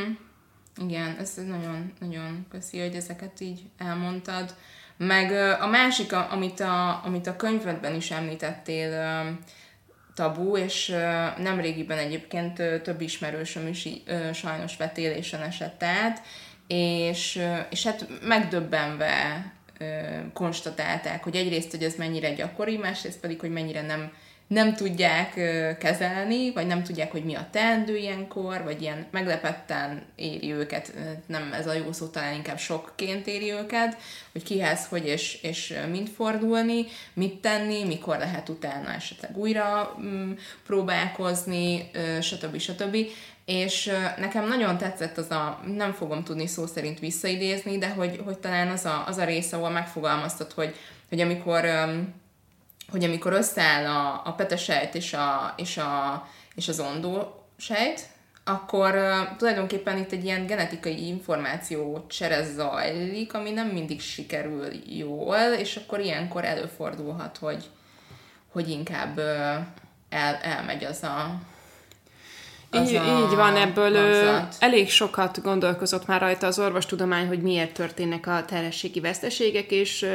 Igen, 0.88 1.16
ez 1.20 1.34
nagyon, 1.48 1.94
nagyon 2.00 2.46
köszi, 2.50 2.80
hogy 2.80 2.96
ezeket 2.96 3.40
így 3.40 3.62
elmondtad. 3.78 4.56
Meg 4.98 5.32
a 5.62 5.68
másik, 5.68 6.14
amit 6.14 6.60
a, 6.60 7.06
amit 7.06 7.28
a 7.28 7.36
könyvedben 7.36 7.96
is 7.96 8.12
említettél, 8.12 8.92
tabu, 10.16 10.58
és 10.58 10.96
nemrégiben 11.38 11.98
egyébként 11.98 12.82
több 12.84 13.02
ismerősöm 13.02 13.68
is 13.68 13.88
sajnos 14.34 14.78
vetélésen 14.78 15.42
esett 15.42 15.84
át, 15.84 16.22
és, 16.68 17.42
és 17.70 17.84
hát 17.84 18.08
megdöbbenve 18.22 19.46
konstatálták, 20.34 21.24
hogy 21.24 21.36
egyrészt, 21.36 21.72
hogy 21.72 21.84
ez 21.84 21.96
mennyire 21.96 22.34
gyakori, 22.34 22.78
másrészt 22.78 23.20
pedig, 23.20 23.40
hogy 23.40 23.52
mennyire 23.52 23.82
nem 23.82 24.12
nem 24.54 24.76
tudják 24.76 25.34
kezelni, 25.80 26.52
vagy 26.52 26.68
nem 26.68 26.84
tudják, 26.84 27.12
hogy 27.12 27.24
mi 27.24 27.36
a 27.36 27.48
teendő 27.52 27.96
ilyenkor, 27.96 28.64
vagy 28.64 28.82
ilyen 28.82 29.06
meglepetten 29.12 30.04
éri 30.16 30.52
őket, 30.52 30.94
nem 31.26 31.54
ez 31.54 31.68
a 31.68 31.74
jó 31.74 31.92
szó, 31.92 32.06
talán 32.06 32.34
inkább 32.34 32.58
sokként 32.58 33.28
éri 33.28 33.52
őket, 33.52 33.98
hogy 34.32 34.44
kihez, 34.44 34.88
hogy 34.88 35.08
és, 35.08 35.42
és 35.42 35.74
mind 35.92 36.08
fordulni, 36.08 36.86
mit 37.14 37.36
tenni, 37.42 37.84
mikor 37.84 38.18
lehet 38.18 38.50
utána 38.50 38.94
esetleg 38.94 39.38
újra 39.38 39.98
mm, 40.02 40.32
próbálkozni, 40.66 41.90
stb. 42.22 42.58
stb. 42.58 42.98
És 43.46 43.92
nekem 44.18 44.48
nagyon 44.48 44.78
tetszett 44.78 45.18
az 45.18 45.32
a, 45.32 45.62
nem 45.76 45.92
fogom 45.92 46.24
tudni 46.24 46.48
szó 46.48 46.66
szerint 46.66 47.00
visszaidézni, 47.00 47.78
de 47.78 47.90
hogy, 47.90 48.22
hogy 48.26 48.38
talán 48.38 48.68
az 48.68 48.86
a, 48.86 49.04
az 49.08 49.18
a 49.18 49.26
rész, 49.26 49.54
ahol 49.54 49.70
megfogalmaztad, 49.70 50.52
hogy, 50.52 50.76
hogy 51.10 51.20
amikor 51.20 51.66
hogy 52.90 53.04
amikor 53.04 53.34
összeáll 53.34 53.86
a, 53.86 54.22
a 54.26 54.34
petesejt 54.34 54.96
és, 54.96 55.14
a, 55.14 55.54
és, 55.58 55.78
a, 55.78 56.28
és 56.56 56.68
az 56.68 56.80
ondó 56.80 57.44
sejt, 57.58 58.02
akkor 58.44 58.96
uh, 58.96 59.38
tulajdonképpen 59.38 59.98
itt 59.98 60.12
egy 60.12 60.24
ilyen 60.24 60.46
genetikai 60.46 61.08
információ 61.08 62.06
csere 62.10 62.44
zajlik, 62.44 63.34
ami 63.34 63.52
nem 63.52 63.68
mindig 63.68 64.02
sikerül 64.02 64.68
jól, 64.88 65.38
és 65.38 65.76
akkor 65.76 66.00
ilyenkor 66.00 66.46
előfordulhat, 66.46 67.38
hogy, 67.38 67.64
hogy 68.52 68.70
inkább 68.70 69.18
uh, 69.18 69.26
el, 70.10 70.36
elmegy 70.42 70.84
az 70.84 71.04
a 71.04 71.42
az 72.74 72.90
így, 72.90 72.96
a 72.96 73.20
így 73.20 73.36
van, 73.36 73.56
ebből 73.56 73.94
ö, 73.94 74.38
elég 74.60 74.90
sokat 74.90 75.42
gondolkozott 75.42 76.06
már 76.08 76.22
rajta 76.22 76.48
az 76.48 76.60
orvostudomány, 76.60 77.28
hogy 77.28 77.42
miért 77.42 77.74
történnek 77.74 78.28
a 78.28 78.46
terhességi 78.46 79.00
veszteségek, 79.00 79.72
és 79.72 80.06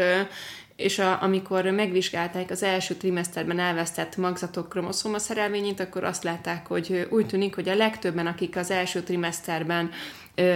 és 0.79 0.99
a, 0.99 1.23
amikor 1.23 1.65
megvizsgálták 1.65 2.51
az 2.51 2.63
első 2.63 2.95
trimeszterben 2.95 3.59
elvesztett 3.59 4.17
magzatok 4.17 4.69
kromoszóma 4.69 5.19
szerelvényét, 5.19 5.81
akkor 5.81 6.05
azt 6.05 6.23
látták, 6.23 6.67
hogy 6.67 7.07
úgy 7.11 7.27
tűnik, 7.27 7.55
hogy 7.55 7.69
a 7.69 7.75
legtöbben, 7.75 8.27
akik 8.27 8.57
az 8.57 8.71
első 8.71 9.03
trimeszterben 9.03 9.91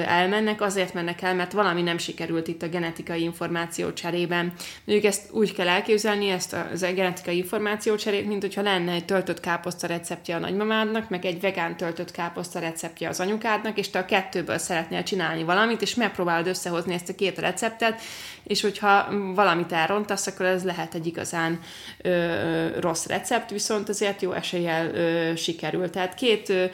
elmennek, 0.07 0.61
azért 0.61 0.95
mennek 0.95 1.23
el, 1.23 1.35
mert 1.35 1.53
valami 1.53 1.83
nem 1.83 1.99
sikerült 1.99 2.49
itt 2.49 2.63
a 2.63 2.69
genetikai 2.69 3.23
információ 3.23 3.93
cserében. 3.93 4.53
Mondjuk 4.85 5.13
ezt 5.13 5.31
úgy 5.31 5.53
kell 5.53 5.69
elképzelni, 5.69 6.29
ezt 6.29 6.53
a, 6.53 6.67
a 6.83 6.93
genetikai 6.93 7.37
információ 7.37 7.95
cserét, 7.95 8.27
mint 8.27 8.43
hogyha 8.43 8.63
lenne 8.63 8.93
egy 8.93 9.05
töltött 9.05 9.41
káposzta 9.41 9.87
receptje 9.87 10.37
a 10.37 10.39
nagymamádnak, 10.39 11.09
meg 11.09 11.25
egy 11.25 11.41
vegán 11.41 11.77
töltött 11.77 12.11
káposzta 12.11 12.59
receptje 12.59 13.09
az 13.09 13.21
anyukádnak, 13.21 13.79
és 13.79 13.91
te 13.91 13.99
a 13.99 14.05
kettőből 14.05 14.59
szeretnél 14.59 15.03
csinálni 15.03 15.43
valamit, 15.43 15.83
és 15.83 15.95
megpróbálod 15.95 16.47
összehozni 16.47 16.95
ezt 16.95 17.09
a 17.09 17.15
két 17.15 17.39
receptet, 17.39 18.01
és 18.45 18.61
hogyha 18.61 19.09
valamit 19.35 19.73
elrontasz, 19.73 20.27
akkor 20.27 20.47
ez 20.47 20.65
lehet 20.65 20.95
egy 20.95 21.07
igazán 21.07 21.61
ö, 22.03 22.81
rossz 22.81 23.07
recept, 23.07 23.51
viszont 23.51 23.89
azért 23.89 24.23
jó 24.23 24.33
eséllyel 24.33 24.95
ö, 24.95 25.37
sikerül. 25.37 25.91
Tehát 25.91 26.15
két 26.15 26.49
ö, 26.49 26.65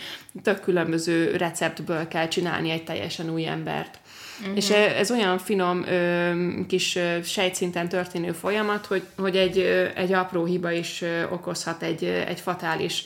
tök 0.43 0.61
különböző 0.61 1.37
receptből 1.37 2.09
kell 2.09 2.29
csinálni 2.29 2.71
egy 2.71 2.85
teljesen 2.85 3.31
új 3.31 3.47
embert. 3.47 3.99
Uh-huh. 4.41 4.57
És 4.57 4.71
ez 4.71 5.11
olyan 5.11 5.39
finom 5.39 5.85
ö, 5.87 6.33
kis 6.67 6.97
ö, 6.97 7.19
sejtszinten 7.23 7.89
történő 7.89 8.33
folyamat, 8.33 8.87
hogy, 8.87 9.03
hogy 9.17 9.37
egy, 9.37 9.59
ö, 9.59 9.87
egy 9.95 10.13
apró 10.13 10.45
hiba 10.45 10.71
is 10.71 11.03
ö, 11.03 11.25
okozhat 11.25 11.83
egy, 11.83 12.05
egy 12.05 12.41
fatális 12.41 13.05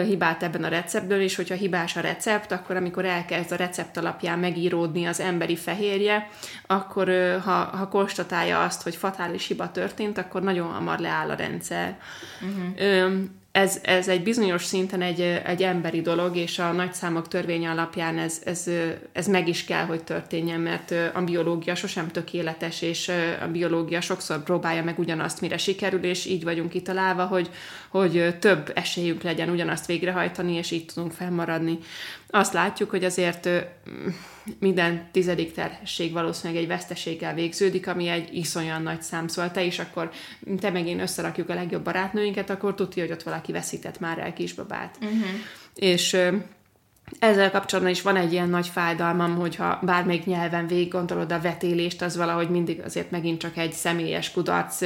hibát 0.00 0.42
ebben 0.42 0.64
a 0.64 0.68
receptből, 0.68 1.20
és 1.20 1.36
hogyha 1.36 1.54
hibás 1.54 1.96
a 1.96 2.00
recept, 2.00 2.52
akkor 2.52 2.76
amikor 2.76 3.04
elkezd 3.04 3.52
a 3.52 3.56
recept 3.56 3.96
alapján 3.96 4.38
megíródni 4.38 5.04
az 5.04 5.20
emberi 5.20 5.56
fehérje, 5.56 6.28
akkor 6.66 7.08
ha, 7.44 7.50
ha 7.50 7.88
konstatálja 7.88 8.62
azt, 8.62 8.82
hogy 8.82 8.96
fatális 8.96 9.46
hiba 9.46 9.70
történt, 9.70 10.18
akkor 10.18 10.42
nagyon 10.42 10.72
hamar 10.72 10.98
leáll 10.98 11.30
a 11.30 11.34
rendszer. 11.34 11.98
Uh-huh 12.40 13.20
ez, 13.52 13.80
ez 13.82 14.08
egy 14.08 14.22
bizonyos 14.22 14.64
szinten 14.64 15.02
egy, 15.02 15.20
egy 15.20 15.62
emberi 15.62 16.00
dolog, 16.00 16.36
és 16.36 16.58
a 16.58 16.72
nagyszámok 16.72 17.28
törvénye 17.28 17.70
alapján 17.70 18.18
ez, 18.18 18.40
ez, 18.44 18.70
ez 19.12 19.26
meg 19.26 19.48
is 19.48 19.64
kell, 19.64 19.84
hogy 19.84 20.04
történjen, 20.04 20.60
mert 20.60 20.94
a 21.14 21.20
biológia 21.20 21.74
sosem 21.74 22.08
tökéletes, 22.08 22.82
és 22.82 23.10
a 23.42 23.46
biológia 23.46 24.00
sokszor 24.00 24.42
próbálja 24.42 24.84
meg 24.84 24.98
ugyanazt, 24.98 25.40
mire 25.40 25.56
sikerül, 25.56 26.04
és 26.04 26.26
így 26.26 26.44
vagyunk 26.44 26.70
kitalálva, 26.70 27.24
hogy, 27.24 27.50
hogy 27.88 28.36
több 28.38 28.72
esélyünk 28.74 29.22
legyen 29.22 29.50
ugyanazt 29.50 29.86
végrehajtani, 29.86 30.52
és 30.52 30.70
így 30.70 30.86
tudunk 30.86 31.12
felmaradni. 31.12 31.78
Azt 32.34 32.52
látjuk, 32.52 32.90
hogy 32.90 33.04
azért 33.04 33.48
minden 34.58 35.08
tizedik 35.10 35.52
terhesség 35.52 36.12
valószínűleg 36.12 36.62
egy 36.62 36.68
veszteséggel 36.68 37.34
végződik, 37.34 37.88
ami 37.88 38.08
egy 38.08 38.34
iszonyan 38.34 38.82
nagy 38.82 39.02
szám. 39.02 39.28
Szóval 39.28 39.50
te 39.50 39.62
is 39.62 39.78
akkor, 39.78 40.10
te 40.60 40.70
meg 40.70 40.86
én 40.86 41.00
összerakjuk 41.00 41.48
a 41.48 41.54
legjobb 41.54 41.84
barátnőinket, 41.84 42.50
akkor 42.50 42.74
tudja, 42.74 43.02
hogy 43.02 43.12
ott 43.12 43.22
valaki 43.22 43.41
veszített 43.46 44.00
már 44.00 44.18
el 44.18 44.32
kisbabát. 44.32 44.98
Uh-huh. 45.00 45.26
És 45.74 46.16
ezzel 47.18 47.50
kapcsolatban 47.50 47.92
is 47.92 48.02
van 48.02 48.16
egy 48.16 48.32
ilyen 48.32 48.48
nagy 48.48 48.66
fájdalmam, 48.66 49.36
hogyha 49.36 49.78
bármelyik 49.82 50.24
nyelven 50.24 50.66
végig 50.66 50.88
gondolod 50.88 51.32
a 51.32 51.40
vetélést, 51.40 52.02
az 52.02 52.16
valahogy 52.16 52.50
mindig 52.50 52.80
azért 52.84 53.10
megint 53.10 53.40
csak 53.40 53.56
egy 53.56 53.72
személyes 53.72 54.30
kudarc 54.30 54.80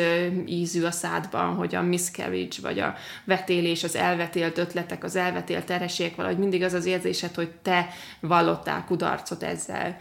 ízű 0.46 0.82
a 0.84 0.90
szádban, 0.90 1.54
hogy 1.54 1.74
a 1.74 1.82
miscarriage, 1.82 2.56
vagy 2.62 2.78
a 2.78 2.94
vetélés, 3.24 3.84
az 3.84 3.96
elvetélt 3.96 4.58
ötletek, 4.58 5.04
az 5.04 5.16
elvetélt 5.16 5.64
terhesség, 5.64 6.12
valahogy 6.16 6.38
mindig 6.38 6.62
az 6.62 6.72
az 6.72 6.86
érzésed, 6.86 7.34
hogy 7.34 7.50
te 7.62 7.88
vallottál 8.20 8.84
kudarcot 8.84 9.42
ezzel 9.42 9.96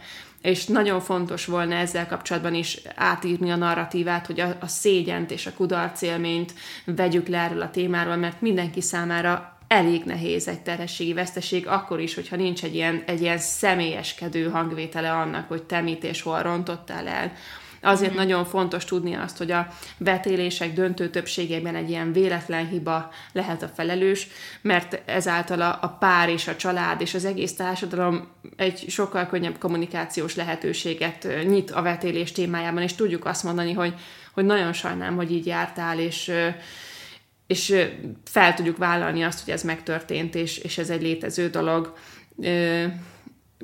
és 0.46 0.66
nagyon 0.66 1.00
fontos 1.00 1.46
volna 1.46 1.74
ezzel 1.74 2.06
kapcsolatban 2.06 2.54
is 2.54 2.80
átírni 2.94 3.50
a 3.50 3.56
narratívát, 3.56 4.26
hogy 4.26 4.40
a, 4.40 4.56
a 4.60 4.66
szégyent 4.66 5.30
és 5.30 5.46
a 5.46 5.52
kudarcélményt 5.52 6.54
vegyük 6.84 7.28
le 7.28 7.38
erről 7.38 7.60
a 7.60 7.70
témáról, 7.70 8.16
mert 8.16 8.40
mindenki 8.40 8.80
számára 8.80 9.58
elég 9.68 10.04
nehéz 10.04 10.48
egy 10.48 10.60
terhességi 10.60 11.12
veszteség, 11.12 11.66
akkor 11.66 12.00
is, 12.00 12.14
hogyha 12.14 12.36
nincs 12.36 12.64
egy 12.64 12.74
ilyen, 12.74 13.02
egy 13.06 13.20
ilyen 13.20 13.38
személyeskedő 13.38 14.48
hangvétele 14.48 15.12
annak, 15.12 15.48
hogy 15.48 15.62
te 15.62 15.80
mit 15.80 16.04
és 16.04 16.22
hol 16.22 16.42
rontottál 16.42 17.08
el. 17.08 17.32
Azért 17.86 18.12
mm. 18.12 18.16
nagyon 18.16 18.44
fontos 18.44 18.84
tudni 18.84 19.14
azt, 19.14 19.38
hogy 19.38 19.50
a 19.50 19.68
vetélések 19.96 20.72
döntő 20.72 21.10
többségében 21.10 21.74
egy 21.74 21.90
ilyen 21.90 22.12
véletlen 22.12 22.68
hiba 22.68 23.10
lehet 23.32 23.62
a 23.62 23.70
felelős, 23.74 24.28
mert 24.60 25.02
ezáltal 25.04 25.60
a, 25.60 25.78
a 25.80 25.88
pár 25.88 26.28
és 26.28 26.48
a 26.48 26.56
család 26.56 27.00
és 27.00 27.14
az 27.14 27.24
egész 27.24 27.54
társadalom 27.54 28.28
egy 28.56 28.84
sokkal 28.88 29.26
könnyebb 29.26 29.58
kommunikációs 29.58 30.34
lehetőséget 30.34 31.28
nyit 31.46 31.70
a 31.70 31.82
vetélés 31.82 32.32
témájában, 32.32 32.82
és 32.82 32.94
tudjuk 32.94 33.24
azt 33.24 33.44
mondani, 33.44 33.72
hogy, 33.72 33.94
hogy 34.32 34.44
nagyon 34.44 34.72
sajnálom, 34.72 35.16
hogy 35.16 35.32
így 35.32 35.46
jártál, 35.46 35.98
és 35.98 36.32
és 37.46 37.74
fel 38.24 38.54
tudjuk 38.54 38.76
vállalni 38.76 39.22
azt, 39.22 39.44
hogy 39.44 39.52
ez 39.52 39.62
megtörtént, 39.62 40.34
és, 40.34 40.58
és 40.58 40.78
ez 40.78 40.90
egy 40.90 41.02
létező 41.02 41.48
dolog 41.48 41.94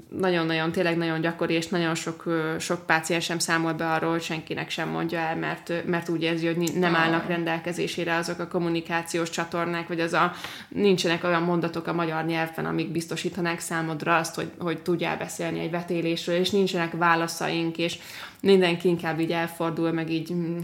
nagyon-nagyon, 0.09 0.73
tényleg 0.73 0.97
nagyon 0.97 1.21
gyakori, 1.21 1.55
és 1.55 1.67
nagyon 1.67 1.95
sok, 1.95 2.25
sok 2.59 2.87
páciens 2.87 3.25
sem 3.25 3.39
számol 3.39 3.73
be 3.73 3.91
arról, 3.93 4.11
hogy 4.11 4.23
senkinek 4.23 4.71
sem 4.71 4.89
mondja 4.89 5.19
el, 5.19 5.37
mert, 5.37 5.87
mert 5.87 6.09
úgy 6.09 6.23
érzi, 6.23 6.47
hogy 6.47 6.73
nem 6.75 6.95
állnak 6.95 7.27
rendelkezésére 7.27 8.15
azok 8.15 8.39
a 8.39 8.49
kommunikációs 8.49 9.31
csatornák, 9.31 9.89
vagy 9.89 10.01
az 10.01 10.13
a, 10.13 10.33
nincsenek 10.69 11.25
olyan 11.25 11.43
mondatok 11.43 11.87
a 11.87 11.93
magyar 11.93 12.25
nyelvben, 12.25 12.67
amik 12.67 12.89
biztosítanák 12.89 13.61
számodra 13.61 14.17
azt, 14.17 14.35
hogy, 14.35 14.51
hogy 14.59 14.83
tudjál 14.83 15.17
beszélni 15.17 15.61
egy 15.61 15.71
vetélésről, 15.71 16.37
és 16.37 16.51
nincsenek 16.51 16.93
válaszaink, 16.93 17.79
és 17.79 17.99
mindenki 18.41 18.89
inkább 18.89 19.21
így 19.21 19.33
elfordul, 19.33 19.93
meg 19.93 20.11
így 20.11 20.33
mm, 20.33 20.59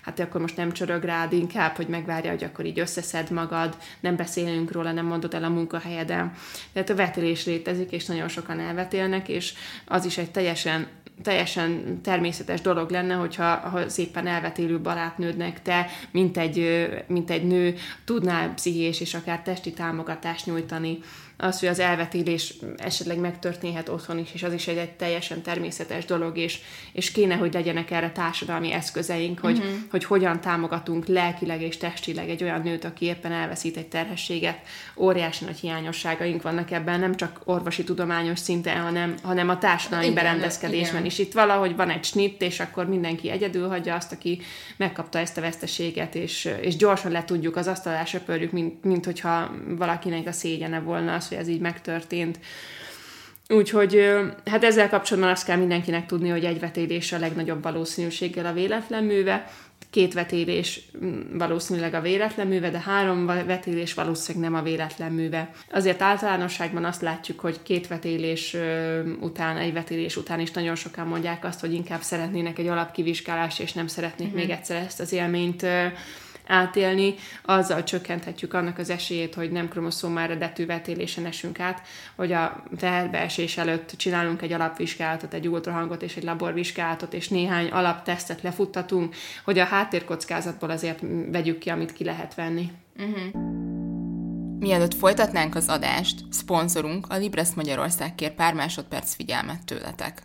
hát 0.00 0.20
akkor 0.20 0.40
most 0.40 0.56
nem 0.56 0.72
csörög 0.72 1.02
rád, 1.02 1.32
inkább, 1.32 1.76
hogy 1.76 1.86
megvárja, 1.86 2.30
hogy 2.30 2.44
akkor 2.44 2.64
így 2.64 2.78
összeszed 2.78 3.30
magad, 3.30 3.76
nem 4.00 4.16
beszélünk 4.16 4.72
róla, 4.72 4.92
nem 4.92 5.06
mondod 5.06 5.34
el 5.34 5.44
a 5.44 5.48
munkahelyeden. 5.48 6.32
Tehát 6.72 6.90
a 6.90 6.94
vetélés 6.94 7.46
létezik, 7.46 7.92
és 7.92 8.06
nagyon 8.06 8.28
sokan 8.28 8.60
elvetélnek, 8.60 9.28
és 9.28 9.54
az 9.84 10.04
is 10.04 10.18
egy 10.18 10.30
teljesen 10.30 10.86
teljesen 11.22 12.00
természetes 12.02 12.60
dolog 12.60 12.90
lenne, 12.90 13.14
hogyha 13.14 13.56
ha 13.56 13.88
szépen 13.88 14.26
elvetélő 14.26 14.80
barátnődnek 14.80 15.62
te, 15.62 15.86
mint 16.10 16.38
egy, 16.38 16.88
mint 17.06 17.30
egy 17.30 17.46
nő, 17.46 17.74
tudnál 18.04 18.54
pszichés 18.54 19.00
és 19.00 19.14
akár 19.14 19.42
testi 19.42 19.72
támogatást 19.72 20.46
nyújtani 20.46 20.98
az, 21.40 21.60
hogy 21.60 21.68
az 21.68 21.78
elvetélés 21.78 22.54
esetleg 22.76 23.18
megtörténhet 23.18 23.88
otthon 23.88 24.18
is, 24.18 24.28
és 24.32 24.42
az 24.42 24.52
is 24.52 24.68
egy, 24.68 24.76
egy 24.76 24.90
teljesen 24.90 25.42
természetes 25.42 26.04
dolog, 26.04 26.38
és, 26.38 26.58
és 26.92 27.10
kéne, 27.10 27.34
hogy 27.34 27.52
legyenek 27.52 27.90
erre 27.90 28.10
társadalmi 28.10 28.72
eszközeink, 28.72 29.38
hogy, 29.38 29.58
uh-huh. 29.58 29.72
hogy 29.90 30.04
hogyan 30.04 30.40
támogatunk 30.40 31.06
lelkileg 31.06 31.62
és 31.62 31.76
testileg 31.76 32.28
egy 32.28 32.42
olyan 32.42 32.60
nőt, 32.60 32.84
aki 32.84 33.04
éppen 33.04 33.32
elveszít 33.32 33.76
egy 33.76 33.86
terhességet. 33.86 34.58
Óriási 34.96 35.44
nagy 35.44 35.58
hiányosságaink 35.58 36.42
vannak 36.42 36.70
ebben, 36.70 37.00
nem 37.00 37.16
csak 37.16 37.40
orvosi 37.44 37.84
tudományos 37.84 38.38
szinten, 38.38 38.80
hanem, 38.80 39.14
hanem 39.22 39.48
a 39.48 39.58
társadalmi 39.58 40.04
igen, 40.04 40.16
berendezkedésben 40.16 40.94
igen. 40.94 41.04
is. 41.04 41.18
Itt 41.18 41.32
valahogy 41.32 41.76
van 41.76 41.90
egy 41.90 42.04
snitt, 42.04 42.42
és 42.42 42.60
akkor 42.60 42.88
mindenki 42.88 43.30
egyedül 43.30 43.68
hagyja 43.68 43.94
azt, 43.94 44.12
aki 44.12 44.40
megkapta 44.76 45.18
ezt 45.18 45.38
a 45.38 45.40
veszteséget, 45.40 46.14
és, 46.14 46.50
és 46.60 46.76
gyorsan 46.76 47.12
le 47.12 47.24
tudjuk 47.24 47.56
az 47.56 47.66
asztalá 47.66 48.04
söpörjük, 48.04 48.52
mint, 48.52 48.84
mint 48.84 49.04
hogyha 49.04 49.50
valakinek 49.68 50.26
a 50.26 50.32
szégyene 50.32 50.80
volna 50.80 51.14
az, 51.14 51.29
hogy 51.30 51.38
ez 51.38 51.48
így 51.48 51.60
megtörtént. 51.60 52.38
Úgyhogy 53.48 54.08
hát 54.44 54.64
ezzel 54.64 54.88
kapcsolatban 54.88 55.32
azt 55.32 55.44
kell 55.44 55.56
mindenkinek 55.56 56.06
tudni, 56.06 56.28
hogy 56.28 56.44
egy 56.44 56.60
vetélés 56.60 57.12
a 57.12 57.18
legnagyobb 57.18 57.62
valószínűséggel 57.62 58.46
a 58.46 58.52
véletlen 58.52 59.04
műve, 59.04 59.50
két 59.90 60.14
vetélés 60.14 60.80
mm, 61.04 61.38
valószínűleg 61.38 61.94
a 61.94 62.00
véletlen 62.00 62.46
műve, 62.46 62.70
de 62.70 62.80
három 62.80 63.26
vetélés 63.26 63.94
valószínűleg 63.94 64.50
nem 64.50 64.60
a 64.60 64.64
véletlen 64.64 65.12
műve. 65.12 65.50
Azért 65.72 66.02
általánosságban 66.02 66.84
azt 66.84 67.02
látjuk, 67.02 67.40
hogy 67.40 67.62
két 67.62 67.86
vetélés 67.86 68.56
után, 69.20 69.56
egy 69.56 69.72
vetélés 69.72 70.16
után 70.16 70.40
is 70.40 70.50
nagyon 70.50 70.74
sokan 70.74 71.06
mondják 71.06 71.44
azt, 71.44 71.60
hogy 71.60 71.72
inkább 71.72 72.00
szeretnének 72.02 72.58
egy 72.58 72.66
alapkivizsgálást, 72.66 73.60
és 73.60 73.72
nem 73.72 73.86
szeretnék 73.86 74.28
mm-hmm. 74.28 74.36
még 74.36 74.50
egyszer 74.50 74.76
ezt 74.76 75.00
az 75.00 75.12
élményt 75.12 75.66
átélni, 76.50 77.14
azzal 77.42 77.82
csökkenthetjük 77.82 78.54
annak 78.54 78.78
az 78.78 78.90
esélyét, 78.90 79.34
hogy 79.34 79.50
nem 79.50 79.68
kromoszómára 79.68 80.30
eredetű 80.30 80.66
vetélésen 80.66 81.26
esünk 81.26 81.60
át, 81.60 81.82
hogy 82.16 82.32
a 82.32 82.62
teherbeesés 82.76 83.56
előtt 83.56 83.92
csinálunk 83.96 84.42
egy 84.42 84.52
alapvizsgálatot, 84.52 85.34
egy 85.34 85.48
ultrahangot 85.48 86.02
és 86.02 86.16
egy 86.16 86.22
laborvizsgálatot, 86.22 87.14
és 87.14 87.28
néhány 87.28 87.68
alaptesztet 87.68 88.42
lefuttatunk, 88.42 89.14
hogy 89.44 89.58
a 89.58 89.64
háttérkockázatból 89.64 90.70
azért 90.70 91.02
vegyük 91.30 91.58
ki, 91.58 91.70
amit 91.70 91.92
ki 91.92 92.04
lehet 92.04 92.34
venni. 92.34 92.72
Uh-huh. 92.96 93.58
Mielőtt 94.58 94.94
folytatnánk 94.94 95.54
az 95.54 95.68
adást, 95.68 96.20
szponzorunk 96.30 97.06
a 97.08 97.16
Libres 97.16 97.48
Magyarország 97.54 98.14
kér 98.14 98.34
pár 98.34 98.54
másodperc 98.54 99.14
figyelmet 99.14 99.64
tőletek. 99.64 100.22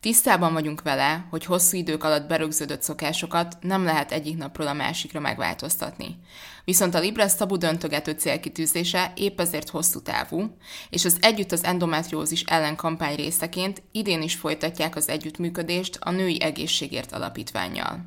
Tisztában 0.00 0.52
vagyunk 0.52 0.82
vele, 0.82 1.26
hogy 1.30 1.44
hosszú 1.44 1.76
idők 1.76 2.04
alatt 2.04 2.28
berögződött 2.28 2.82
szokásokat 2.82 3.56
nem 3.60 3.84
lehet 3.84 4.12
egyik 4.12 4.36
napról 4.36 4.66
a 4.66 4.72
másikra 4.72 5.20
megváltoztatni. 5.20 6.18
Viszont 6.64 6.94
a 6.94 6.98
Libres 6.98 7.34
tabu 7.34 7.56
döntögető 7.56 8.12
célkitűzése 8.12 9.12
épp 9.16 9.40
ezért 9.40 9.68
hosszú 9.68 10.02
távú, 10.02 10.56
és 10.90 11.04
az 11.04 11.16
Együtt 11.20 11.52
az 11.52 11.64
endometriózis 11.64 12.42
ellen 12.42 12.76
kampány 12.76 13.16
részeként 13.16 13.82
idén 13.92 14.22
is 14.22 14.34
folytatják 14.34 14.96
az 14.96 15.08
együttműködést 15.08 15.96
a 16.00 16.10
Női 16.10 16.42
Egészségért 16.42 17.12
Alapítványjal. 17.12 18.04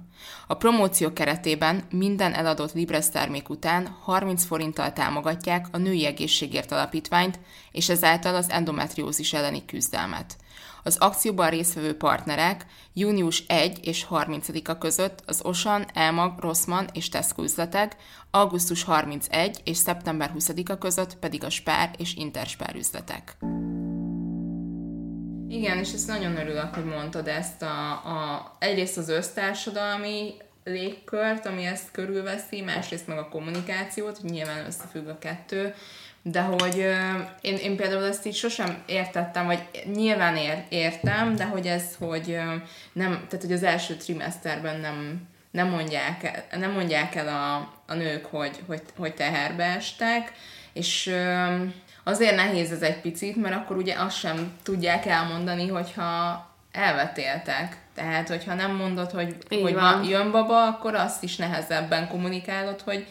A 0.48 0.54
promóció 0.54 1.14
keretében 1.14 1.84
minden 1.89 2.34
eladott 2.34 2.74
Libres 2.74 3.10
termék 3.10 3.50
után 3.50 3.98
30 4.02 4.46
forinttal 4.46 4.94
támogatják 4.94 5.68
a 5.72 5.78
Női 5.78 6.06
Egészségért 6.06 6.72
Alapítványt, 6.72 7.39
és 7.72 7.89
ezáltal 7.89 8.36
az 8.36 8.50
endometriózis 8.50 9.34
elleni 9.34 9.66
küzdelmet. 9.66 10.36
Az 10.84 10.98
akcióban 10.98 11.50
résztvevő 11.50 11.98
partnerek 11.98 12.66
június 12.94 13.44
1 13.48 13.88
és 13.88 14.06
30-a 14.10 14.78
között 14.78 15.24
az 15.26 15.42
Osan, 15.44 15.86
Elmag, 15.94 16.40
Rossmann 16.40 16.86
és 16.94 17.10
Tesco 17.10 17.44
üzletek, 17.44 17.96
augusztus 18.32 18.84
31 18.84 19.62
és 19.64 19.78
szeptember 19.78 20.32
20-a 20.38 20.78
között 20.78 21.16
pedig 21.16 21.44
a 21.44 21.50
Spár 21.50 21.90
és 21.98 22.16
Interspár 22.16 22.76
üzletek. 22.76 23.38
Igen, 25.48 25.78
és 25.78 25.94
ezt 25.94 26.08
nagyon 26.08 26.38
örülök, 26.38 26.74
hogy 26.74 26.86
mondtad 26.86 27.28
ezt 27.28 27.62
a, 27.62 27.92
a 27.92 28.52
egyrészt 28.60 28.98
az 28.98 29.10
össztársadalmi 29.10 30.34
légkört, 30.64 31.46
ami 31.46 31.66
ezt 31.66 31.92
körülveszi, 31.92 32.62
másrészt 32.62 33.08
meg 33.08 33.18
a 33.18 33.30
kommunikációt, 33.30 34.18
hogy 34.18 34.30
nyilván 34.30 34.66
összefügg 34.66 35.08
a 35.08 35.18
kettő, 35.20 35.74
de 36.24 36.41
hogy 36.41 36.76
én, 37.41 37.57
én 37.57 37.76
például 37.76 38.05
ezt 38.05 38.26
így 38.26 38.36
sosem 38.36 38.84
értettem, 38.86 39.45
vagy 39.45 39.59
nyilván 39.93 40.36
ér, 40.36 40.63
értem, 40.69 41.36
de 41.36 41.45
hogy 41.45 41.67
ez, 41.67 41.84
hogy 41.99 42.39
nem, 42.93 43.11
tehát 43.11 43.45
hogy 43.45 43.53
az 43.53 43.63
első 43.63 43.95
trimeszterben 43.95 44.80
nem, 44.80 45.28
nem 45.51 45.67
mondják, 45.67 46.45
nem 46.57 46.71
mondják 46.71 47.15
el 47.15 47.28
a, 47.28 47.55
a 47.91 47.95
nők, 47.95 48.26
hogy, 48.26 48.63
hogy, 48.67 48.82
hogy 48.97 49.13
teherbe 49.13 49.63
estek, 49.63 50.32
és 50.74 51.15
azért 52.03 52.36
nehéz 52.36 52.71
ez 52.71 52.82
egy 52.82 53.01
picit, 53.01 53.36
mert 53.36 53.55
akkor 53.55 53.78
ugye 53.78 53.95
azt 53.97 54.17
sem 54.17 54.53
tudják 54.63 55.05
elmondani, 55.05 55.67
hogyha 55.67 56.47
elvetéltek. 56.71 57.78
Tehát, 57.95 58.28
hogyha 58.28 58.53
nem 58.53 58.76
mondod, 58.76 59.11
hogy, 59.11 59.36
hogy 59.49 59.74
van. 59.74 60.03
jön 60.03 60.32
baba, 60.32 60.67
akkor 60.67 60.95
azt 60.95 61.24
is 61.24 61.36
nehezebben 61.36 62.07
kommunikálod, 62.07 62.82
hogy 62.82 63.07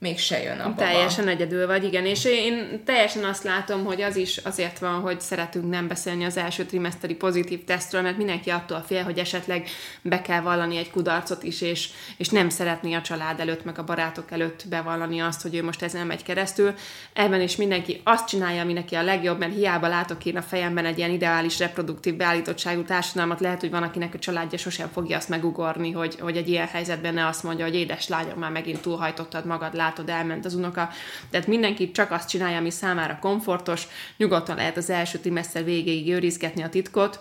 mégse 0.00 0.42
jön 0.42 0.58
a 0.58 0.62
baba. 0.62 0.74
Teljesen 0.74 1.28
egyedül 1.28 1.66
vagy, 1.66 1.84
igen. 1.84 2.06
És 2.06 2.24
én 2.24 2.82
teljesen 2.84 3.24
azt 3.24 3.42
látom, 3.42 3.84
hogy 3.84 4.02
az 4.02 4.16
is 4.16 4.36
azért 4.36 4.78
van, 4.78 5.00
hogy 5.00 5.20
szeretünk 5.20 5.70
nem 5.70 5.88
beszélni 5.88 6.24
az 6.24 6.36
első 6.36 6.64
trimeszteri 6.64 7.14
pozitív 7.14 7.64
tesztről, 7.64 8.02
mert 8.02 8.16
mindenki 8.16 8.50
attól 8.50 8.84
fél, 8.86 9.02
hogy 9.02 9.18
esetleg 9.18 9.68
be 10.02 10.22
kell 10.22 10.40
vallani 10.40 10.76
egy 10.76 10.90
kudarcot 10.90 11.42
is, 11.42 11.60
és, 11.60 11.88
és 12.16 12.28
nem 12.28 12.48
szeretné 12.48 12.94
a 12.94 13.00
család 13.00 13.40
előtt, 13.40 13.64
meg 13.64 13.78
a 13.78 13.84
barátok 13.84 14.30
előtt 14.30 14.64
bevallani 14.68 15.20
azt, 15.20 15.42
hogy 15.42 15.54
ő 15.54 15.62
most 15.62 15.82
ezen 15.82 16.06
megy 16.06 16.22
keresztül. 16.22 16.74
Ebben 17.12 17.40
is 17.40 17.56
mindenki 17.56 18.00
azt 18.04 18.28
csinálja, 18.28 18.62
ami 18.62 18.72
neki 18.72 18.94
a 18.94 19.02
legjobb, 19.02 19.38
mert 19.38 19.54
hiába 19.54 19.88
látok 19.88 20.24
én 20.24 20.36
a 20.36 20.42
fejemben 20.42 20.84
egy 20.84 20.98
ilyen 20.98 21.10
ideális 21.10 21.58
reproduktív 21.58 22.14
beállítottságú 22.16 22.82
társadalmat, 22.82 23.40
lehet, 23.40 23.60
hogy 23.60 23.70
van, 23.70 23.82
akinek 23.82 24.14
a 24.14 24.18
családja 24.18 24.58
sosem 24.58 24.88
fogja 24.92 25.16
azt 25.16 25.28
megugorni, 25.28 25.90
hogy, 25.90 26.16
hogy 26.20 26.36
egy 26.36 26.48
ilyen 26.48 26.66
helyzetben 26.66 27.14
ne 27.14 27.26
azt 27.26 27.42
mondja, 27.42 27.64
hogy 27.64 27.74
édes 27.74 28.08
lányom, 28.08 28.38
már 28.38 28.50
megint 28.50 28.80
túlhajtottad 28.80 29.44
magad, 29.44 29.74
látod, 29.90 30.08
elment 30.08 30.44
az 30.44 30.54
unoka. 30.54 30.88
Tehát 31.30 31.46
mindenki 31.46 31.90
csak 31.90 32.10
azt 32.10 32.28
csinálja, 32.28 32.58
ami 32.58 32.70
számára 32.70 33.18
komfortos, 33.20 33.86
nyugodtan 34.16 34.56
lehet 34.56 34.76
az 34.76 34.90
első 34.90 35.18
trimester 35.18 35.64
végéig 35.64 36.12
őrizgetni 36.12 36.62
a 36.62 36.68
titkot, 36.68 37.20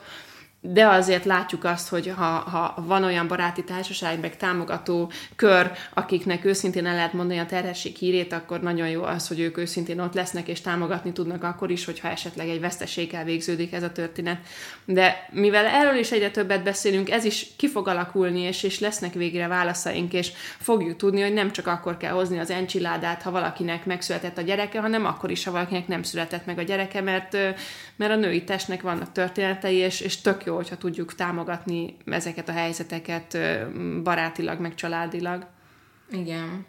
de 0.61 0.87
azért 0.87 1.25
látjuk 1.25 1.63
azt, 1.63 1.89
hogy 1.89 2.13
ha, 2.15 2.23
ha 2.23 2.83
van 2.87 3.03
olyan 3.03 3.27
baráti 3.27 3.63
társaság, 3.63 4.19
meg 4.19 4.37
támogató 4.37 5.11
kör, 5.35 5.71
akiknek 5.93 6.45
őszintén 6.45 6.85
el 6.85 6.95
lehet 6.95 7.13
mondani 7.13 7.39
a 7.39 7.45
terhesség 7.45 7.95
hírét, 7.95 8.33
akkor 8.33 8.59
nagyon 8.61 8.89
jó 8.89 9.03
az, 9.03 9.27
hogy 9.27 9.39
ők 9.39 9.57
őszintén 9.57 9.99
ott 9.99 10.13
lesznek 10.13 10.47
és 10.47 10.61
támogatni 10.61 11.11
tudnak 11.11 11.43
akkor 11.43 11.71
is, 11.71 11.85
hogyha 11.85 12.09
esetleg 12.09 12.49
egy 12.49 12.59
veszteséggel 12.59 13.23
végződik 13.23 13.73
ez 13.73 13.83
a 13.83 13.91
történet. 13.91 14.37
De 14.85 15.27
mivel 15.31 15.65
erről 15.65 15.95
is 15.95 16.11
egyre 16.11 16.31
többet 16.31 16.63
beszélünk, 16.63 17.09
ez 17.09 17.23
is 17.23 17.47
ki 17.57 17.67
fog 17.67 17.87
alakulni, 17.87 18.39
és, 18.39 18.63
és 18.63 18.79
lesznek 18.79 19.13
végre 19.13 19.47
válaszaink, 19.47 20.13
és 20.13 20.31
fogjuk 20.57 20.97
tudni, 20.97 21.21
hogy 21.21 21.33
nem 21.33 21.51
csak 21.51 21.67
akkor 21.67 21.97
kell 21.97 22.11
hozni 22.11 22.39
az 22.39 22.49
encsiládát, 22.49 23.21
ha 23.21 23.31
valakinek 23.31 23.85
megszületett 23.85 24.37
a 24.37 24.41
gyereke, 24.41 24.79
hanem 24.79 25.05
akkor 25.05 25.31
is, 25.31 25.43
ha 25.43 25.51
valakinek 25.51 25.87
nem 25.87 26.03
született 26.03 26.45
meg 26.45 26.57
a 26.57 26.63
gyereke, 26.63 27.01
mert, 27.01 27.37
mert 27.95 28.11
a 28.11 28.15
női 28.15 28.43
testnek 28.43 28.81
vannak 28.81 29.11
történetei, 29.11 29.75
és, 29.75 30.01
és 30.01 30.21
tök 30.21 30.47
jó, 30.49 30.55
hogyha 30.55 30.77
tudjuk 30.77 31.15
támogatni 31.15 31.97
ezeket 32.05 32.49
a 32.49 32.51
helyzeteket 32.51 33.37
barátilag, 34.03 34.59
meg 34.59 34.75
családilag. 34.75 35.47
Igen. 36.11 36.65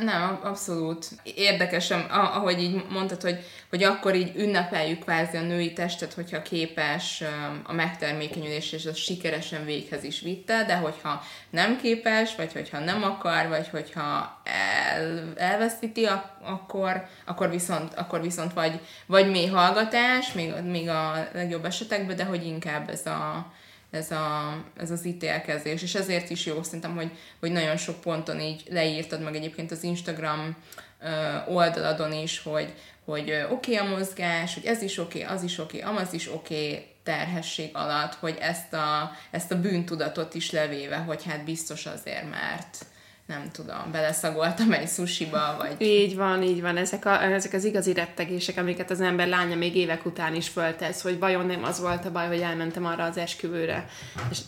Nem, 0.00 0.40
abszolút. 0.42 1.06
Érdekesen, 1.22 2.00
ahogy 2.10 2.62
így 2.62 2.84
mondtad, 2.90 3.22
hogy, 3.22 3.38
hogy 3.70 3.82
akkor 3.82 4.14
így 4.14 4.36
ünnepeljük 4.36 4.98
kvázi 4.98 5.36
a 5.36 5.40
női 5.40 5.72
testet, 5.72 6.12
hogyha 6.12 6.42
képes 6.42 7.22
a 7.62 7.72
megtermékenyülés, 7.72 8.72
és 8.72 8.86
az 8.86 8.96
sikeresen 8.96 9.64
véghez 9.64 10.04
is 10.04 10.20
vitte, 10.20 10.64
de 10.64 10.76
hogyha 10.76 11.22
nem 11.50 11.78
képes, 11.80 12.36
vagy 12.36 12.52
hogyha 12.52 12.78
nem 12.78 13.02
akar, 13.02 13.48
vagy 13.48 13.68
hogyha 13.68 14.40
el, 14.44 15.32
elveszíti, 15.36 16.08
akkor, 16.42 17.06
akkor, 17.24 17.50
viszont, 17.50 17.94
akkor 17.94 18.20
viszont 18.20 18.52
vagy, 18.52 18.80
vagy 19.06 19.30
mély 19.30 19.48
hallgatás, 19.48 20.32
még, 20.32 20.52
még 20.64 20.88
a 20.88 21.28
legjobb 21.32 21.64
esetekben, 21.64 22.16
de 22.16 22.24
hogy 22.24 22.46
inkább 22.46 22.88
ez 22.88 23.06
a, 23.06 23.52
ez, 23.94 24.10
a, 24.10 24.56
ez 24.76 24.90
az 24.90 25.04
ítélkezés, 25.04 25.82
és 25.82 25.94
ezért 25.94 26.30
is 26.30 26.46
jó 26.46 26.62
szerintem, 26.62 26.94
hogy, 26.94 27.10
hogy 27.40 27.52
nagyon 27.52 27.76
sok 27.76 28.00
ponton 28.00 28.40
így 28.40 28.62
leírtad 28.70 29.22
meg 29.22 29.34
egyébként 29.34 29.70
az 29.70 29.82
Instagram 29.82 30.56
oldaladon 31.48 32.12
is, 32.12 32.42
hogy, 32.42 32.74
hogy 33.04 33.30
oké 33.50 33.76
okay 33.76 33.76
a 33.76 33.96
mozgás, 33.96 34.54
hogy 34.54 34.64
ez 34.64 34.82
is 34.82 34.98
oké, 34.98 35.22
okay, 35.22 35.36
az 35.36 35.42
is 35.42 35.58
oké, 35.58 35.78
okay, 35.78 35.90
amaz 35.90 36.12
is 36.12 36.32
oké, 36.32 36.68
okay, 36.68 36.86
terhesség 37.02 37.70
alatt, 37.72 38.14
hogy 38.14 38.36
ezt 38.40 38.72
a, 38.72 39.12
ezt 39.30 39.52
a 39.52 39.60
bűntudatot 39.60 40.34
is 40.34 40.50
levéve, 40.50 40.96
hogy 40.96 41.24
hát 41.24 41.44
biztos 41.44 41.86
azért, 41.86 42.30
mert 42.30 42.86
nem 43.26 43.50
tudom, 43.52 43.90
beleszagoltam 43.92 44.72
egy 44.72 44.88
sushiba, 44.88 45.56
vagy... 45.58 45.74
Így 45.78 46.16
van, 46.16 46.42
így 46.42 46.60
van. 46.60 46.76
Ezek, 46.76 47.04
a, 47.04 47.22
ezek 47.22 47.52
az 47.52 47.64
igazi 47.64 47.92
rettegések, 47.92 48.56
amiket 48.56 48.90
az 48.90 49.00
ember 49.00 49.28
lánya 49.28 49.54
még 49.56 49.76
évek 49.76 50.06
után 50.06 50.34
is 50.34 50.48
föltesz, 50.48 51.02
hogy 51.02 51.18
vajon 51.18 51.46
nem 51.46 51.64
az 51.64 51.80
volt 51.80 52.04
a 52.04 52.12
baj, 52.12 52.26
hogy 52.26 52.40
elmentem 52.40 52.86
arra 52.86 53.04
az 53.04 53.16
esküvőre. 53.16 53.86
És 54.30 54.38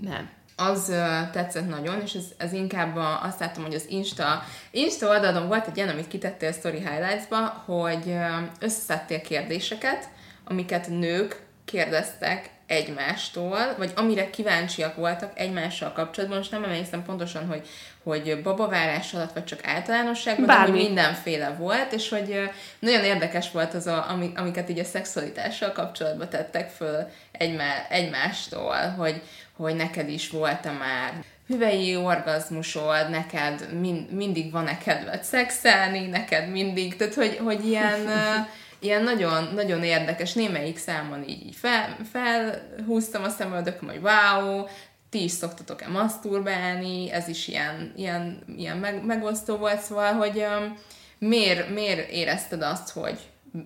nem. 0.00 0.30
Az 0.56 0.88
uh, 0.88 1.30
tetszett 1.30 1.68
nagyon, 1.68 2.00
és 2.00 2.14
ez, 2.14 2.24
ez 2.36 2.52
inkább 2.52 2.96
a, 2.96 3.22
azt 3.22 3.40
láttam, 3.40 3.62
hogy 3.62 3.74
az 3.74 3.86
Insta, 3.88 4.42
Insta 4.70 5.08
oldalon 5.08 5.46
volt 5.48 5.66
egy 5.66 5.76
ilyen, 5.76 5.88
amit 5.88 6.08
kitettél 6.08 6.48
a 6.48 6.52
Story 6.52 6.78
Highlights-ba, 6.78 7.46
hogy 7.46 8.06
uh, 8.06 8.24
összeszedtél 8.60 9.20
kérdéseket, 9.20 10.08
amiket 10.44 10.88
nők 10.88 11.46
kérdeztek 11.64 12.50
egymástól, 12.68 13.74
vagy 13.76 13.92
amire 13.96 14.30
kíváncsiak 14.30 14.96
voltak 14.96 15.32
egymással 15.34 15.92
kapcsolatban, 15.92 16.38
most 16.38 16.50
nem 16.50 16.64
emlékszem 16.64 17.04
pontosan, 17.04 17.46
hogy, 17.46 17.68
hogy 18.02 18.42
babavárás 18.42 19.14
alatt, 19.14 19.32
vagy 19.32 19.44
csak 19.44 19.66
általánosságban, 19.66 20.46
Bármi. 20.46 20.64
de 20.64 20.76
hogy 20.76 20.86
mindenféle 20.86 21.54
volt, 21.58 21.92
és 21.92 22.08
hogy 22.08 22.50
nagyon 22.78 23.04
érdekes 23.04 23.50
volt 23.50 23.74
az, 23.74 23.86
a, 23.86 24.06
amiket 24.34 24.70
így 24.70 24.78
a 24.78 24.84
szexualitással 24.84 25.72
kapcsolatban 25.72 26.28
tettek 26.28 26.70
föl 26.70 27.08
egymá, 27.32 27.86
egymástól, 27.88 28.76
hogy, 28.96 29.22
hogy 29.56 29.74
neked 29.74 30.08
is 30.08 30.30
volt-e 30.30 30.70
már 30.70 31.12
hüvei 31.46 31.96
orgazmusod, 31.96 33.10
neked 33.10 33.80
mind, 33.80 34.12
mindig 34.12 34.52
van-e 34.52 34.78
kedved 34.78 35.22
szexelni, 35.22 36.06
neked 36.06 36.50
mindig, 36.50 36.96
tehát 36.96 37.14
hogy, 37.14 37.38
hogy 37.44 37.66
ilyen 37.66 38.08
ilyen 38.80 39.02
nagyon, 39.02 39.48
nagyon 39.54 39.82
érdekes, 39.82 40.32
némelyik 40.32 40.78
számon 40.78 41.22
így, 41.28 41.46
így 41.46 41.56
fel, 41.56 41.96
felhúztam 42.12 43.22
a 43.22 43.28
szemöldököm, 43.28 43.88
hogy 43.88 44.00
wow, 44.02 44.64
ti 45.10 45.22
is 45.24 45.30
szoktatok-e 45.30 45.88
maszturbálni, 45.88 47.10
ez 47.10 47.28
is 47.28 47.48
ilyen, 47.48 47.92
ilyen, 47.96 48.42
ilyen 48.56 48.76
meg, 48.76 49.04
megosztó 49.04 49.56
volt, 49.56 49.80
szóval, 49.80 50.12
hogy 50.12 50.36
um, 50.36 50.78
miért, 51.18 51.74
miért 51.74 52.10
érezted 52.10 52.62
azt, 52.62 52.90
hogy 52.90 53.18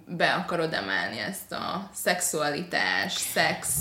be 0.06 0.32
akarod 0.32 0.72
emelni 0.72 1.18
ezt 1.18 1.52
a 1.52 1.90
szexualitás, 1.94 3.12
szex 3.12 3.78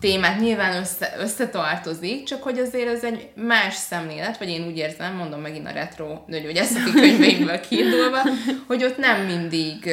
témát. 0.00 0.40
Nyilván 0.40 0.76
össze, 0.76 1.14
összetartozik, 1.18 2.24
csak 2.24 2.42
hogy 2.42 2.58
azért 2.58 2.88
ez 2.88 3.04
egy 3.04 3.28
más 3.34 3.74
szemlélet, 3.74 4.38
vagy 4.38 4.48
én 4.48 4.66
úgy 4.66 4.76
érzem, 4.76 5.14
mondom 5.14 5.40
megint 5.40 5.66
a 5.66 5.72
retro 5.72 6.22
nőgyógyászati 6.26 6.90
könyveimből 7.00 7.60
kiindulva, 7.60 8.22
hogy 8.66 8.84
ott 8.84 8.96
nem 8.96 9.20
mindig 9.20 9.90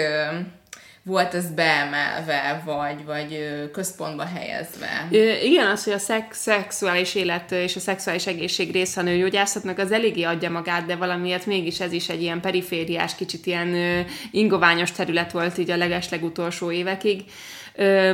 volt 1.09 1.33
ez 1.33 1.49
beemelve, 1.49 2.61
vagy, 2.65 3.05
vagy 3.05 3.49
központba 3.71 4.25
helyezve. 4.25 5.07
Igen, 5.43 5.67
az, 5.67 5.83
hogy 5.83 5.93
a 5.93 5.97
szex, 5.97 6.37
szexuális 6.37 7.15
élet 7.15 7.51
és 7.51 7.75
a 7.75 7.79
szexuális 7.79 8.27
egészség 8.27 8.71
része 8.71 8.99
a 8.99 9.03
nőgyógyászatnak, 9.03 9.77
az 9.77 9.91
eléggé 9.91 10.23
adja 10.23 10.49
magát, 10.49 10.85
de 10.85 10.95
valamiért 10.95 11.45
mégis 11.45 11.79
ez 11.79 11.91
is 11.91 12.09
egy 12.09 12.21
ilyen 12.21 12.41
perifériás, 12.41 13.15
kicsit 13.15 13.45
ilyen 13.45 13.75
ingoványos 14.31 14.91
terület 14.91 15.31
volt 15.31 15.57
így 15.57 15.71
a 15.71 15.77
legeslegutolsó 15.77 16.71
évekig. 16.71 17.23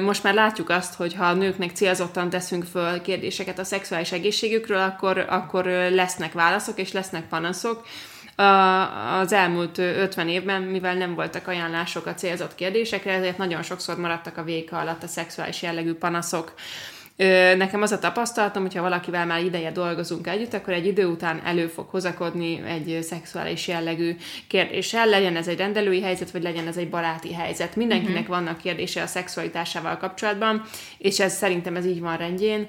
Most 0.01 0.23
már 0.23 0.33
látjuk 0.33 0.69
azt, 0.69 0.93
hogy 0.93 1.13
ha 1.13 1.25
a 1.25 1.33
nőknek 1.33 1.71
célzottan 1.71 2.29
teszünk 2.29 2.63
föl 2.63 3.01
kérdéseket 3.01 3.59
a 3.59 3.63
szexuális 3.63 4.11
egészségükről, 4.11 4.79
akkor, 4.79 5.25
akkor 5.29 5.65
lesznek 5.91 6.33
válaszok 6.33 6.79
és 6.79 6.91
lesznek 6.91 7.27
panaszok 7.27 7.85
az 9.21 9.33
elmúlt 9.33 9.77
50 9.77 10.29
évben, 10.29 10.61
mivel 10.61 10.95
nem 10.95 11.15
voltak 11.15 11.47
ajánlások 11.47 12.05
a 12.05 12.13
célzott 12.13 12.55
kérdésekre, 12.55 13.11
ezért 13.13 13.37
nagyon 13.37 13.63
sokszor 13.63 13.97
maradtak 13.97 14.37
a 14.37 14.43
véka 14.43 14.79
alatt 14.79 15.03
a 15.03 15.07
szexuális 15.07 15.61
jellegű 15.61 15.93
panaszok. 15.93 16.53
Nekem 17.57 17.81
az 17.81 17.91
a 17.91 17.99
tapasztalatom, 17.99 18.61
hogyha 18.61 18.81
valakivel 18.81 19.25
már 19.25 19.43
ideje 19.43 19.71
dolgozunk 19.71 20.27
együtt, 20.27 20.53
akkor 20.53 20.73
egy 20.73 20.85
idő 20.85 21.05
után 21.05 21.41
elő 21.45 21.67
fog 21.67 21.89
hozakodni 21.89 22.63
egy 22.67 23.03
szexuális 23.03 23.67
jellegű 23.67 24.15
kérdéssel, 24.47 25.05
legyen 25.05 25.35
ez 25.35 25.47
egy 25.47 25.57
rendelői 25.57 26.01
helyzet, 26.01 26.31
vagy 26.31 26.43
legyen 26.43 26.67
ez 26.67 26.77
egy 26.77 26.89
baráti 26.89 27.33
helyzet. 27.33 27.75
Mindenkinek 27.75 28.21
uh-huh. 28.21 28.35
vannak 28.35 28.57
kérdése 28.57 29.01
a 29.01 29.07
szexualitásával 29.07 29.97
kapcsolatban, 29.97 30.61
és 30.97 31.19
ez 31.19 31.33
szerintem 31.33 31.75
ez 31.75 31.85
így 31.85 32.01
van 32.01 32.17
rendjén. 32.17 32.67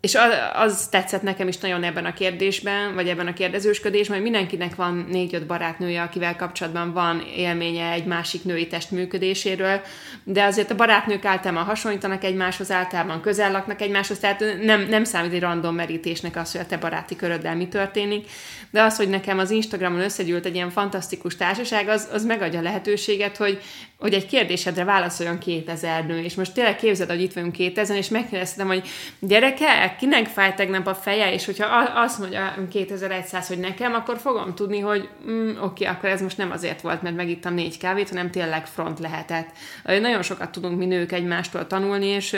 És 0.00 0.14
az, 0.14 0.32
az 0.54 0.86
tetszett 0.90 1.22
nekem 1.22 1.48
is 1.48 1.58
nagyon 1.58 1.82
ebben 1.82 2.04
a 2.04 2.12
kérdésben, 2.12 2.94
vagy 2.94 3.08
ebben 3.08 3.26
a 3.26 3.32
kérdezősködésben, 3.32 4.16
hogy 4.16 4.30
mindenkinek 4.30 4.74
van 4.74 5.06
négy-öt 5.10 5.46
barátnője, 5.46 6.02
akivel 6.02 6.36
kapcsolatban 6.36 6.92
van 6.92 7.24
élménye 7.36 7.90
egy 7.90 8.04
másik 8.04 8.44
női 8.44 8.66
test 8.66 8.90
működéséről, 8.90 9.80
de 10.24 10.44
azért 10.44 10.70
a 10.70 10.74
barátnők 10.74 11.24
általában 11.24 11.64
hasonlítanak 11.64 12.24
egymáshoz, 12.24 12.70
általában 12.70 13.20
közel 13.20 13.52
laknak 13.52 13.80
egymáshoz, 13.80 14.18
tehát 14.18 14.44
nem, 14.62 14.86
nem 14.88 15.04
számít 15.04 15.32
egy 15.32 15.40
random 15.40 15.74
merítésnek 15.74 16.36
az, 16.36 16.52
hogy 16.52 16.60
a 16.60 16.66
te 16.66 16.76
baráti 16.76 17.16
köröddel 17.16 17.56
mi 17.56 17.68
történik, 17.68 18.26
de 18.70 18.82
az, 18.82 18.96
hogy 18.96 19.08
nekem 19.08 19.38
az 19.38 19.50
Instagramon 19.50 20.00
összegyűlt 20.00 20.46
egy 20.46 20.54
ilyen 20.54 20.70
fantasztikus 20.70 21.36
társaság, 21.36 21.88
az, 21.88 22.08
az 22.12 22.24
megadja 22.24 22.60
lehetőséget, 22.60 23.36
hogy, 23.36 23.60
hogy 23.98 24.14
egy 24.14 24.26
kérdésedre 24.26 24.84
válaszoljon 24.84 25.38
2000 25.38 26.06
nő, 26.06 26.22
és 26.22 26.34
most 26.34 26.54
tényleg 26.54 26.76
képzeld, 26.76 27.10
hogy 27.10 27.22
itt 27.22 27.32
vagyunk 27.32 27.52
2000, 27.52 27.96
és 27.96 28.08
megkérdeztem, 28.08 28.66
hogy 28.66 28.88
gyerekek, 29.20 29.96
kinek 29.96 30.26
fáj 30.26 30.54
tegnap 30.54 30.86
a 30.86 30.94
feje, 30.94 31.32
és 31.32 31.44
hogyha 31.44 31.66
azt 31.94 32.18
mondja 32.18 32.54
2100, 32.70 33.48
hogy 33.48 33.58
nekem, 33.58 33.94
akkor 33.94 34.18
fogom 34.18 34.54
tudni, 34.54 34.78
hogy 34.78 35.08
mm, 35.30 35.56
oké, 35.60 35.84
akkor 35.84 36.08
ez 36.08 36.22
most 36.22 36.36
nem 36.36 36.50
azért 36.50 36.80
volt, 36.80 37.02
mert 37.02 37.16
megittam 37.16 37.54
négy 37.54 37.78
kávét, 37.78 38.08
hanem 38.08 38.30
tényleg 38.30 38.66
front 38.66 38.98
lehetett. 38.98 39.48
Nagyon 39.84 40.22
sokat 40.22 40.50
tudunk 40.50 40.78
mi 40.78 40.86
nők 40.86 41.12
egymástól 41.12 41.66
tanulni, 41.66 42.06
és 42.06 42.36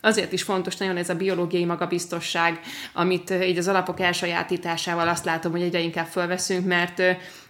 azért 0.00 0.32
is 0.32 0.42
fontos 0.42 0.76
nagyon 0.76 0.96
ez 0.96 1.08
a 1.08 1.14
biológiai 1.14 1.64
magabiztosság, 1.64 2.60
amit 2.92 3.30
így 3.30 3.58
az 3.58 3.68
alapok 3.68 4.00
elsajátításával 4.00 5.08
azt 5.08 5.24
látom, 5.24 5.52
hogy 5.52 5.62
egyre 5.62 5.80
inkább 5.80 6.06
fölveszünk, 6.06 6.66
mert 6.66 7.02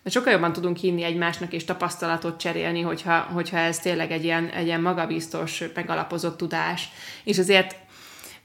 sokkal 0.04 0.32
jobban 0.32 0.52
tudunk 0.52 0.76
hinni 0.76 1.02
egymásnak 1.02 1.52
és 1.52 1.64
tapasztalatot 1.64 2.40
cserélni, 2.40 2.80
hogyha, 2.80 3.18
hogyha 3.18 3.56
ez 3.56 3.78
tényleg 3.78 4.10
egy 4.10 4.24
ilyen, 4.24 4.48
egy 4.48 4.66
ilyen 4.66 4.80
magabiztos, 4.80 5.64
megalapozott 5.74 6.36
tudás. 6.36 6.88
És 7.24 7.38
azért 7.38 7.76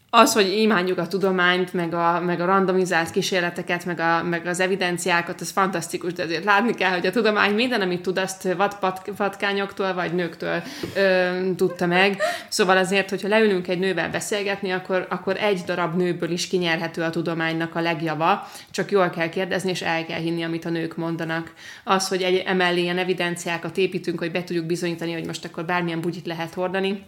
az, 0.09 0.33
hogy 0.33 0.53
imádjuk 0.57 0.97
a 0.97 1.07
tudományt, 1.07 1.73
meg 1.73 1.93
a, 1.93 2.21
meg 2.25 2.39
a 2.39 2.45
randomizált 2.45 3.11
kísérleteket, 3.11 3.85
meg, 3.85 3.99
a, 3.99 4.23
meg 4.23 4.45
az 4.45 4.59
evidenciákat, 4.59 5.41
ez 5.41 5.49
fantasztikus, 5.49 6.13
de 6.13 6.23
azért 6.23 6.43
látni 6.43 6.73
kell, 6.73 6.91
hogy 6.91 7.05
a 7.05 7.11
tudomány 7.11 7.53
minden, 7.53 7.81
amit 7.81 8.01
tud, 8.01 8.17
azt 8.17 8.53
vadpatkányoktól 8.53 9.93
vagy 9.93 10.13
nőktől 10.13 10.61
ö, 10.95 11.29
tudta 11.55 11.85
meg. 11.85 12.17
Szóval 12.47 12.77
azért, 12.77 13.09
hogyha 13.09 13.27
leülünk 13.27 13.67
egy 13.67 13.79
nővel 13.79 14.09
beszélgetni, 14.09 14.71
akkor, 14.71 15.05
akkor 15.09 15.37
egy 15.37 15.61
darab 15.65 15.95
nőből 15.95 16.31
is 16.31 16.47
kinyerhető 16.47 17.01
a 17.01 17.09
tudománynak 17.09 17.75
a 17.75 17.81
legjava, 17.81 18.47
csak 18.71 18.91
jól 18.91 19.09
kell 19.09 19.29
kérdezni, 19.29 19.69
és 19.69 19.81
el 19.81 20.05
kell 20.05 20.19
hinni, 20.19 20.43
amit 20.43 20.65
a 20.65 20.69
nők 20.69 20.95
mondanak. 20.95 21.53
Az, 21.83 22.07
hogy 22.07 22.21
egy 22.21 22.43
emellé 22.45 22.81
ilyen 22.81 22.97
evidenciákat 22.97 23.77
építünk, 23.77 24.19
hogy 24.19 24.31
be 24.31 24.43
tudjuk 24.43 24.65
bizonyítani, 24.65 25.13
hogy 25.13 25.25
most 25.25 25.45
akkor 25.45 25.65
bármilyen 25.65 26.01
bugyit 26.01 26.25
lehet 26.25 26.53
hordani, 26.53 27.03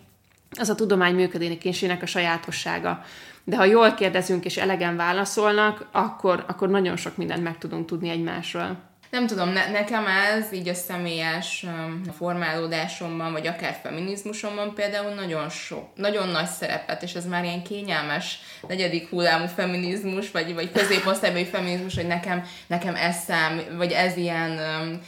az 0.58 0.70
a 0.70 0.76
tudomány 0.76 1.16
működésének 1.16 2.02
a 2.02 2.06
sajátossága. 2.06 3.04
De 3.44 3.56
ha 3.56 3.66
jól 3.66 3.94
kérdezünk 3.94 4.46
és 4.46 4.58
elegen 4.58 4.96
válaszolnak, 4.96 5.88
akkor, 5.92 6.46
akkor 6.48 6.70
nagyon 6.70 6.96
sok 6.96 7.18
mindent 7.18 7.44
meg 7.44 7.58
tudunk 7.58 7.86
tudni 7.86 8.10
egymásról. 8.10 8.88
Nem 9.10 9.28
tudom, 9.28 9.50
ne, 9.50 9.72
nekem 9.72 10.06
ez 10.08 10.54
így 10.54 10.68
a 10.68 10.74
személyes 10.74 11.66
um, 11.68 12.02
formálódásomban, 12.18 13.32
vagy 13.32 13.48
akár 13.48 13.80
feminizmusomban 13.84 14.74
például 14.74 15.14
nagyon 15.14 15.50
sok, 15.50 15.88
nagyon 15.96 16.28
nagy 16.28 16.46
szerepet, 16.46 17.04
és 17.04 17.14
ez 17.14 17.26
már 17.26 17.44
ilyen 17.44 17.64
kényelmes 17.64 18.40
negyedik 18.68 19.10
hullámú 19.10 19.46
feminizmus, 19.46 20.32
vagy, 20.32 20.54
vagy 20.54 20.72
középosztálybeli 20.72 21.46
feminizmus, 21.46 21.96
hogy 21.96 22.08
nekem, 22.08 22.44
nekem 22.68 22.96
ez 22.96 23.16
szám, 23.28 23.62
vagy 23.78 23.92
ez 23.92 24.18
ilyen 24.18 24.52
um, 24.52 25.00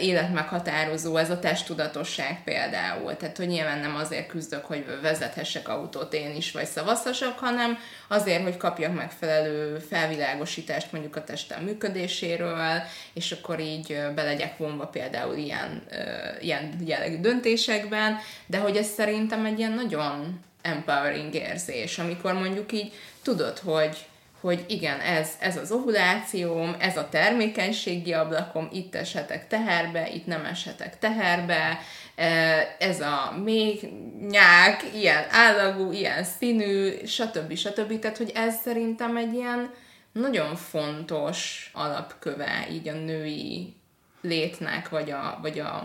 életmeghatározó 0.00 1.16
ez 1.16 1.30
a 1.30 1.38
testtudatosság 1.38 2.44
például. 2.44 3.16
Tehát, 3.16 3.36
hogy 3.36 3.46
nyilván 3.46 3.78
nem 3.78 3.96
azért 3.96 4.26
küzdök, 4.26 4.64
hogy 4.64 4.84
vezethessek 5.02 5.68
autót 5.68 6.12
én 6.14 6.36
is, 6.36 6.52
vagy 6.52 6.66
szavazhassak, 6.66 7.38
hanem 7.38 7.78
azért, 8.08 8.42
hogy 8.42 8.56
kapjak 8.56 8.94
megfelelő 8.94 9.78
felvilágosítást 9.78 10.92
mondjuk 10.92 11.16
a 11.16 11.24
testem 11.24 11.62
működéséről, 11.62 12.82
és 13.12 13.32
akkor 13.32 13.60
így 13.60 13.98
be 14.14 14.22
legyek 14.22 14.56
vonva 14.56 14.86
például 14.86 15.36
ilyen, 15.36 15.82
ilyen 16.40 16.74
jellegű 16.86 17.20
döntésekben, 17.20 18.18
de 18.46 18.58
hogy 18.58 18.76
ez 18.76 18.86
szerintem 18.86 19.44
egy 19.44 19.58
ilyen 19.58 19.72
nagyon 19.72 20.40
empowering 20.62 21.34
érzés, 21.34 21.98
amikor 21.98 22.32
mondjuk 22.32 22.72
így 22.72 22.92
tudod, 23.22 23.58
hogy 23.58 24.06
hogy 24.42 24.64
igen, 24.68 25.00
ez, 25.00 25.30
ez 25.38 25.56
az 25.56 25.72
ovulációm, 25.72 26.76
ez 26.78 26.96
a 26.96 27.08
termékenységi 27.08 28.12
ablakom, 28.12 28.68
itt 28.72 28.94
eshetek 28.94 29.48
teherbe, 29.48 30.08
itt 30.10 30.26
nem 30.26 30.44
eshetek 30.44 30.98
teherbe, 30.98 31.78
e, 32.14 32.76
ez 32.78 33.00
a 33.00 33.34
még 33.44 33.88
nyák, 34.28 34.84
ilyen 34.94 35.24
állagú, 35.30 35.92
ilyen 35.92 36.24
színű, 36.24 37.04
stb. 37.06 37.54
stb. 37.54 37.98
Tehát, 37.98 38.16
hogy 38.16 38.30
ez 38.34 38.54
szerintem 38.62 39.16
egy 39.16 39.34
ilyen 39.34 39.70
nagyon 40.12 40.56
fontos 40.56 41.70
alapköve 41.72 42.66
így 42.70 42.88
a 42.88 42.92
női 42.92 43.74
létnek, 44.20 44.88
vagy, 44.88 45.10
a, 45.10 45.38
vagy 45.42 45.58
a, 45.58 45.82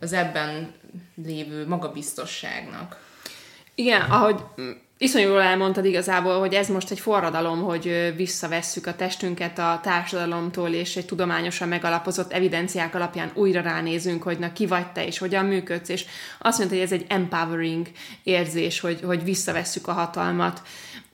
az 0.00 0.12
ebben 0.12 0.74
lévő 1.24 1.66
magabiztosságnak. 1.66 3.02
Igen, 3.74 4.00
ahogy 4.00 4.40
iszonyú 4.98 5.28
jól 5.28 5.40
elmondtad 5.40 5.84
igazából, 5.84 6.38
hogy 6.38 6.54
ez 6.54 6.68
most 6.68 6.90
egy 6.90 7.00
forradalom, 7.00 7.62
hogy 7.62 8.12
visszavesszük 8.16 8.86
a 8.86 8.94
testünket 8.94 9.58
a 9.58 9.80
társadalomtól, 9.82 10.68
és 10.68 10.96
egy 10.96 11.06
tudományosan 11.06 11.68
megalapozott 11.68 12.32
evidenciák 12.32 12.94
alapján 12.94 13.30
újra 13.34 13.60
ránézünk, 13.60 14.22
hogy 14.22 14.38
na 14.38 14.52
ki 14.52 14.66
vagy 14.66 14.92
te, 14.92 15.06
és 15.06 15.18
hogyan 15.18 15.44
működsz, 15.44 15.88
és 15.88 16.04
azt 16.38 16.58
mondta, 16.58 16.76
hogy 16.76 16.84
ez 16.84 16.92
egy 16.92 17.04
empowering 17.08 17.86
érzés, 18.22 18.80
hogy, 18.80 19.00
hogy 19.04 19.24
visszavesszük 19.24 19.88
a 19.88 19.92
hatalmat 19.92 20.62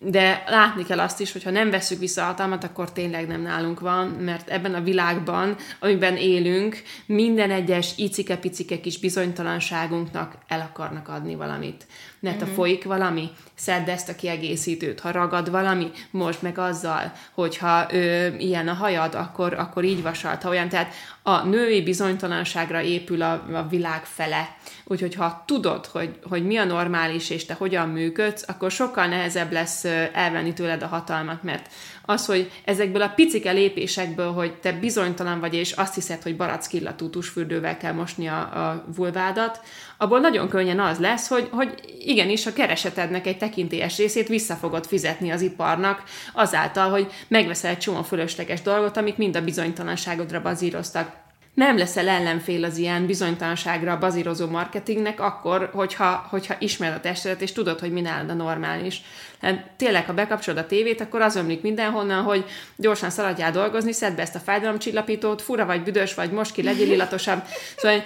de 0.03 0.43
látni 0.47 0.85
kell 0.85 1.01
azt 1.01 1.21
is, 1.21 1.33
hogy 1.33 1.43
ha 1.43 1.51
nem 1.51 1.71
veszük 1.71 1.99
vissza 1.99 2.23
a 2.23 2.27
hatalmat, 2.27 2.65
akkor 2.65 2.93
tényleg 2.93 3.27
nem 3.27 3.43
nálunk 3.43 3.81
van, 3.81 4.09
mert 4.09 4.49
ebben 4.49 4.75
a 4.75 4.81
világban, 4.81 5.57
amiben 5.79 6.17
élünk, 6.17 6.83
minden 7.07 7.51
egyes 7.51 7.93
icike-picike 7.97 8.81
kis 8.81 8.99
bizonytalanságunknak 8.99 10.35
el 10.49 10.61
akarnak 10.61 11.09
adni 11.09 11.35
valamit. 11.35 11.87
Mert 12.21 12.37
mm-hmm. 12.37 12.45
ha 12.45 12.51
mhm. 12.51 12.61
folyik 12.61 12.85
valami, 12.85 13.31
szedd 13.55 13.89
ezt 13.89 14.09
a 14.09 14.15
kiegészítőt. 14.15 15.01
Ha 15.01 15.11
ragad 15.11 15.51
valami, 15.51 15.91
most 16.11 16.43
meg 16.43 16.59
azzal, 16.59 17.13
hogyha 17.33 17.87
ö, 17.91 18.27
ilyen 18.39 18.69
a 18.69 18.73
hajad, 18.73 19.15
akkor, 19.15 19.53
akkor 19.53 19.85
így 19.85 20.03
vasalt. 20.03 20.43
Ha 20.43 20.49
olyan, 20.49 20.69
tehát 20.69 20.93
a 21.23 21.45
női 21.45 21.83
bizonytalanságra 21.83 22.83
épül 22.83 23.23
a, 23.23 23.33
a 23.33 23.67
világ 23.69 24.05
fele. 24.05 24.57
Úgyhogy 24.85 25.15
ha 25.15 25.43
tudod, 25.47 25.87
hogy, 25.87 26.19
hogy 26.29 26.47
mi 26.47 26.57
a 26.57 26.65
normális, 26.65 27.31
és 27.31 27.45
te 27.45 27.55
hogyan 27.55 27.89
működsz, 27.89 28.45
akkor 28.49 28.71
sokkal 28.71 29.07
nehezebb 29.07 29.53
lesz 29.53 29.85
elvenni 30.13 30.53
tőled 30.53 30.83
a 30.83 30.87
hatalmat, 30.87 31.43
mert 31.43 31.69
az, 32.11 32.27
hogy 32.27 32.51
ezekből 32.65 33.03
a 33.03 33.13
picike 33.15 33.51
lépésekből, 33.53 34.33
hogy 34.33 34.55
te 34.55 34.73
bizonytalan 34.73 35.41
vagy, 35.41 35.55
és 35.55 35.73
azt 35.73 35.95
hiszed, 35.95 36.23
hogy 36.23 36.37
barackillatú 36.37 37.11
tusfürdővel 37.11 37.77
kell 37.77 37.93
mosni 37.93 38.27
a, 38.27 38.39
a 38.39 38.85
vulvádat, 38.97 39.61
abból 39.97 40.21
nagyon 40.21 40.49
könnyen 40.49 40.81
az 40.81 40.99
lesz, 40.99 41.29
hogy, 41.29 41.49
hogy 41.51 41.75
igenis 41.99 42.47
a 42.47 42.53
keresetednek 42.53 43.27
egy 43.27 43.39
tekintélyes 43.39 43.97
részét 43.97 44.29
vissza 44.29 44.55
fogod 44.55 44.87
fizetni 44.87 45.31
az 45.31 45.41
iparnak, 45.41 46.03
azáltal, 46.33 46.91
hogy 46.91 47.13
megveszel 47.29 47.71
egy 47.71 47.79
csomó 47.79 48.03
fölösleges 48.03 48.63
dolgot, 48.63 48.97
amik 48.97 49.17
mind 49.17 49.37
a 49.37 49.45
bizonytalanságodra 49.45 50.43
bazíroztak 50.43 51.29
nem 51.55 51.79
leszel 51.79 52.09
ellenfél 52.09 52.65
az 52.65 52.77
ilyen 52.77 53.07
bizonytalanságra 53.07 53.99
bazírozó 53.99 54.47
marketingnek 54.47 55.21
akkor, 55.21 55.71
hogyha, 55.73 56.27
hogyha 56.31 56.55
ismered 56.59 56.97
a 56.97 57.01
testedet, 57.01 57.43
és 57.43 57.53
tudod, 57.53 57.79
hogy 57.79 57.93
mi 57.93 58.01
nálad 58.01 58.31
a 58.31 58.35
normális. 58.35 59.03
Hát 59.41 59.71
tényleg, 59.77 60.07
ha 60.07 60.15
bekapcsolod 60.15 60.61
a 60.61 60.67
tévét, 60.67 61.01
akkor 61.01 61.21
az 61.21 61.37
ömlik 61.37 61.63
mindenhonnan, 61.63 62.23
hogy 62.23 62.45
gyorsan 62.77 63.11
szaladjál 63.11 63.53
dolgozni, 63.53 63.93
szedd 63.93 64.17
be 64.17 64.23
ezt 64.23 64.35
a 64.35 64.39
fájdalomcsillapítót, 64.39 65.43
fura 65.43 65.67
vagy, 65.67 65.83
büdös 65.83 66.15
vagy, 66.15 66.31
most 66.31 66.53
ki, 66.53 66.63
legyél 66.63 66.93
illatosabb. 66.93 67.43
Szóval 67.77 68.05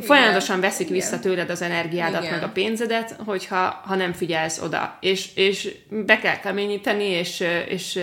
folyamatosan 0.00 0.60
veszik 0.60 0.88
vissza 0.88 1.08
Igen. 1.08 1.20
tőled 1.20 1.50
az 1.50 1.62
energiádat, 1.62 2.22
Igen. 2.22 2.34
meg 2.34 2.42
a 2.42 2.52
pénzedet, 2.52 3.16
hogyha 3.24 3.80
ha 3.84 3.94
nem 3.94 4.12
figyelsz 4.12 4.60
oda. 4.60 4.98
És, 5.00 5.34
és 5.34 5.74
be 5.88 6.18
kell 6.18 6.38
keményíteni, 6.38 7.04
és, 7.04 7.44
és 7.68 7.98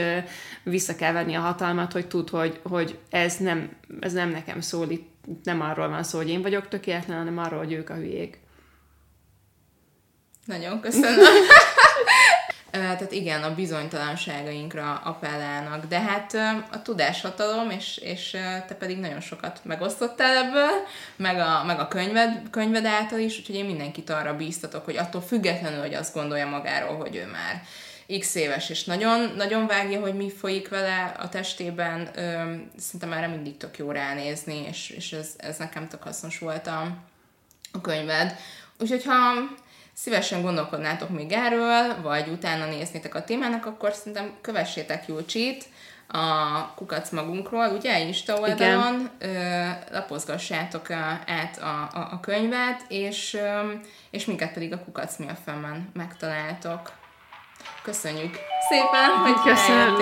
vissza 0.64 0.96
kell 0.96 1.12
venni 1.12 1.36
a 1.36 1.40
hatalmat, 1.40 1.92
hogy 1.92 2.08
tud, 2.08 2.30
hogy, 2.30 2.60
hogy 2.64 3.00
ez, 3.10 3.38
nem, 3.38 3.70
ez 4.00 4.14
nem 4.14 4.30
nekem 4.30 4.62
szól, 4.62 4.90
itt 4.90 5.14
nem 5.44 5.62
arról 5.62 5.90
van 5.90 6.04
szó, 6.04 6.18
hogy 6.18 6.30
én 6.30 6.42
vagyok 6.42 6.68
tökéletlen, 6.68 7.18
hanem 7.18 7.38
arról, 7.38 7.60
hogy 7.60 7.74
ők 7.74 7.90
a 7.90 7.96
hülyék. 7.96 8.40
Nagyon 10.46 10.82
köszönöm. 10.82 11.18
Tehát 12.80 13.12
igen, 13.12 13.44
a 13.44 13.56
bizonytalanságainkra 13.56 15.02
appellálnak, 15.04 15.86
de 15.86 16.00
hát 16.00 16.34
a 16.72 16.82
tudáshatalom, 16.82 17.70
és, 17.70 17.98
és 17.98 18.30
te 18.68 18.76
pedig 18.80 18.98
nagyon 18.98 19.22
sokat 19.22 19.60
megosztottál 19.64 20.46
ebből, 20.46 20.72
meg 21.16 21.40
a, 21.40 21.64
meg 21.66 21.80
a 21.80 21.88
könyved, 21.88 22.42
könyved 22.50 22.86
által 22.86 23.20
is, 23.20 23.40
úgyhogy 23.40 23.56
én 23.56 23.66
mindenkit 23.66 24.10
arra 24.10 24.36
bíztatok, 24.36 24.86
hogy 24.86 24.98
attól 24.98 25.22
függetlenül, 25.22 25.80
hogy 25.80 25.94
azt 25.94 26.14
gondolja 26.14 26.48
magáról, 26.48 26.96
hogy 26.98 27.16
ő 27.16 27.26
már 27.26 27.64
x 28.20 28.36
éves, 28.36 28.70
és 28.70 28.84
nagyon, 28.84 29.34
nagyon 29.36 29.68
vágja, 29.68 30.00
hogy 30.00 30.14
mi 30.14 30.30
folyik 30.30 30.70
vele 30.70 31.16
a 31.20 31.30
testében, 31.30 32.10
szerintem 32.78 33.14
erre 33.14 33.28
mindig 33.28 33.58
tök 33.58 33.78
jó 33.78 33.92
ránézni, 33.92 34.66
és, 34.68 34.90
és 34.90 35.12
ez, 35.12 35.30
ez 35.38 35.58
nekem 35.58 35.88
tök 35.88 36.04
hasznos 36.04 36.40
volt 36.40 36.68
a, 36.68 36.98
a 37.72 37.82
könyved. 37.82 38.36
Úgyhogy 38.80 39.04
ha 39.04 39.14
szívesen 39.96 40.42
gondolkodnátok 40.42 41.10
még 41.10 41.32
erről, 41.32 42.02
vagy 42.02 42.28
utána 42.28 42.66
néznétek 42.66 43.16
a 43.16 43.24
témának, 43.24 43.66
akkor 43.66 43.94
szerintem 43.94 44.34
kövessétek 44.42 45.08
Julcsit 45.08 45.66
a 46.08 46.74
kukac 46.76 47.10
magunkról, 47.10 47.68
ugye, 47.68 48.00
Insta 48.00 48.40
oldalon, 48.40 49.10
ö, 49.20 49.28
lapozgassátok 49.92 50.92
át 50.92 51.58
a, 51.58 51.90
a, 51.94 52.08
a 52.12 52.20
könyvet, 52.20 52.84
és, 52.88 53.34
ö, 53.34 53.72
és 54.10 54.26
minket 54.26 54.54
pedig 54.54 54.74
a 54.74 54.84
kukac 54.84 55.18
mi 55.18 55.28
a 55.28 55.38
fenn 55.46 55.82
megtaláltok. 55.94 56.92
Köszönjük 57.84 58.38
szépen, 58.70 59.10
hogy 59.10 59.54
Köszönöm. 59.54 59.96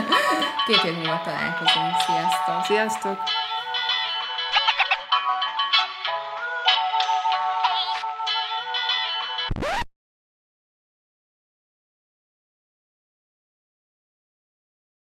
Két 0.66 0.84
év 0.84 0.94
múlva 0.94 1.20
találkozunk. 1.24 1.94
Sziasztok! 2.06 2.64
Sziasztok! 2.64 3.39